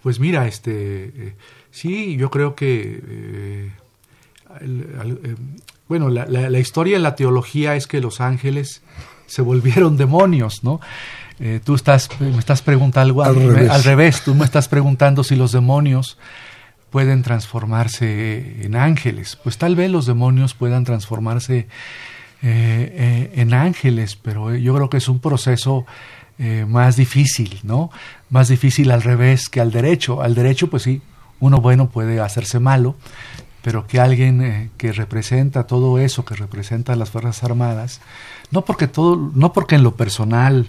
Pues 0.01 0.19
mira, 0.19 0.47
este, 0.47 1.05
eh, 1.05 1.35
sí, 1.69 2.17
yo 2.17 2.31
creo 2.31 2.55
que, 2.55 3.03
eh, 3.07 3.71
eh, 4.61 5.35
bueno, 5.87 6.09
la, 6.09 6.25
la, 6.25 6.59
historia 6.59 6.97
en 6.97 7.03
la 7.03 7.15
teología 7.15 7.75
es 7.75 7.85
que 7.85 8.01
los 8.01 8.19
ángeles 8.19 8.81
se 9.27 9.43
volvieron 9.43 9.97
demonios, 9.97 10.63
¿no? 10.63 10.81
tú 11.65 11.75
estás, 11.75 12.09
me 12.21 12.39
estás 12.39 12.61
preguntando 12.61 13.21
al, 13.21 13.35
revés. 13.35 13.69
al 13.69 13.83
revés, 13.83 14.21
tú 14.23 14.33
me 14.33 14.45
estás 14.45 14.69
preguntando 14.69 15.21
si 15.21 15.35
los 15.35 15.51
demonios 15.51 16.17
pueden 16.89 17.23
transformarse 17.23 18.63
en 18.63 18.75
ángeles. 18.75 19.37
Pues 19.43 19.57
tal 19.57 19.75
vez 19.75 19.91
los 19.91 20.05
demonios 20.05 20.53
puedan 20.53 20.83
transformarse 20.83 21.57
eh, 21.57 21.67
eh, 22.41 23.31
en 23.35 23.53
ángeles, 23.53 24.15
pero 24.15 24.55
yo 24.55 24.75
creo 24.75 24.89
que 24.89 24.97
es 24.97 25.07
un 25.07 25.19
proceso 25.19 25.85
eh, 26.37 26.65
más 26.67 26.95
difícil, 26.95 27.59
¿no? 27.63 27.89
Más 28.29 28.49
difícil 28.49 28.91
al 28.91 29.01
revés 29.01 29.49
que 29.49 29.61
al 29.61 29.71
derecho. 29.71 30.21
Al 30.21 30.35
derecho, 30.35 30.69
pues 30.69 30.83
sí, 30.83 31.01
uno 31.39 31.59
bueno 31.59 31.89
puede 31.89 32.19
hacerse 32.19 32.59
malo, 32.59 32.95
pero 33.61 33.87
que 33.87 33.99
alguien 33.99 34.71
que 34.77 34.91
representa 34.91 35.65
todo 35.65 35.97
eso, 35.97 36.23
que 36.23 36.35
representa 36.35 36.95
las 36.95 37.09
Fuerzas 37.09 37.43
Armadas, 37.43 37.99
no 38.51 38.63
porque 38.63 38.87
todo, 38.87 39.31
no 39.33 39.51
porque 39.51 39.75
en 39.75 39.83
lo 39.83 39.95
personal 39.95 40.67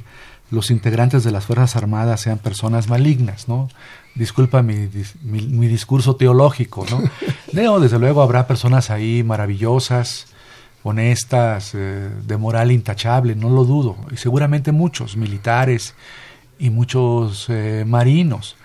los 0.50 0.70
integrantes 0.70 1.24
de 1.24 1.32
las 1.32 1.44
Fuerzas 1.44 1.76
Armadas 1.76 2.20
sean 2.20 2.38
personas 2.38 2.88
malignas, 2.88 3.48
¿no? 3.48 3.68
disculpa 4.16 4.62
mi, 4.62 4.86
discurso 4.86 6.16
teológico, 6.16 6.86
¿no? 6.90 7.02
desde 7.80 7.98
luego 7.98 8.22
habrá 8.22 8.46
personas 8.46 8.90
ahí 8.90 9.22
maravillosas, 9.22 10.26
honestas, 10.82 11.72
eh, 11.74 12.10
de 12.26 12.36
moral 12.36 12.72
intachable, 12.72 13.34
no 13.36 13.50
lo 13.50 13.64
dudo, 13.64 13.96
y 14.10 14.16
seguramente 14.16 14.72
muchos 14.72 15.16
militares 15.16 15.94
y 16.58 16.70
muchos 16.70 17.46
eh, 17.48 17.84
marinos, 17.86 18.56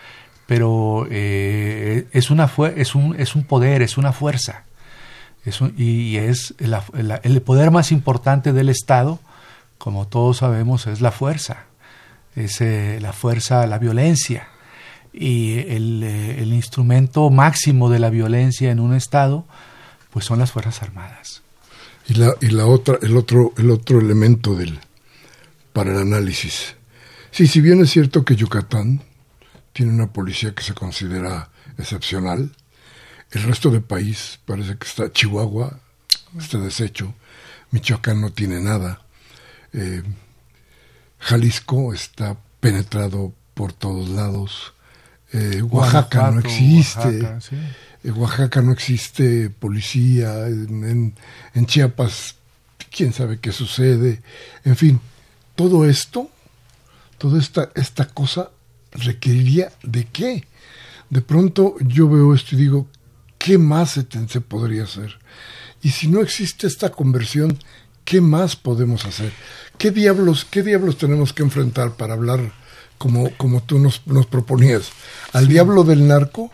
pero 0.47 1.05
eh, 1.09 2.07
es, 2.13 2.32
una 2.32 2.49
es, 2.75 2.95
un, 2.95 3.15
es 3.19 3.36
un 3.36 3.43
poder, 3.43 3.82
es 3.82 3.97
una 3.97 4.13
fuerza, 4.13 4.63
y 5.75 6.17
es 6.17 6.53
el 6.59 7.41
poder 7.41 7.71
más 7.71 7.91
importante 7.91 8.53
del 8.53 8.69
Estado, 8.69 9.19
como 9.77 10.07
todos 10.07 10.38
sabemos, 10.38 10.86
es 10.86 11.01
la 11.01 11.11
fuerza, 11.11 11.65
es 12.36 12.61
la 13.01 13.13
fuerza, 13.13 13.65
la 13.67 13.77
violencia, 13.77 14.47
y 15.13 15.59
el, 15.59 16.03
el 16.03 16.53
instrumento 16.53 17.29
máximo 17.29 17.89
de 17.89 17.99
la 17.99 18.09
violencia 18.09 18.71
en 18.71 18.79
un 18.79 18.93
Estado, 18.93 19.45
pues 20.11 20.25
son 20.25 20.39
las 20.39 20.51
Fuerzas 20.51 20.82
Armadas. 20.82 21.41
Y 22.07 22.15
la, 22.15 22.36
y 22.41 22.47
la 22.47 22.65
otra, 22.65 22.97
el 23.01 23.15
otro, 23.17 23.53
el 23.57 23.69
otro 23.69 23.99
elemento 23.99 24.55
del, 24.55 24.79
para 25.73 25.91
el 25.91 25.97
análisis. 25.97 26.75
Sí, 27.32 27.47
si 27.47 27.61
bien 27.61 27.82
es 27.82 27.91
cierto 27.91 28.25
que 28.25 28.36
Yucatán 28.36 29.01
tiene 29.73 29.93
una 29.93 30.11
policía 30.11 30.53
que 30.53 30.63
se 30.63 30.73
considera 30.73 31.49
excepcional, 31.77 32.51
el 33.32 33.43
resto 33.43 33.69
del 33.69 33.82
país 33.82 34.39
parece 34.45 34.77
que 34.77 34.88
está 34.88 35.11
Chihuahua, 35.11 35.79
está 36.38 36.57
deshecho, 36.59 37.13
Michoacán 37.71 38.19
no 38.19 38.32
tiene 38.32 38.59
nada, 38.59 39.01
eh, 39.71 40.03
Jalisco 41.22 41.93
está 41.93 42.36
penetrado 42.59 43.34
por 43.53 43.74
todos 43.74 44.09
lados, 44.09 44.74
eh, 45.34 45.61
Oaxaca 45.61 46.32
no 46.32 46.39
existe. 46.39 47.39
En 48.03 48.17
Oaxaca 48.17 48.61
no 48.61 48.72
existe 48.72 49.49
policía, 49.49 50.47
en, 50.47 51.13
Chiapas 51.65 52.36
quién 52.89 53.13
sabe 53.13 53.39
qué 53.39 53.51
sucede, 53.51 54.22
en 54.65 54.76
fin, 54.76 54.99
todo 55.55 55.86
esto, 55.86 56.30
toda 57.17 57.39
esta, 57.39 57.69
esta 57.76 58.07
cosa 58.07 58.49
requeriría 58.91 59.72
de 59.84 60.05
qué. 60.05 60.45
De 61.09 61.22
pronto 61.22 61.76
yo 61.80 62.09
veo 62.09 62.34
esto 62.34 62.55
y 62.55 62.57
digo, 62.57 62.88
¿qué 63.38 63.57
más 63.57 63.91
se, 63.91 64.07
se 64.28 64.41
podría 64.41 64.84
hacer? 64.84 65.19
Y 65.84 65.91
si 65.91 66.07
no 66.07 66.22
existe 66.22 66.67
esta 66.67 66.89
conversión, 66.89 67.57
¿qué 68.05 68.21
más 68.21 68.55
podemos 68.55 69.05
hacer? 69.05 69.31
¿Qué 69.77 69.91
diablos, 69.91 70.45
qué 70.49 70.63
diablos 70.63 70.97
tenemos 70.97 71.33
que 71.33 71.43
enfrentar 71.43 71.93
para 71.93 72.13
hablar 72.13 72.51
como, 72.97 73.31
como 73.37 73.63
tú 73.63 73.79
nos, 73.79 74.05
nos 74.05 74.27
proponías? 74.27 74.89
¿Al 75.33 75.47
diablo 75.47 75.83
del 75.83 76.07
narco? 76.07 76.51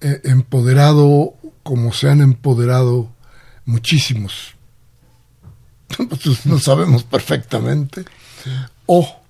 Eh, 0.00 0.20
empoderado 0.24 1.34
como 1.62 1.92
se 1.92 2.08
han 2.08 2.20
empoderado 2.20 3.10
muchísimos, 3.64 4.54
pues, 5.96 6.46
no 6.46 6.58
sabemos 6.60 7.02
perfectamente, 7.02 8.04
o 8.86 9.20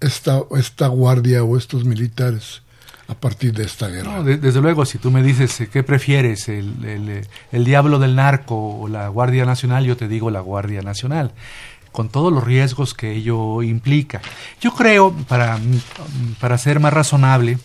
esta, 0.00 0.42
esta 0.56 0.86
guardia 0.86 1.42
o 1.42 1.56
estos 1.56 1.84
militares 1.84 2.62
a 3.08 3.14
partir 3.14 3.52
de 3.52 3.64
esta 3.64 3.88
guerra. 3.88 4.22
desde 4.22 4.60
luego, 4.60 4.86
si 4.86 4.98
tú 4.98 5.10
me 5.10 5.22
dices 5.22 5.60
eh, 5.60 5.68
qué 5.70 5.82
prefieres, 5.82 6.48
el, 6.48 6.84
el, 6.84 7.28
el, 7.52 7.64
diablo 7.64 7.98
del 7.98 8.16
narco 8.16 8.78
o 8.78 8.88
la 8.88 9.08
Guardia 9.08 9.44
Nacional, 9.44 9.84
yo 9.84 9.96
te 9.96 10.08
digo 10.08 10.30
la 10.30 10.40
Guardia 10.40 10.82
Nacional, 10.82 11.32
con 11.92 12.08
todos 12.08 12.32
los 12.32 12.42
riesgos 12.42 12.94
que 12.94 13.12
ello 13.12 13.62
implica. 13.62 14.20
Yo 14.60 14.74
creo, 14.74 15.12
para, 15.28 15.58
para 16.40 16.58
ser 16.58 16.80
más 16.80 16.92
razonable, 16.92 17.58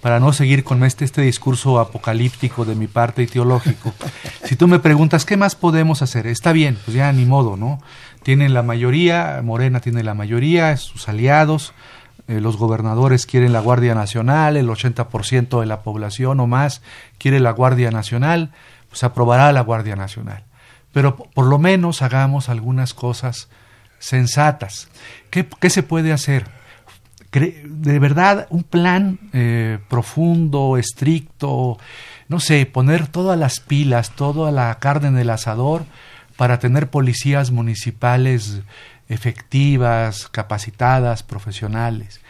para 0.00 0.20
no 0.20 0.32
seguir 0.32 0.62
con 0.62 0.84
este, 0.84 1.04
este 1.04 1.22
discurso 1.22 1.80
apocalíptico 1.80 2.64
de 2.64 2.76
mi 2.76 2.86
parte 2.86 3.22
y 3.22 3.26
teológico, 3.26 3.92
si 4.44 4.56
tú 4.56 4.68
me 4.68 4.78
preguntas 4.78 5.24
qué 5.24 5.36
más 5.36 5.56
podemos 5.56 6.00
hacer, 6.00 6.26
está 6.26 6.52
bien, 6.52 6.78
pues 6.84 6.96
ya 6.96 7.12
ni 7.12 7.24
modo, 7.24 7.56
¿no? 7.56 7.82
Tienen 8.22 8.54
la 8.54 8.62
mayoría, 8.62 9.40
Morena 9.42 9.80
tiene 9.80 10.02
la 10.02 10.14
mayoría, 10.14 10.76
sus 10.76 11.08
aliados, 11.08 11.74
eh, 12.28 12.40
los 12.40 12.56
gobernadores 12.56 13.26
quieren 13.26 13.52
la 13.52 13.60
Guardia 13.60 13.94
Nacional, 13.94 14.56
el 14.56 14.68
80% 14.68 15.60
de 15.60 15.66
la 15.66 15.82
población 15.82 16.40
o 16.40 16.46
más 16.46 16.82
quiere 17.18 17.40
la 17.40 17.52
Guardia 17.52 17.90
Nacional, 17.90 18.52
pues 18.88 19.04
aprobará 19.04 19.52
la 19.52 19.60
Guardia 19.60 19.96
Nacional. 19.96 20.44
Pero 20.92 21.16
por 21.16 21.46
lo 21.46 21.58
menos 21.58 22.02
hagamos 22.02 22.48
algunas 22.48 22.94
cosas 22.94 23.48
sensatas. 23.98 24.88
¿Qué, 25.30 25.70
se 25.70 25.82
puede 25.82 26.12
hacer? 26.12 26.48
de 27.32 27.98
verdad 27.98 28.46
un 28.48 28.62
plan 28.62 29.18
eh, 29.34 29.78
profundo, 29.90 30.78
estricto, 30.78 31.76
no 32.28 32.40
sé, 32.40 32.64
poner 32.64 33.08
todas 33.08 33.38
las 33.38 33.60
pilas, 33.60 34.12
toda 34.12 34.50
la 34.50 34.78
carne 34.78 35.08
en 35.08 35.18
el 35.18 35.28
asador 35.28 35.84
para 36.36 36.58
tener 36.58 36.88
policías 36.88 37.50
municipales 37.50 38.62
efectivas, 39.08 40.28
capacitadas, 40.28 41.22
profesionales. 41.22 42.20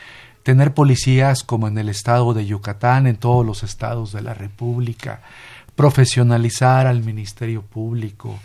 Tener 0.42 0.74
policías 0.74 1.42
como 1.42 1.68
en 1.68 1.78
el 1.78 1.88
estado 1.88 2.34
de 2.34 2.46
Yucatán, 2.46 3.06
en 3.06 3.16
todos 3.16 3.44
los 3.44 3.62
estados 3.62 4.12
de 4.12 4.22
la 4.22 4.34
República. 4.34 5.20
Profesionalizar 5.74 6.86
al 6.86 7.02
Ministerio 7.02 7.62
Público 7.62 8.38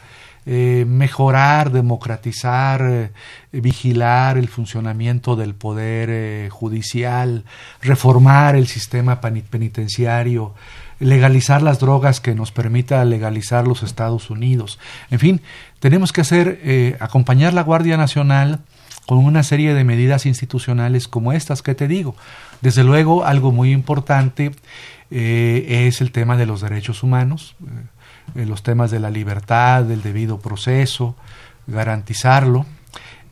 eh, 0.48 0.86
mejorar, 0.88 1.72
democratizar, 1.72 2.82
eh, 2.82 3.12
vigilar 3.52 4.40
el 4.40 4.48
funcionamiento 4.48 5.36
del 5.36 5.54
poder 5.54 6.10
eh, 6.12 6.50
judicial, 6.50 7.46
reformar 7.80 8.56
el 8.56 8.66
sistema 8.66 9.22
penitenciario, 9.22 10.56
legalizar 11.02 11.62
las 11.62 11.80
drogas 11.80 12.22
que 12.22 12.36
nos 12.36 12.52
permita 12.52 13.04
legalizar 13.04 13.68
los 13.68 13.84
Estados 13.84 14.30
Unidos. 14.30 14.80
En 15.10 15.20
fin, 15.20 15.42
tenemos 15.80 16.14
que 16.14 16.22
hacer, 16.22 16.98
acompañar 17.00 17.54
la 17.54 17.64
Guardia 17.64 17.98
Nacional 17.98 18.60
con 19.08 19.18
una 19.18 19.44
serie 19.44 19.74
de 19.74 19.84
medidas 19.84 20.26
institucionales 20.26 21.08
como 21.08 21.34
estas 21.34 21.62
que 21.62 21.76
te 21.76 21.88
digo. 21.88 22.16
Desde 22.62 22.84
luego, 22.84 23.26
algo 23.26 23.52
muy 23.52 23.72
importante 23.72 24.52
es 25.10 26.02
el 26.02 26.12
tema 26.12 26.38
de 26.38 26.46
los 26.46 26.62
derechos 26.62 27.04
humanos 27.04 27.56
los 28.36 28.64
temas 28.64 28.92
de 28.92 29.00
la 29.00 29.10
libertad, 29.10 29.84
del 29.84 30.02
debido 30.02 30.40
proceso, 30.40 31.16
garantizarlo. 31.68 32.66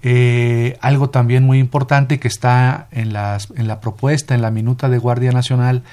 Eh, 0.01 0.77
algo 0.81 1.09
también 1.09 1.43
muy 1.43 1.59
importante 1.59 2.19
que 2.19 2.29
está 2.29 2.87
en, 2.91 3.11
las, 3.11 3.51
en 3.55 3.67
la 3.67 3.81
propuesta, 3.81 4.33
en 4.33 4.41
la 4.41 4.51
minuta 4.51 4.89
de 4.89 4.97
Guardia 4.97 5.31
Nacional, 5.31 5.83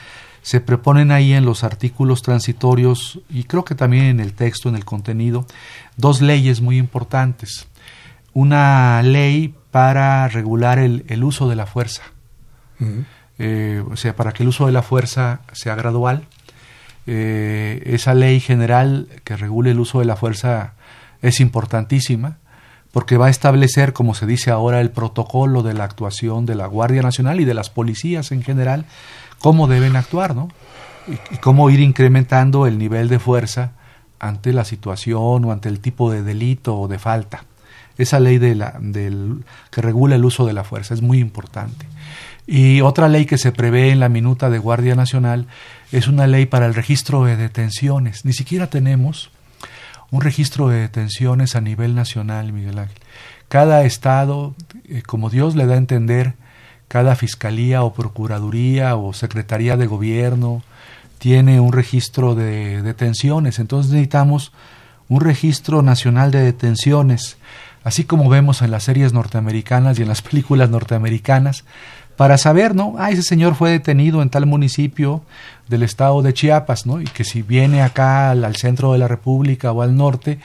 se 0.47 0.61
proponen 0.61 1.11
ahí 1.11 1.33
en 1.33 1.45
los 1.45 1.65
artículos 1.65 2.23
transitorios 2.23 3.19
y 3.29 3.43
creo 3.43 3.65
que 3.65 3.75
también 3.75 4.05
en 4.05 4.21
el 4.21 4.33
texto, 4.33 4.69
en 4.69 4.77
el 4.77 4.85
contenido, 4.85 5.45
dos 5.97 6.23
leyes 6.23 6.61
muy 6.61 6.79
importantes. 6.79 7.67
Una 8.33 9.03
ley 9.03 9.57
para 9.73 10.29
regular 10.29 10.79
el, 10.79 11.05
el 11.09 11.25
uso 11.25 11.49
de 11.49 11.57
la 11.57 11.67
fuerza, 11.67 12.03
eh, 13.41 13.83
o 13.91 13.97
sea, 13.97 14.15
para 14.15 14.31
que 14.31 14.45
el 14.45 14.51
uso 14.51 14.67
de 14.67 14.73
la 14.73 14.83
fuerza 14.83 15.41
sea 15.51 15.75
gradual. 15.75 16.29
Eh, 17.09 17.83
esa 17.87 18.15
ley 18.15 18.39
general 18.39 19.09
que 19.25 19.37
regule 19.37 19.73
el 19.73 19.81
uso 19.81 19.99
de 19.99 20.05
la 20.05 20.15
fuerza 20.15 20.75
es 21.23 21.41
importantísima 21.41 22.39
porque 22.93 23.17
va 23.17 23.27
a 23.27 23.31
establecer, 23.31 23.93
como 23.93 24.15
se 24.15 24.27
dice 24.27 24.53
ahora, 24.53 24.81
el 24.81 24.91
protocolo 24.91 25.65
de 25.65 25.75
la 25.75 25.83
actuación 25.83 26.47
de 26.47 26.55
la 26.55 26.67
Guardia 26.67 27.03
Nacional 27.03 27.41
y 27.41 27.45
de 27.45 27.53
las 27.53 27.69
policías 27.69 28.31
en 28.31 28.45
general, 28.45 28.87
cómo 29.41 29.66
deben 29.66 29.97
actuar, 29.97 30.34
¿no? 30.34 30.49
Y, 31.07 31.37
cómo 31.39 31.70
ir 31.70 31.80
incrementando 31.80 32.66
el 32.66 32.78
nivel 32.78 33.09
de 33.09 33.18
fuerza 33.18 33.72
ante 34.18 34.53
la 34.53 34.64
situación 34.64 35.45
o 35.45 35.53
ante 35.53 35.68
el 35.68 35.80
tipo 35.80 36.11
de 36.11 36.22
delito 36.22 36.78
o 36.78 36.89
de 36.89 36.99
falta. 36.99 37.45
Esa 37.99 38.20
ley 38.20 38.39
de 38.39 38.55
la, 38.55 38.76
del, 38.80 39.45
que 39.70 39.80
regula 39.80 40.16
el 40.16 40.24
uso 40.24 40.45
de 40.47 40.53
la 40.53 40.64
fuerza 40.64 40.95
es 40.95 41.03
muy 41.03 41.18
importante. 41.18 41.87
Y 42.47 42.80
otra 42.80 43.09
ley 43.09 43.26
que 43.26 43.39
se 43.39 43.53
prevé 43.53 43.91
en 43.91 44.01
la 44.01 44.09
minuta 44.09 44.51
de 44.51 44.59
Guardia 44.59 44.95
Nacional 44.95 45.47
es 45.93 46.07
una 46.07 46.26
ley 46.26 46.47
para 46.47 46.66
el 46.66 46.74
registro 46.74 47.24
de 47.24 47.37
detenciones. 47.37 48.24
Ni 48.24 48.32
siquiera 48.32 48.68
tenemos 48.68 49.30
un 50.11 50.20
registro 50.20 50.68
de 50.68 50.80
detenciones 50.80 51.57
a 51.57 51.61
nivel 51.61 51.95
nacional, 51.95 52.53
Miguel 52.53 52.78
Ángel. 52.78 52.99
Cada 53.49 53.84
estado, 53.84 54.55
eh, 54.89 55.03
como 55.03 55.30
Dios 55.30 55.57
le 55.57 55.66
da 55.66 55.74
a 55.74 55.78
entender, 55.78 56.34
cada 56.89 57.16
fiscalía 57.16 57.82
o 57.82 57.93
procuraduría 57.93 58.97
o 58.97 59.12
secretaría 59.12 59.76
de 59.76 59.87
gobierno 59.87 60.62
tiene 61.18 61.61
un 61.61 61.72
registro 61.72 62.34
de 62.34 62.82
detenciones. 62.82 63.59
Entonces 63.59 63.93
necesitamos 63.93 64.53
un 65.09 65.20
registro 65.20 65.82
nacional 65.82 66.30
de 66.30 66.43
detenciones, 66.43 67.37
así 67.84 68.05
como 68.05 68.28
vemos 68.28 68.62
en 68.62 68.70
las 68.70 68.84
series 68.84 69.12
norteamericanas 69.12 69.99
y 69.99 70.03
en 70.03 70.09
las 70.09 70.22
películas 70.28 70.70
norteamericanas, 70.70 71.64
para 72.16 72.39
saber, 72.39 72.74
¿no? 72.74 72.95
Ah, 72.99 73.11
ese 73.11 73.22
señor 73.22 73.55
fue 73.55 73.70
detenido 73.70 74.22
en 74.22 74.30
tal 74.30 74.47
municipio 74.47 75.22
del 75.68 75.82
estado 75.82 76.22
de 76.22 76.32
Chiapas, 76.32 76.87
¿no? 76.87 77.01
Y 77.01 77.05
que 77.05 77.24
si 77.24 77.43
viene 77.43 77.82
acá 77.82 78.30
al, 78.30 78.57
centro 78.57 78.93
de 78.93 78.99
la 78.99 79.07
República 79.07 79.70
o 79.72 79.82
al 79.82 79.97
norte, 79.97 80.39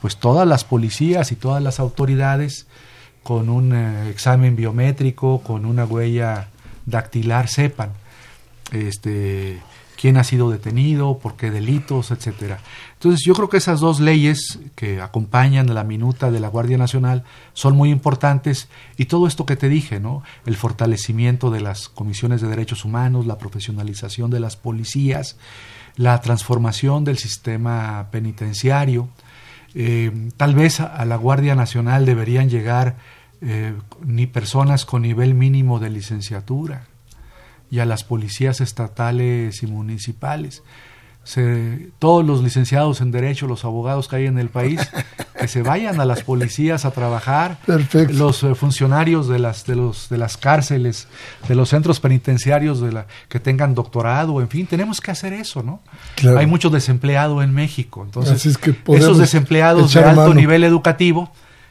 pues 0.00 0.16
todas 0.16 0.48
las 0.48 0.64
policías 0.64 1.30
y 1.30 1.36
todas 1.36 1.62
las 1.62 1.80
autoridades 1.80 2.66
con 3.28 3.50
un 3.50 3.74
eh, 3.74 4.08
examen 4.08 4.56
biométrico, 4.56 5.42
con 5.42 5.66
una 5.66 5.84
huella 5.84 6.48
dactilar 6.86 7.46
sepan 7.48 7.90
este 8.72 9.60
quién 10.00 10.16
ha 10.16 10.24
sido 10.24 10.50
detenido, 10.50 11.18
por 11.18 11.36
qué 11.36 11.50
delitos, 11.50 12.10
etcétera. 12.10 12.60
Entonces 12.94 13.20
yo 13.26 13.34
creo 13.34 13.50
que 13.50 13.58
esas 13.58 13.80
dos 13.80 14.00
leyes 14.00 14.58
que 14.74 15.02
acompañan 15.02 15.74
la 15.74 15.84
minuta 15.84 16.30
de 16.30 16.40
la 16.40 16.48
Guardia 16.48 16.78
Nacional 16.78 17.24
son 17.52 17.76
muy 17.76 17.90
importantes 17.90 18.70
y 18.96 19.04
todo 19.04 19.26
esto 19.26 19.44
que 19.44 19.56
te 19.56 19.68
dije, 19.68 20.00
¿no? 20.00 20.22
El 20.46 20.56
fortalecimiento 20.56 21.50
de 21.50 21.60
las 21.60 21.90
comisiones 21.90 22.40
de 22.40 22.48
derechos 22.48 22.86
humanos, 22.86 23.26
la 23.26 23.36
profesionalización 23.36 24.30
de 24.30 24.40
las 24.40 24.56
policías, 24.56 25.36
la 25.96 26.18
transformación 26.22 27.04
del 27.04 27.18
sistema 27.18 28.08
penitenciario. 28.10 29.10
Eh, 29.74 30.30
tal 30.38 30.54
vez 30.54 30.80
a, 30.80 31.04
la 31.04 31.16
Guardia 31.16 31.54
Nacional 31.54 32.06
deberían 32.06 32.48
llegar 32.48 32.96
eh, 33.40 33.74
ni 34.04 34.26
personas 34.26 34.84
con 34.84 35.02
nivel 35.02 35.34
mínimo 35.34 35.78
de 35.78 35.90
licenciatura 35.90 36.86
y 37.70 37.78
a 37.78 37.84
las 37.84 38.02
policías 38.02 38.60
estatales 38.60 39.62
y 39.62 39.66
municipales. 39.66 40.62
todos 41.98 42.24
los 42.24 42.42
licenciados 42.42 43.00
en 43.00 43.10
Derecho, 43.10 43.46
los 43.46 43.64
abogados 43.64 44.08
que 44.08 44.16
hay 44.16 44.26
en 44.26 44.38
el 44.38 44.48
país, 44.48 44.80
que 45.38 45.46
se 45.46 45.62
vayan 45.62 46.00
a 46.00 46.04
las 46.04 46.22
policías 46.22 46.84
a 46.84 46.90
trabajar, 46.90 47.58
los 48.10 48.42
eh, 48.42 48.54
funcionarios 48.54 49.28
de 49.28 49.38
las, 49.38 49.66
de, 49.66 49.76
los, 49.76 50.08
de 50.08 50.18
las 50.18 50.36
cárceles, 50.36 51.06
de 51.46 51.54
los 51.54 51.68
centros 51.68 52.00
penitenciarios 52.00 52.80
de 52.80 52.92
la, 52.92 53.06
que 53.28 53.38
tengan 53.38 53.74
doctorado, 53.74 54.40
en 54.40 54.48
fin, 54.48 54.66
tenemos 54.66 55.00
que 55.00 55.10
hacer 55.10 55.32
eso, 55.32 55.62
¿no? 55.62 55.80
Hay 56.36 56.46
mucho 56.46 56.70
desempleado 56.70 57.42
en 57.42 57.54
México, 57.54 58.02
entonces 58.04 58.58
esos 58.88 59.18
desempleados 59.18 59.92
de 59.92 60.00
alto 60.00 60.34
nivel 60.34 60.64
educativo, 60.64 61.30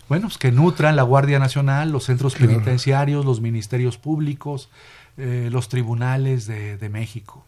bueno, 0.10 0.28
pues 0.28 0.38
que 0.38 0.52
nutran 0.52 0.96
la 0.96 1.04
Guardia 1.04 1.40
Nacional, 1.40 1.92
los 1.92 2.06
centros 2.06 2.36
penitenciarios, 2.36 3.26
los 3.26 3.42
ministerios 3.42 3.98
públicos, 3.98 4.70
eh, 5.18 5.50
los 5.52 5.70
tribunales 5.70 6.48
de, 6.48 6.78
de 6.78 6.90
México. 6.90 7.46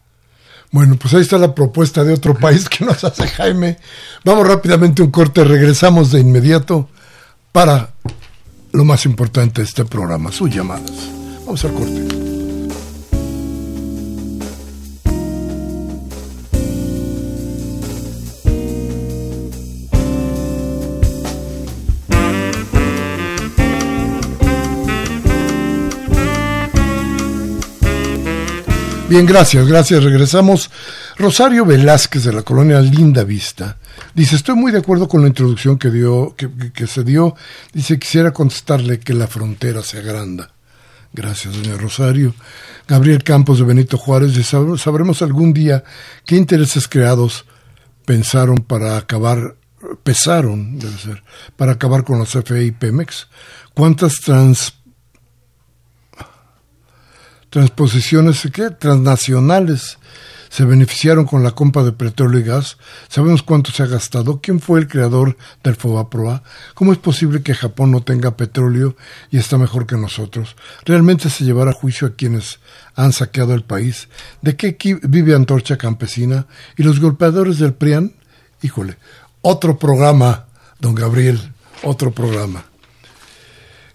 Bueno, 0.72 0.96
pues 0.96 1.14
ahí 1.14 1.22
está 1.22 1.38
la 1.38 1.54
propuesta 1.54 2.04
de 2.04 2.12
otro 2.12 2.34
país 2.34 2.68
que 2.68 2.84
nos 2.84 3.02
hace 3.02 3.26
Jaime. 3.26 3.78
Vamos 4.24 4.46
rápidamente 4.46 5.02
un 5.02 5.10
corte, 5.10 5.42
regresamos 5.42 6.12
de 6.12 6.20
inmediato 6.20 6.88
para 7.52 7.90
lo 8.72 8.84
más 8.84 9.04
importante 9.04 9.62
de 9.62 9.66
este 9.66 9.84
programa, 9.84 10.30
sus 10.30 10.54
llamadas. 10.54 11.10
Vamos 11.44 11.64
al 11.64 11.72
corte. 11.72 12.39
Bien, 29.10 29.26
gracias, 29.26 29.66
gracias. 29.66 30.04
Regresamos. 30.04 30.70
Rosario 31.16 31.64
Velázquez 31.64 32.22
de 32.22 32.32
la 32.32 32.42
colonia 32.42 32.80
Linda 32.80 33.24
Vista 33.24 33.76
dice, 34.14 34.36
estoy 34.36 34.54
muy 34.54 34.70
de 34.70 34.78
acuerdo 34.78 35.08
con 35.08 35.20
la 35.20 35.26
introducción 35.26 35.78
que, 35.78 35.90
dio, 35.90 36.36
que, 36.36 36.86
se 36.86 37.02
dio. 37.02 37.34
Dice, 37.72 37.98
quisiera 37.98 38.32
contestarle 38.32 39.00
que 39.00 39.12
la 39.12 39.26
frontera 39.26 39.82
se 39.82 39.98
agranda. 39.98 40.52
Gracias, 41.12 41.56
doña 41.56 41.76
Rosario. 41.76 42.36
Gabriel 42.86 43.24
Campos 43.24 43.58
de 43.58 43.64
Benito 43.64 43.98
Juárez 43.98 44.32
dice, 44.32 44.56
sabremos 44.78 45.22
algún 45.22 45.52
día 45.52 45.82
qué 46.24 46.36
intereses 46.36 46.86
creados 46.86 47.46
pensaron 48.04 48.58
para 48.58 48.96
acabar, 48.96 49.56
pesaron, 50.04 50.78
debe 50.78 50.96
ser, 50.98 51.24
para 51.56 51.72
acabar 51.72 52.04
con 52.04 52.20
los 52.20 52.30
CFE 52.30 52.62
y 52.62 52.70
Pemex. 52.70 53.26
¿Cuántas 53.74 54.20
trans 54.24 54.79
transposiciones 57.50 58.48
¿qué? 58.52 58.70
transnacionales 58.70 59.98
se 60.50 60.64
beneficiaron 60.64 61.26
con 61.26 61.44
la 61.44 61.52
compra 61.52 61.84
de 61.84 61.92
petróleo 61.92 62.40
y 62.40 62.42
gas. 62.42 62.76
Sabemos 63.08 63.44
cuánto 63.44 63.70
se 63.70 63.84
ha 63.84 63.86
gastado. 63.86 64.40
¿Quién 64.42 64.60
fue 64.60 64.80
el 64.80 64.88
creador 64.88 65.36
del 65.62 65.76
FOBAPROA? 65.76 66.42
¿Cómo 66.74 66.92
es 66.92 66.98
posible 66.98 67.42
que 67.42 67.54
Japón 67.54 67.92
no 67.92 68.02
tenga 68.02 68.36
petróleo 68.36 68.96
y 69.30 69.38
está 69.38 69.58
mejor 69.58 69.86
que 69.86 69.96
nosotros? 69.96 70.56
¿Realmente 70.84 71.30
se 71.30 71.44
llevará 71.44 71.70
a 71.70 71.74
juicio 71.74 72.08
a 72.08 72.14
quienes 72.16 72.58
han 72.96 73.12
saqueado 73.12 73.54
el 73.54 73.62
país? 73.62 74.08
¿De 74.42 74.56
qué 74.56 74.76
vive 75.02 75.36
Antorcha 75.36 75.78
Campesina? 75.78 76.46
¿Y 76.76 76.82
los 76.82 76.98
golpeadores 76.98 77.60
del 77.60 77.74
PRIAN? 77.74 78.12
Híjole, 78.60 78.96
otro 79.42 79.78
programa, 79.78 80.46
don 80.80 80.96
Gabriel, 80.96 81.52
otro 81.84 82.10
programa. 82.10 82.69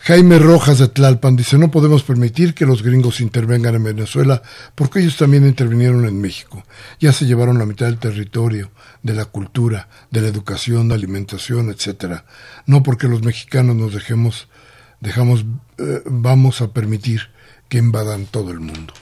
Jaime 0.07 0.37
Rojas 0.37 0.77
de 0.77 0.87
Tlalpan 0.87 1.35
dice, 1.35 1.57
no 1.57 1.71
podemos 1.71 2.03
permitir 2.03 2.53
que 2.53 2.67
los 2.67 2.83
gringos 2.83 3.21
intervengan 3.21 3.73
en 3.73 3.85
Venezuela 3.85 4.43
porque 4.75 4.99
ellos 4.99 5.17
también 5.17 5.47
intervinieron 5.47 6.05
en 6.05 6.21
México. 6.21 6.63
Ya 6.99 7.11
se 7.11 7.25
llevaron 7.25 7.57
la 7.57 7.65
mitad 7.65 7.87
del 7.87 7.97
territorio, 7.97 8.69
de 9.01 9.15
la 9.15 9.25
cultura, 9.25 9.89
de 10.11 10.21
la 10.21 10.27
educación, 10.27 10.89
de 10.89 10.93
alimentación, 10.93 11.71
etcétera. 11.71 12.25
No 12.67 12.83
porque 12.83 13.07
los 13.07 13.23
mexicanos 13.23 13.75
nos 13.75 13.95
dejemos, 13.95 14.47
dejamos, 15.01 15.43
eh, 15.79 16.03
vamos 16.05 16.61
a 16.61 16.71
permitir 16.71 17.21
que 17.67 17.79
invadan 17.79 18.27
todo 18.27 18.51
el 18.51 18.59
mundo. 18.59 18.93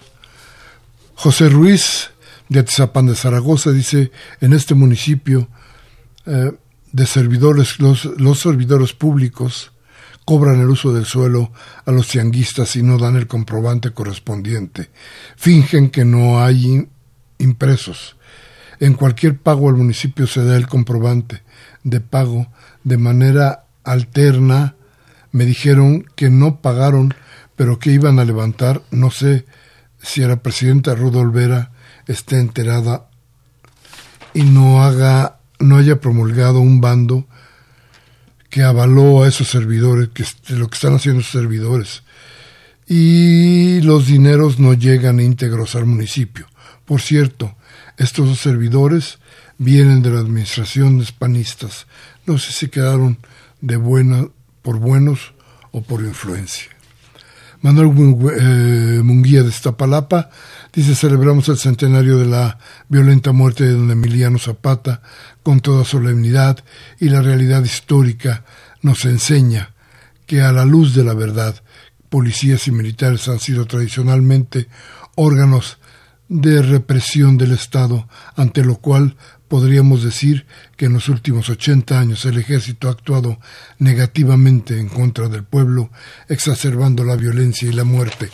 José 1.15 1.49
Ruiz 1.49 2.11
de 2.47 2.61
Atizapán 2.61 3.07
de 3.07 3.15
Zaragoza 3.15 3.73
dice, 3.73 4.13
en 4.39 4.53
este 4.53 4.73
municipio 4.73 5.49
eh, 6.25 6.53
de 6.93 7.05
servidores, 7.05 7.81
los, 7.81 8.05
los 8.05 8.39
servidores 8.39 8.93
públicos, 8.93 9.72
cobran 10.25 10.59
el 10.59 10.69
uso 10.69 10.93
del 10.93 11.05
suelo 11.05 11.51
a 11.85 11.91
los 11.91 12.07
tianguistas 12.07 12.75
y 12.75 12.83
no 12.83 12.97
dan 12.97 13.15
el 13.15 13.27
comprobante 13.27 13.91
correspondiente. 13.91 14.89
Fingen 15.35 15.89
que 15.89 16.05
no 16.05 16.41
hay 16.41 16.87
impresos. 17.37 18.15
En 18.79 18.93
cualquier 18.93 19.37
pago 19.37 19.69
al 19.69 19.75
municipio 19.75 20.27
se 20.27 20.43
da 20.43 20.55
el 20.55 20.67
comprobante 20.67 21.43
de 21.83 21.99
pago 21.99 22.47
de 22.83 22.97
manera 22.97 23.65
alterna. 23.83 24.75
Me 25.31 25.45
dijeron 25.45 26.05
que 26.15 26.29
no 26.29 26.61
pagaron, 26.61 27.13
pero 27.55 27.79
que 27.79 27.91
iban 27.91 28.19
a 28.19 28.25
levantar. 28.25 28.81
No 28.91 29.11
sé 29.11 29.45
si 30.01 30.21
la 30.21 30.41
presidenta 30.41 30.95
Rudolvera 30.95 31.55
Vera 31.55 31.71
esté 32.07 32.39
enterada 32.39 33.07
y 34.33 34.43
no 34.43 34.83
haga 34.83 35.39
no 35.59 35.77
haya 35.77 35.99
promulgado 36.01 36.59
un 36.59 36.81
bando 36.81 37.25
que 38.53 38.61
avaló 38.61 39.23
a 39.23 39.27
esos 39.27 39.47
servidores, 39.47 40.09
que 40.09 40.23
lo 40.53 40.67
que 40.67 40.75
están 40.75 40.93
haciendo 40.93 41.21
esos 41.21 41.31
servidores. 41.31 42.03
Y 42.87 43.81
los 43.81 44.05
dineros 44.05 44.59
no 44.59 44.75
llegan 44.75 45.19
íntegros 45.19 45.73
al 45.73 45.87
municipio. 45.87 46.45
Por 46.85 47.01
cierto, 47.01 47.55
estos 47.97 48.27
dos 48.27 48.39
servidores 48.39 49.17
vienen 49.57 50.03
de 50.03 50.11
la 50.11 50.19
administración 50.19 50.99
de 50.99 51.05
hispanistas. 51.05 51.87
No 52.27 52.37
sé 52.37 52.51
si 52.51 52.67
quedaron 52.67 53.17
de 53.59 53.75
buena, 53.77 54.27
por 54.61 54.77
buenos 54.77 55.33
o 55.71 55.81
por 55.81 56.01
influencia. 56.01 56.69
Manuel 57.63 57.93
eh, 58.41 59.01
Munguía 59.01 59.41
de 59.41 59.47
Iztapalapa 59.47 60.29
dice 60.73 60.95
celebramos 60.95 61.47
el 61.47 61.57
centenario 61.57 62.17
de 62.17 62.25
la 62.25 62.57
violenta 62.89 63.31
muerte 63.31 63.63
de 63.63 63.71
don 63.71 63.89
Emiliano 63.89 64.37
Zapata 64.37 65.01
con 65.43 65.61
toda 65.61 65.85
solemnidad 65.85 66.59
y 66.99 67.07
la 67.07 67.21
realidad 67.21 67.63
histórica 67.63 68.43
nos 68.81 69.05
enseña 69.05 69.73
que 70.25 70.41
a 70.41 70.51
la 70.51 70.65
luz 70.65 70.93
de 70.93 71.05
la 71.05 71.13
verdad 71.13 71.55
policías 72.09 72.67
y 72.67 72.71
militares 72.71 73.29
han 73.29 73.39
sido 73.39 73.65
tradicionalmente 73.65 74.67
órganos 75.15 75.77
de 76.27 76.61
represión 76.61 77.37
del 77.37 77.53
Estado, 77.53 78.09
ante 78.35 78.65
lo 78.65 78.75
cual 78.75 79.15
podríamos 79.53 80.01
decir 80.01 80.47
que 80.75 80.85
en 80.85 80.93
los 80.93 81.09
últimos 81.09 81.47
80 81.47 81.99
años 81.99 82.25
el 82.25 82.39
ejército 82.39 82.87
ha 82.87 82.91
actuado 82.93 83.37
negativamente 83.77 84.79
en 84.79 84.89
contra 84.89 85.29
del 85.29 85.43
pueblo, 85.43 85.91
exacerbando 86.27 87.03
la 87.03 87.15
violencia 87.15 87.69
y 87.69 87.71
la 87.71 87.83
muerte. 87.83 88.31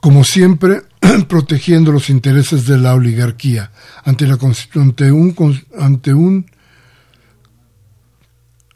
Como 0.00 0.24
siempre, 0.24 0.84
protegiendo 1.28 1.92
los 1.92 2.08
intereses 2.08 2.64
de 2.64 2.78
la 2.78 2.94
oligarquía 2.94 3.72
ante, 4.04 4.26
la, 4.26 4.38
ante 4.76 5.12
un, 5.12 5.60
ante 5.78 6.14
un 6.14 6.46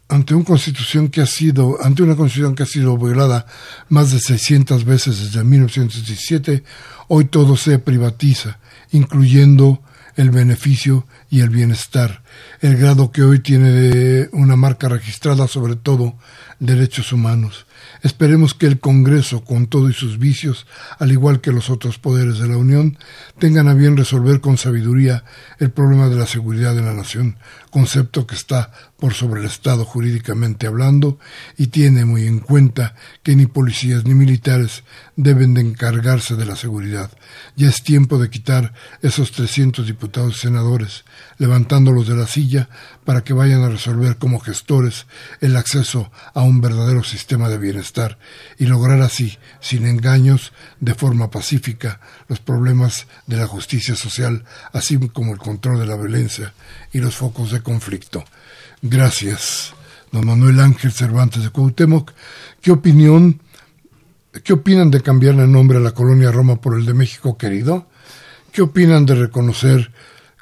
ante 0.08 0.34
una 0.34 0.44
constitución 0.44 1.08
que 1.08 1.22
ha 1.22 1.26
sido 1.26 1.82
ante 1.82 2.02
una 2.02 2.16
constitución 2.16 2.54
que 2.54 2.64
ha 2.64 2.66
sido 2.66 2.98
violada 2.98 3.46
más 3.88 4.12
de 4.12 4.20
600 4.20 4.84
veces 4.84 5.20
desde 5.20 5.42
1917, 5.42 6.62
hoy 7.08 7.24
todo 7.24 7.56
se 7.56 7.78
privatiza, 7.78 8.58
incluyendo 8.92 9.82
el 10.16 10.30
beneficio 10.30 11.06
y 11.30 11.40
el 11.40 11.50
bienestar 11.50 12.22
el 12.60 12.76
grado 12.76 13.10
que 13.12 13.22
hoy 13.22 13.40
tiene 13.40 14.28
una 14.32 14.56
marca 14.56 14.88
registrada 14.88 15.48
sobre 15.48 15.76
todo 15.76 16.14
derechos 16.58 17.12
humanos. 17.12 17.66
Esperemos 18.02 18.54
que 18.54 18.66
el 18.66 18.80
Congreso, 18.80 19.44
con 19.44 19.66
todo 19.66 19.88
y 19.88 19.94
sus 19.94 20.18
vicios, 20.18 20.66
al 20.98 21.12
igual 21.12 21.40
que 21.40 21.52
los 21.52 21.70
otros 21.70 21.98
poderes 21.98 22.38
de 22.38 22.48
la 22.48 22.56
Unión, 22.56 22.98
tengan 23.38 23.68
a 23.68 23.74
bien 23.74 23.96
resolver 23.96 24.40
con 24.40 24.58
sabiduría 24.58 25.24
el 25.58 25.70
problema 25.70 26.08
de 26.08 26.16
la 26.16 26.26
seguridad 26.26 26.74
de 26.74 26.82
la 26.82 26.92
nación, 26.92 27.38
concepto 27.70 28.26
que 28.26 28.34
está 28.34 28.72
por 28.98 29.14
sobre 29.14 29.40
el 29.40 29.46
Estado 29.46 29.84
jurídicamente 29.84 30.66
hablando 30.66 31.18
y 31.58 31.66
tiene 31.66 32.04
muy 32.04 32.26
en 32.26 32.40
cuenta 32.40 32.94
que 33.22 33.36
ni 33.36 33.46
policías 33.46 34.04
ni 34.04 34.14
militares 34.14 34.84
deben 35.16 35.54
de 35.54 35.60
encargarse 35.60 36.36
de 36.36 36.46
la 36.46 36.56
seguridad. 36.56 37.10
Ya 37.56 37.68
es 37.68 37.82
tiempo 37.82 38.18
de 38.18 38.30
quitar 38.30 38.72
esos 39.02 39.32
300 39.32 39.86
diputados 39.86 40.36
y 40.36 40.40
senadores, 40.40 41.04
levantándolos 41.38 42.08
de 42.08 42.16
la 42.16 42.26
silla 42.26 42.68
para 43.04 43.22
que 43.22 43.32
vayan 43.32 43.62
a 43.62 43.68
resolver 43.68 44.16
como 44.16 44.40
gestores 44.40 45.06
el 45.40 45.56
acceso 45.56 46.10
a 46.32 46.42
un 46.42 46.60
verdadero 46.60 47.04
sistema 47.04 47.48
de 47.48 47.58
bienestar 47.58 48.18
y 48.58 48.66
lograr 48.66 49.00
así, 49.02 49.38
sin 49.60 49.86
engaños, 49.86 50.52
de 50.80 50.94
forma 50.94 51.30
pacífica, 51.30 52.00
los 52.28 52.40
problemas 52.40 53.06
de 53.26 53.36
la 53.36 53.46
justicia 53.46 53.94
social, 53.94 54.44
así 54.72 54.98
como 55.08 55.32
el 55.32 55.38
control 55.38 55.80
de 55.80 55.86
la 55.86 55.96
violencia 55.96 56.54
y 56.92 56.98
los 56.98 57.14
focos 57.16 57.50
de 57.52 57.62
conflicto. 57.62 58.24
Gracias, 58.82 59.74
don 60.12 60.26
Manuel 60.26 60.60
Ángel 60.60 60.92
Cervantes 60.92 61.42
de 61.42 61.50
Cuauhtémoc. 61.50 62.12
¿Qué 62.60 62.70
opinión, 62.70 63.40
qué 64.42 64.52
opinan 64.52 64.90
de 64.90 65.02
cambiarle 65.02 65.44
el 65.44 65.52
nombre 65.52 65.78
a 65.78 65.80
la 65.80 65.92
colonia 65.92 66.32
Roma 66.32 66.60
por 66.60 66.78
el 66.78 66.86
de 66.86 66.94
México 66.94 67.36
querido? 67.36 67.86
¿Qué 68.52 68.62
opinan 68.62 69.04
de 69.04 69.16
reconocer 69.16 69.90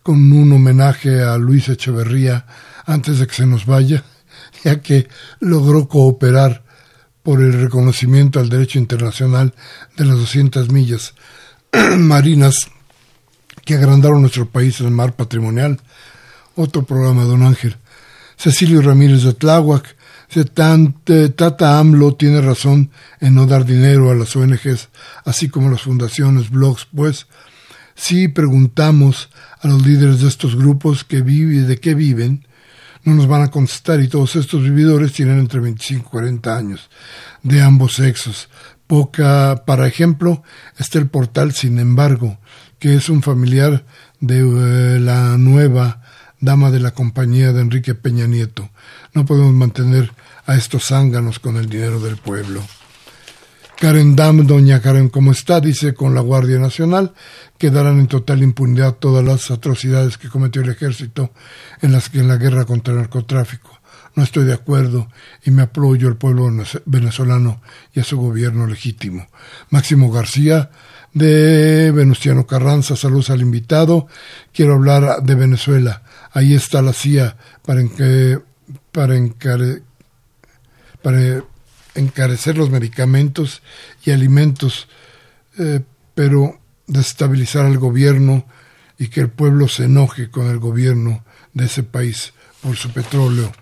con 0.03 0.33
un 0.33 0.53
homenaje 0.53 1.23
a 1.23 1.37
Luis 1.39 1.69
Echeverría 1.69 2.47
antes 2.87 3.19
de 3.19 3.27
que 3.27 3.35
se 3.35 3.47
nos 3.47 3.67
vaya, 3.67 4.03
ya 4.65 4.81
que 4.81 5.09
logró 5.41 5.89
cooperar 5.89 6.63
por 7.23 7.41
el 7.41 7.53
reconocimiento 7.53 8.41
al 8.41 8.49
derecho 8.49 8.79
internacional 8.79 9.55
de 9.97 10.05
las 10.05 10.19
200 10.19 10.71
millas 10.71 11.15
marinas 11.97 12.57
que 13.65 13.75
agrandaron 13.75 14.23
nuestro 14.23 14.49
país 14.49 14.81
en 14.81 14.87
el 14.87 14.93
mar 14.93 15.15
patrimonial. 15.15 15.81
Otro 16.57 16.85
programa, 16.85 17.23
don 17.25 17.43
Ángel. 17.43 17.77
Cecilio 18.37 18.83
Ramírez 18.83 19.23
de 19.23 19.35
Tláhuac. 19.35 19.97
Tata 21.37 21.79
AMLO 21.79 22.15
tiene 22.15 22.41
razón 22.41 22.91
en 23.21 23.35
no 23.35 23.47
dar 23.47 23.67
dinero 23.67 24.11
a 24.11 24.15
las 24.15 24.35
ONGs, 24.35 24.89
así 25.25 25.49
como 25.49 25.69
a 25.69 25.73
las 25.73 25.83
fundaciones, 25.83 26.49
blogs, 26.49 26.89
pues 26.95 27.27
si 27.95 28.29
preguntamos 28.29 29.29
a 29.63 29.69
los 29.69 29.87
líderes 29.87 30.21
de 30.21 30.29
estos 30.29 30.57
grupos 30.57 31.05
que 31.05 31.23
vive, 31.23 31.63
de 31.63 31.79
qué 31.79 31.95
viven, 31.95 32.47
no 33.05 33.15
nos 33.15 33.27
van 33.27 33.43
a 33.43 33.51
contestar 33.51 34.01
y 34.01 34.09
todos 34.09 34.37
estos 34.37 34.63
vividores 34.63 35.13
tienen 35.13 35.39
entre 35.39 35.61
25 35.61 36.07
y 36.07 36.11
40 36.11 36.57
años 36.57 36.91
de 37.43 37.63
ambos 37.63 37.95
sexos. 37.95 38.49
Poca, 38.87 39.63
para 39.67 39.87
ejemplo, 39.87 40.43
está 40.79 40.99
el 40.99 41.09
portal 41.09 41.53
Sin 41.53 41.79
embargo, 41.79 42.39
que 42.79 42.95
es 42.95 43.09
un 43.09 43.23
familiar 43.23 43.85
de 44.21 44.41
eh, 44.41 45.01
la 45.01 45.39
nueva 45.39 46.03
dama 46.41 46.71
de 46.71 46.81
la 46.81 46.91
compañía 46.91 47.53
de 47.53 47.63
Enrique 47.63 47.95
Peña 47.95 48.27
Nieto. 48.27 48.71
No 49.15 49.25
podemos 49.25 49.53
mantener 49.53 50.13
a 50.47 50.57
estos 50.57 50.89
zánganos 50.89 51.39
con 51.39 51.57
el 51.57 51.69
dinero 51.69 52.01
del 52.01 52.17
pueblo. 52.17 52.63
Karen 53.83 54.15
Dam, 54.15 54.47
doña 54.47 54.81
Karen, 54.81 55.09
¿cómo 55.09 55.33
está? 55.33 55.61
Dice 55.61 55.93
con 55.93 56.15
la 56.15 56.21
Guardia 56.21 56.57
Nacional 56.61 57.15
quedarán 57.59 57.99
en 57.99 58.07
total 58.07 58.45
impunidad 58.45 58.95
todas 58.95 59.25
las 59.25 59.51
atrocidades 59.51 60.19
que 60.19 60.29
cometió 60.29 60.63
el 60.63 60.69
ejército 60.69 61.33
en 61.81 61.91
las 61.91 62.09
que 62.09 62.21
en 62.21 62.29
la 62.29 62.37
guerra 62.37 62.65
contra 62.65 62.95
el 62.95 63.01
narcotráfico. 63.01 63.81
No 64.15 64.23
estoy 64.23 64.45
de 64.45 64.53
acuerdo 64.53 65.09
y 65.45 65.51
me 65.51 65.63
apoyo 65.63 66.07
al 66.07 66.17
pueblo 66.17 66.49
venezolano 66.85 67.61
y 67.93 67.99
a 67.99 68.05
su 68.05 68.21
gobierno 68.21 68.69
legítimo. 68.69 69.27
Máximo 69.71 70.13
García 70.13 70.71
de 71.13 71.91
Venustiano 71.91 72.47
Carranza, 72.47 72.95
saludos 72.95 73.31
al 73.31 73.41
invitado. 73.41 74.07
Quiero 74.53 74.75
hablar 74.75 75.25
de 75.25 75.35
Venezuela. 75.35 76.05
Ahí 76.31 76.55
está 76.55 76.83
la 76.83 76.93
CIA 76.93 77.37
para, 77.67 77.83
para, 78.93 79.17
para 81.03 81.43
encarecer 81.95 82.57
los 82.57 82.71
medicamentos 82.71 83.63
y 84.05 84.11
alimentos, 84.11 84.89
eh, 85.59 85.81
pero 86.15 86.61
destabilizar 86.87 87.67
al 87.67 87.79
gobierno 87.79 88.47
y 88.99 89.09
que 89.09 89.21
el 89.21 89.31
pueblo 89.31 89.69
se 89.69 89.85
enoje 89.85 90.31
con 90.31 90.47
el 90.47 90.59
gobierno 90.59 91.25
de 91.55 91.67
ese 91.67 91.83
país 91.83 92.33
por 92.63 92.77
su 92.77 92.91
petróleo. 92.91 93.53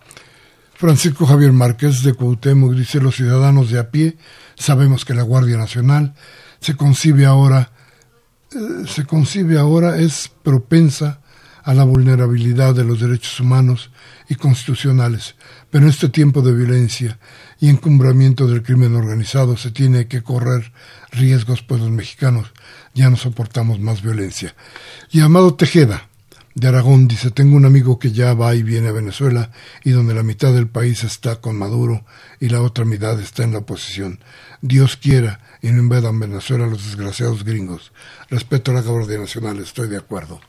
Francisco 0.74 1.26
Javier 1.26 1.52
Márquez 1.52 2.02
de 2.02 2.14
Cuauhtémoc 2.14 2.74
dice 2.74 3.00
los 3.00 3.16
ciudadanos 3.16 3.70
de 3.70 3.78
a 3.78 3.90
pie 3.90 4.16
sabemos 4.56 5.04
que 5.04 5.14
la 5.14 5.22
Guardia 5.22 5.56
Nacional 5.56 6.14
se 6.60 6.74
concibe 6.74 7.26
ahora 7.26 7.72
eh, 8.52 8.86
se 8.86 9.04
concibe 9.04 9.58
ahora 9.58 9.98
es 9.98 10.30
propensa 10.42 11.20
a 11.62 11.74
la 11.74 11.84
vulnerabilidad 11.84 12.74
de 12.74 12.84
los 12.84 13.00
derechos 13.00 13.40
humanos 13.40 13.90
y 14.28 14.34
constitucionales, 14.34 15.34
pero 15.70 15.84
en 15.84 15.90
este 15.90 16.08
tiempo 16.08 16.42
de 16.42 16.54
violencia 16.54 17.18
y 17.60 17.68
encumbramiento 17.68 18.46
del 18.46 18.62
crimen 18.62 18.94
organizado 18.94 19.56
se 19.56 19.70
tiene 19.70 20.06
que 20.06 20.22
correr 20.22 20.72
riesgos, 21.12 21.62
pues 21.62 21.80
los 21.80 21.90
mexicanos 21.90 22.52
ya 22.94 23.10
no 23.10 23.16
soportamos 23.16 23.80
más 23.80 24.02
violencia. 24.02 24.54
Y 25.10 25.20
Amado 25.20 25.54
Tejeda, 25.54 26.08
de 26.54 26.68
Aragón, 26.68 27.06
dice, 27.06 27.30
tengo 27.30 27.56
un 27.56 27.64
amigo 27.64 27.98
que 27.98 28.12
ya 28.12 28.34
va 28.34 28.54
y 28.54 28.62
viene 28.62 28.88
a 28.88 28.92
Venezuela 28.92 29.50
y 29.84 29.90
donde 29.90 30.14
la 30.14 30.22
mitad 30.22 30.52
del 30.52 30.68
país 30.68 31.04
está 31.04 31.36
con 31.36 31.56
Maduro 31.56 32.04
y 32.40 32.48
la 32.48 32.60
otra 32.60 32.84
mitad 32.84 33.20
está 33.20 33.44
en 33.44 33.52
la 33.52 33.58
oposición. 33.58 34.20
Dios 34.60 34.96
quiera 34.96 35.40
y 35.62 35.70
no 35.70 35.78
invadan 35.78 36.18
Venezuela 36.18 36.66
los 36.66 36.84
desgraciados 36.84 37.44
gringos. 37.44 37.92
Respeto 38.28 38.72
a 38.72 38.74
la 38.74 38.82
Guardia 38.82 39.18
Nacional, 39.18 39.58
estoy 39.58 39.88
de 39.88 39.96
acuerdo. 39.96 40.40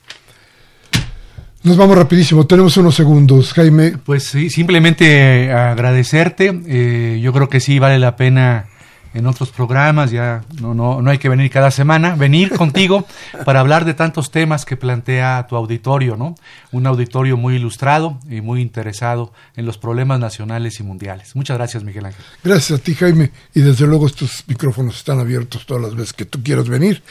Nos 1.64 1.78
vamos 1.78 1.96
rapidísimo, 1.96 2.48
tenemos 2.48 2.76
unos 2.78 2.96
segundos, 2.96 3.54
Jaime. 3.54 3.96
Pues 4.04 4.24
sí, 4.24 4.50
simplemente 4.50 5.46
eh, 5.46 5.52
agradecerte. 5.52 6.60
Eh, 6.66 7.20
yo 7.22 7.32
creo 7.34 7.50
que 7.50 7.60
sí 7.60 7.78
vale 7.78 8.00
la 8.00 8.16
pena 8.16 8.66
en 9.14 9.28
otros 9.28 9.52
programas, 9.52 10.10
ya 10.10 10.42
no, 10.60 10.74
no, 10.74 11.04
no 11.04 11.12
hay 11.12 11.20
que 11.20 11.30
venir 11.30 11.52
cada 11.52 11.70
semana, 11.70 12.16
venir 12.16 12.50
contigo 12.58 13.06
para 13.46 13.60
hablar 13.60 13.86
de 13.86 13.94
tantos 13.94 14.32
temas 14.32 14.66
que 14.66 14.76
plantea 14.76 15.46
tu 15.48 15.56
auditorio, 15.56 16.16
¿no? 16.16 16.34
Un 16.72 16.88
auditorio 16.88 17.38
muy 17.38 17.58
ilustrado 17.58 18.18
y 18.28 18.42
muy 18.42 18.60
interesado 18.60 19.32
en 19.56 19.68
los 19.68 19.78
problemas 19.78 20.20
nacionales 20.20 20.80
y 20.80 20.84
mundiales. 20.84 21.36
Muchas 21.36 21.58
gracias, 21.58 21.84
Miguel 21.84 22.06
Ángel. 22.08 22.26
Gracias 22.44 22.80
a 22.80 22.82
ti, 22.82 22.96
Jaime, 22.96 23.30
y 23.54 23.60
desde 23.60 23.86
luego 23.86 24.08
estos 24.08 24.46
micrófonos 24.48 24.98
están 24.98 25.20
abiertos 25.20 25.68
todas 25.68 25.84
las 25.84 25.94
veces 25.94 26.14
que 26.14 26.26
tú 26.26 26.42
quieras 26.42 26.68
venir. 26.68 27.04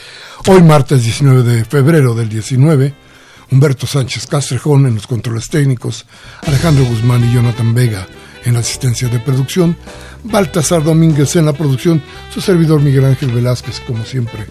Hoy, 0.48 0.61
martes 0.61 1.05
19 1.05 1.44
de 1.44 1.64
febrero 1.64 2.14
del 2.14 2.28
19 2.28 3.09
Humberto 3.51 3.86
Sánchez 3.86 4.26
Castrejón 4.26 4.86
en 4.86 4.94
los 4.94 5.07
controles 5.07 5.48
técnicos, 5.48 6.07
Alejandro 6.46 6.84
Guzmán 6.84 7.24
y 7.24 7.34
Jonathan 7.34 7.74
Vega 7.74 8.07
en 8.44 8.55
la 8.55 8.61
asistencia 8.61 9.09
de 9.09 9.18
producción, 9.18 9.76
Baltasar 10.24 10.82
Domínguez 10.82 11.36
en 11.36 11.46
la 11.46 11.53
producción, 11.53 12.03
su 12.32 12.40
servidor 12.40 12.80
Miguel 12.80 13.05
Ángel 13.05 13.32
Velázquez, 13.32 13.80
como 13.80 14.05
siempre, 14.05 14.46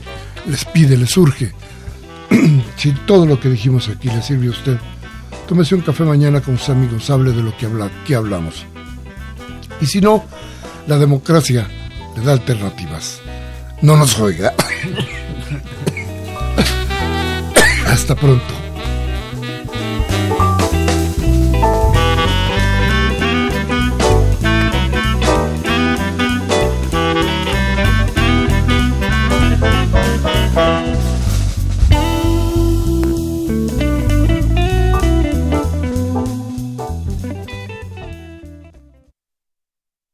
les 0.48 0.66
pide, 0.66 0.98
les 0.98 1.16
urge. 1.18 1.54
si 2.78 2.92
todo 2.92 3.26
lo 3.26 3.40
que 3.40 3.50
dijimos 3.50 3.90
aquí 3.90 4.10
le 4.10 4.22
sirve 4.22 4.48
a 4.48 4.52
usted, 4.52 4.78
tómese 5.48 5.76
un 5.76 5.82
café 5.82 6.04
mañana 6.04 6.42
con 6.42 6.58
sus 6.58 6.70
amigos, 6.70 7.10
hable 7.10 7.32
de 7.32 7.42
lo 7.42 7.56
que, 7.58 7.66
habla, 7.66 7.90
que 8.06 8.16
hablamos. 8.16 8.66
Y 9.82 9.86
si 9.86 10.02
no, 10.02 10.26
la 10.88 10.98
democracia 10.98 11.68
le 12.16 12.24
da 12.24 12.34
alternativas. 12.34 13.22
No 13.82 13.96
nos 13.96 14.20
oiga. 14.20 14.54
Hasta 17.88 18.14
pronto. 18.14 18.69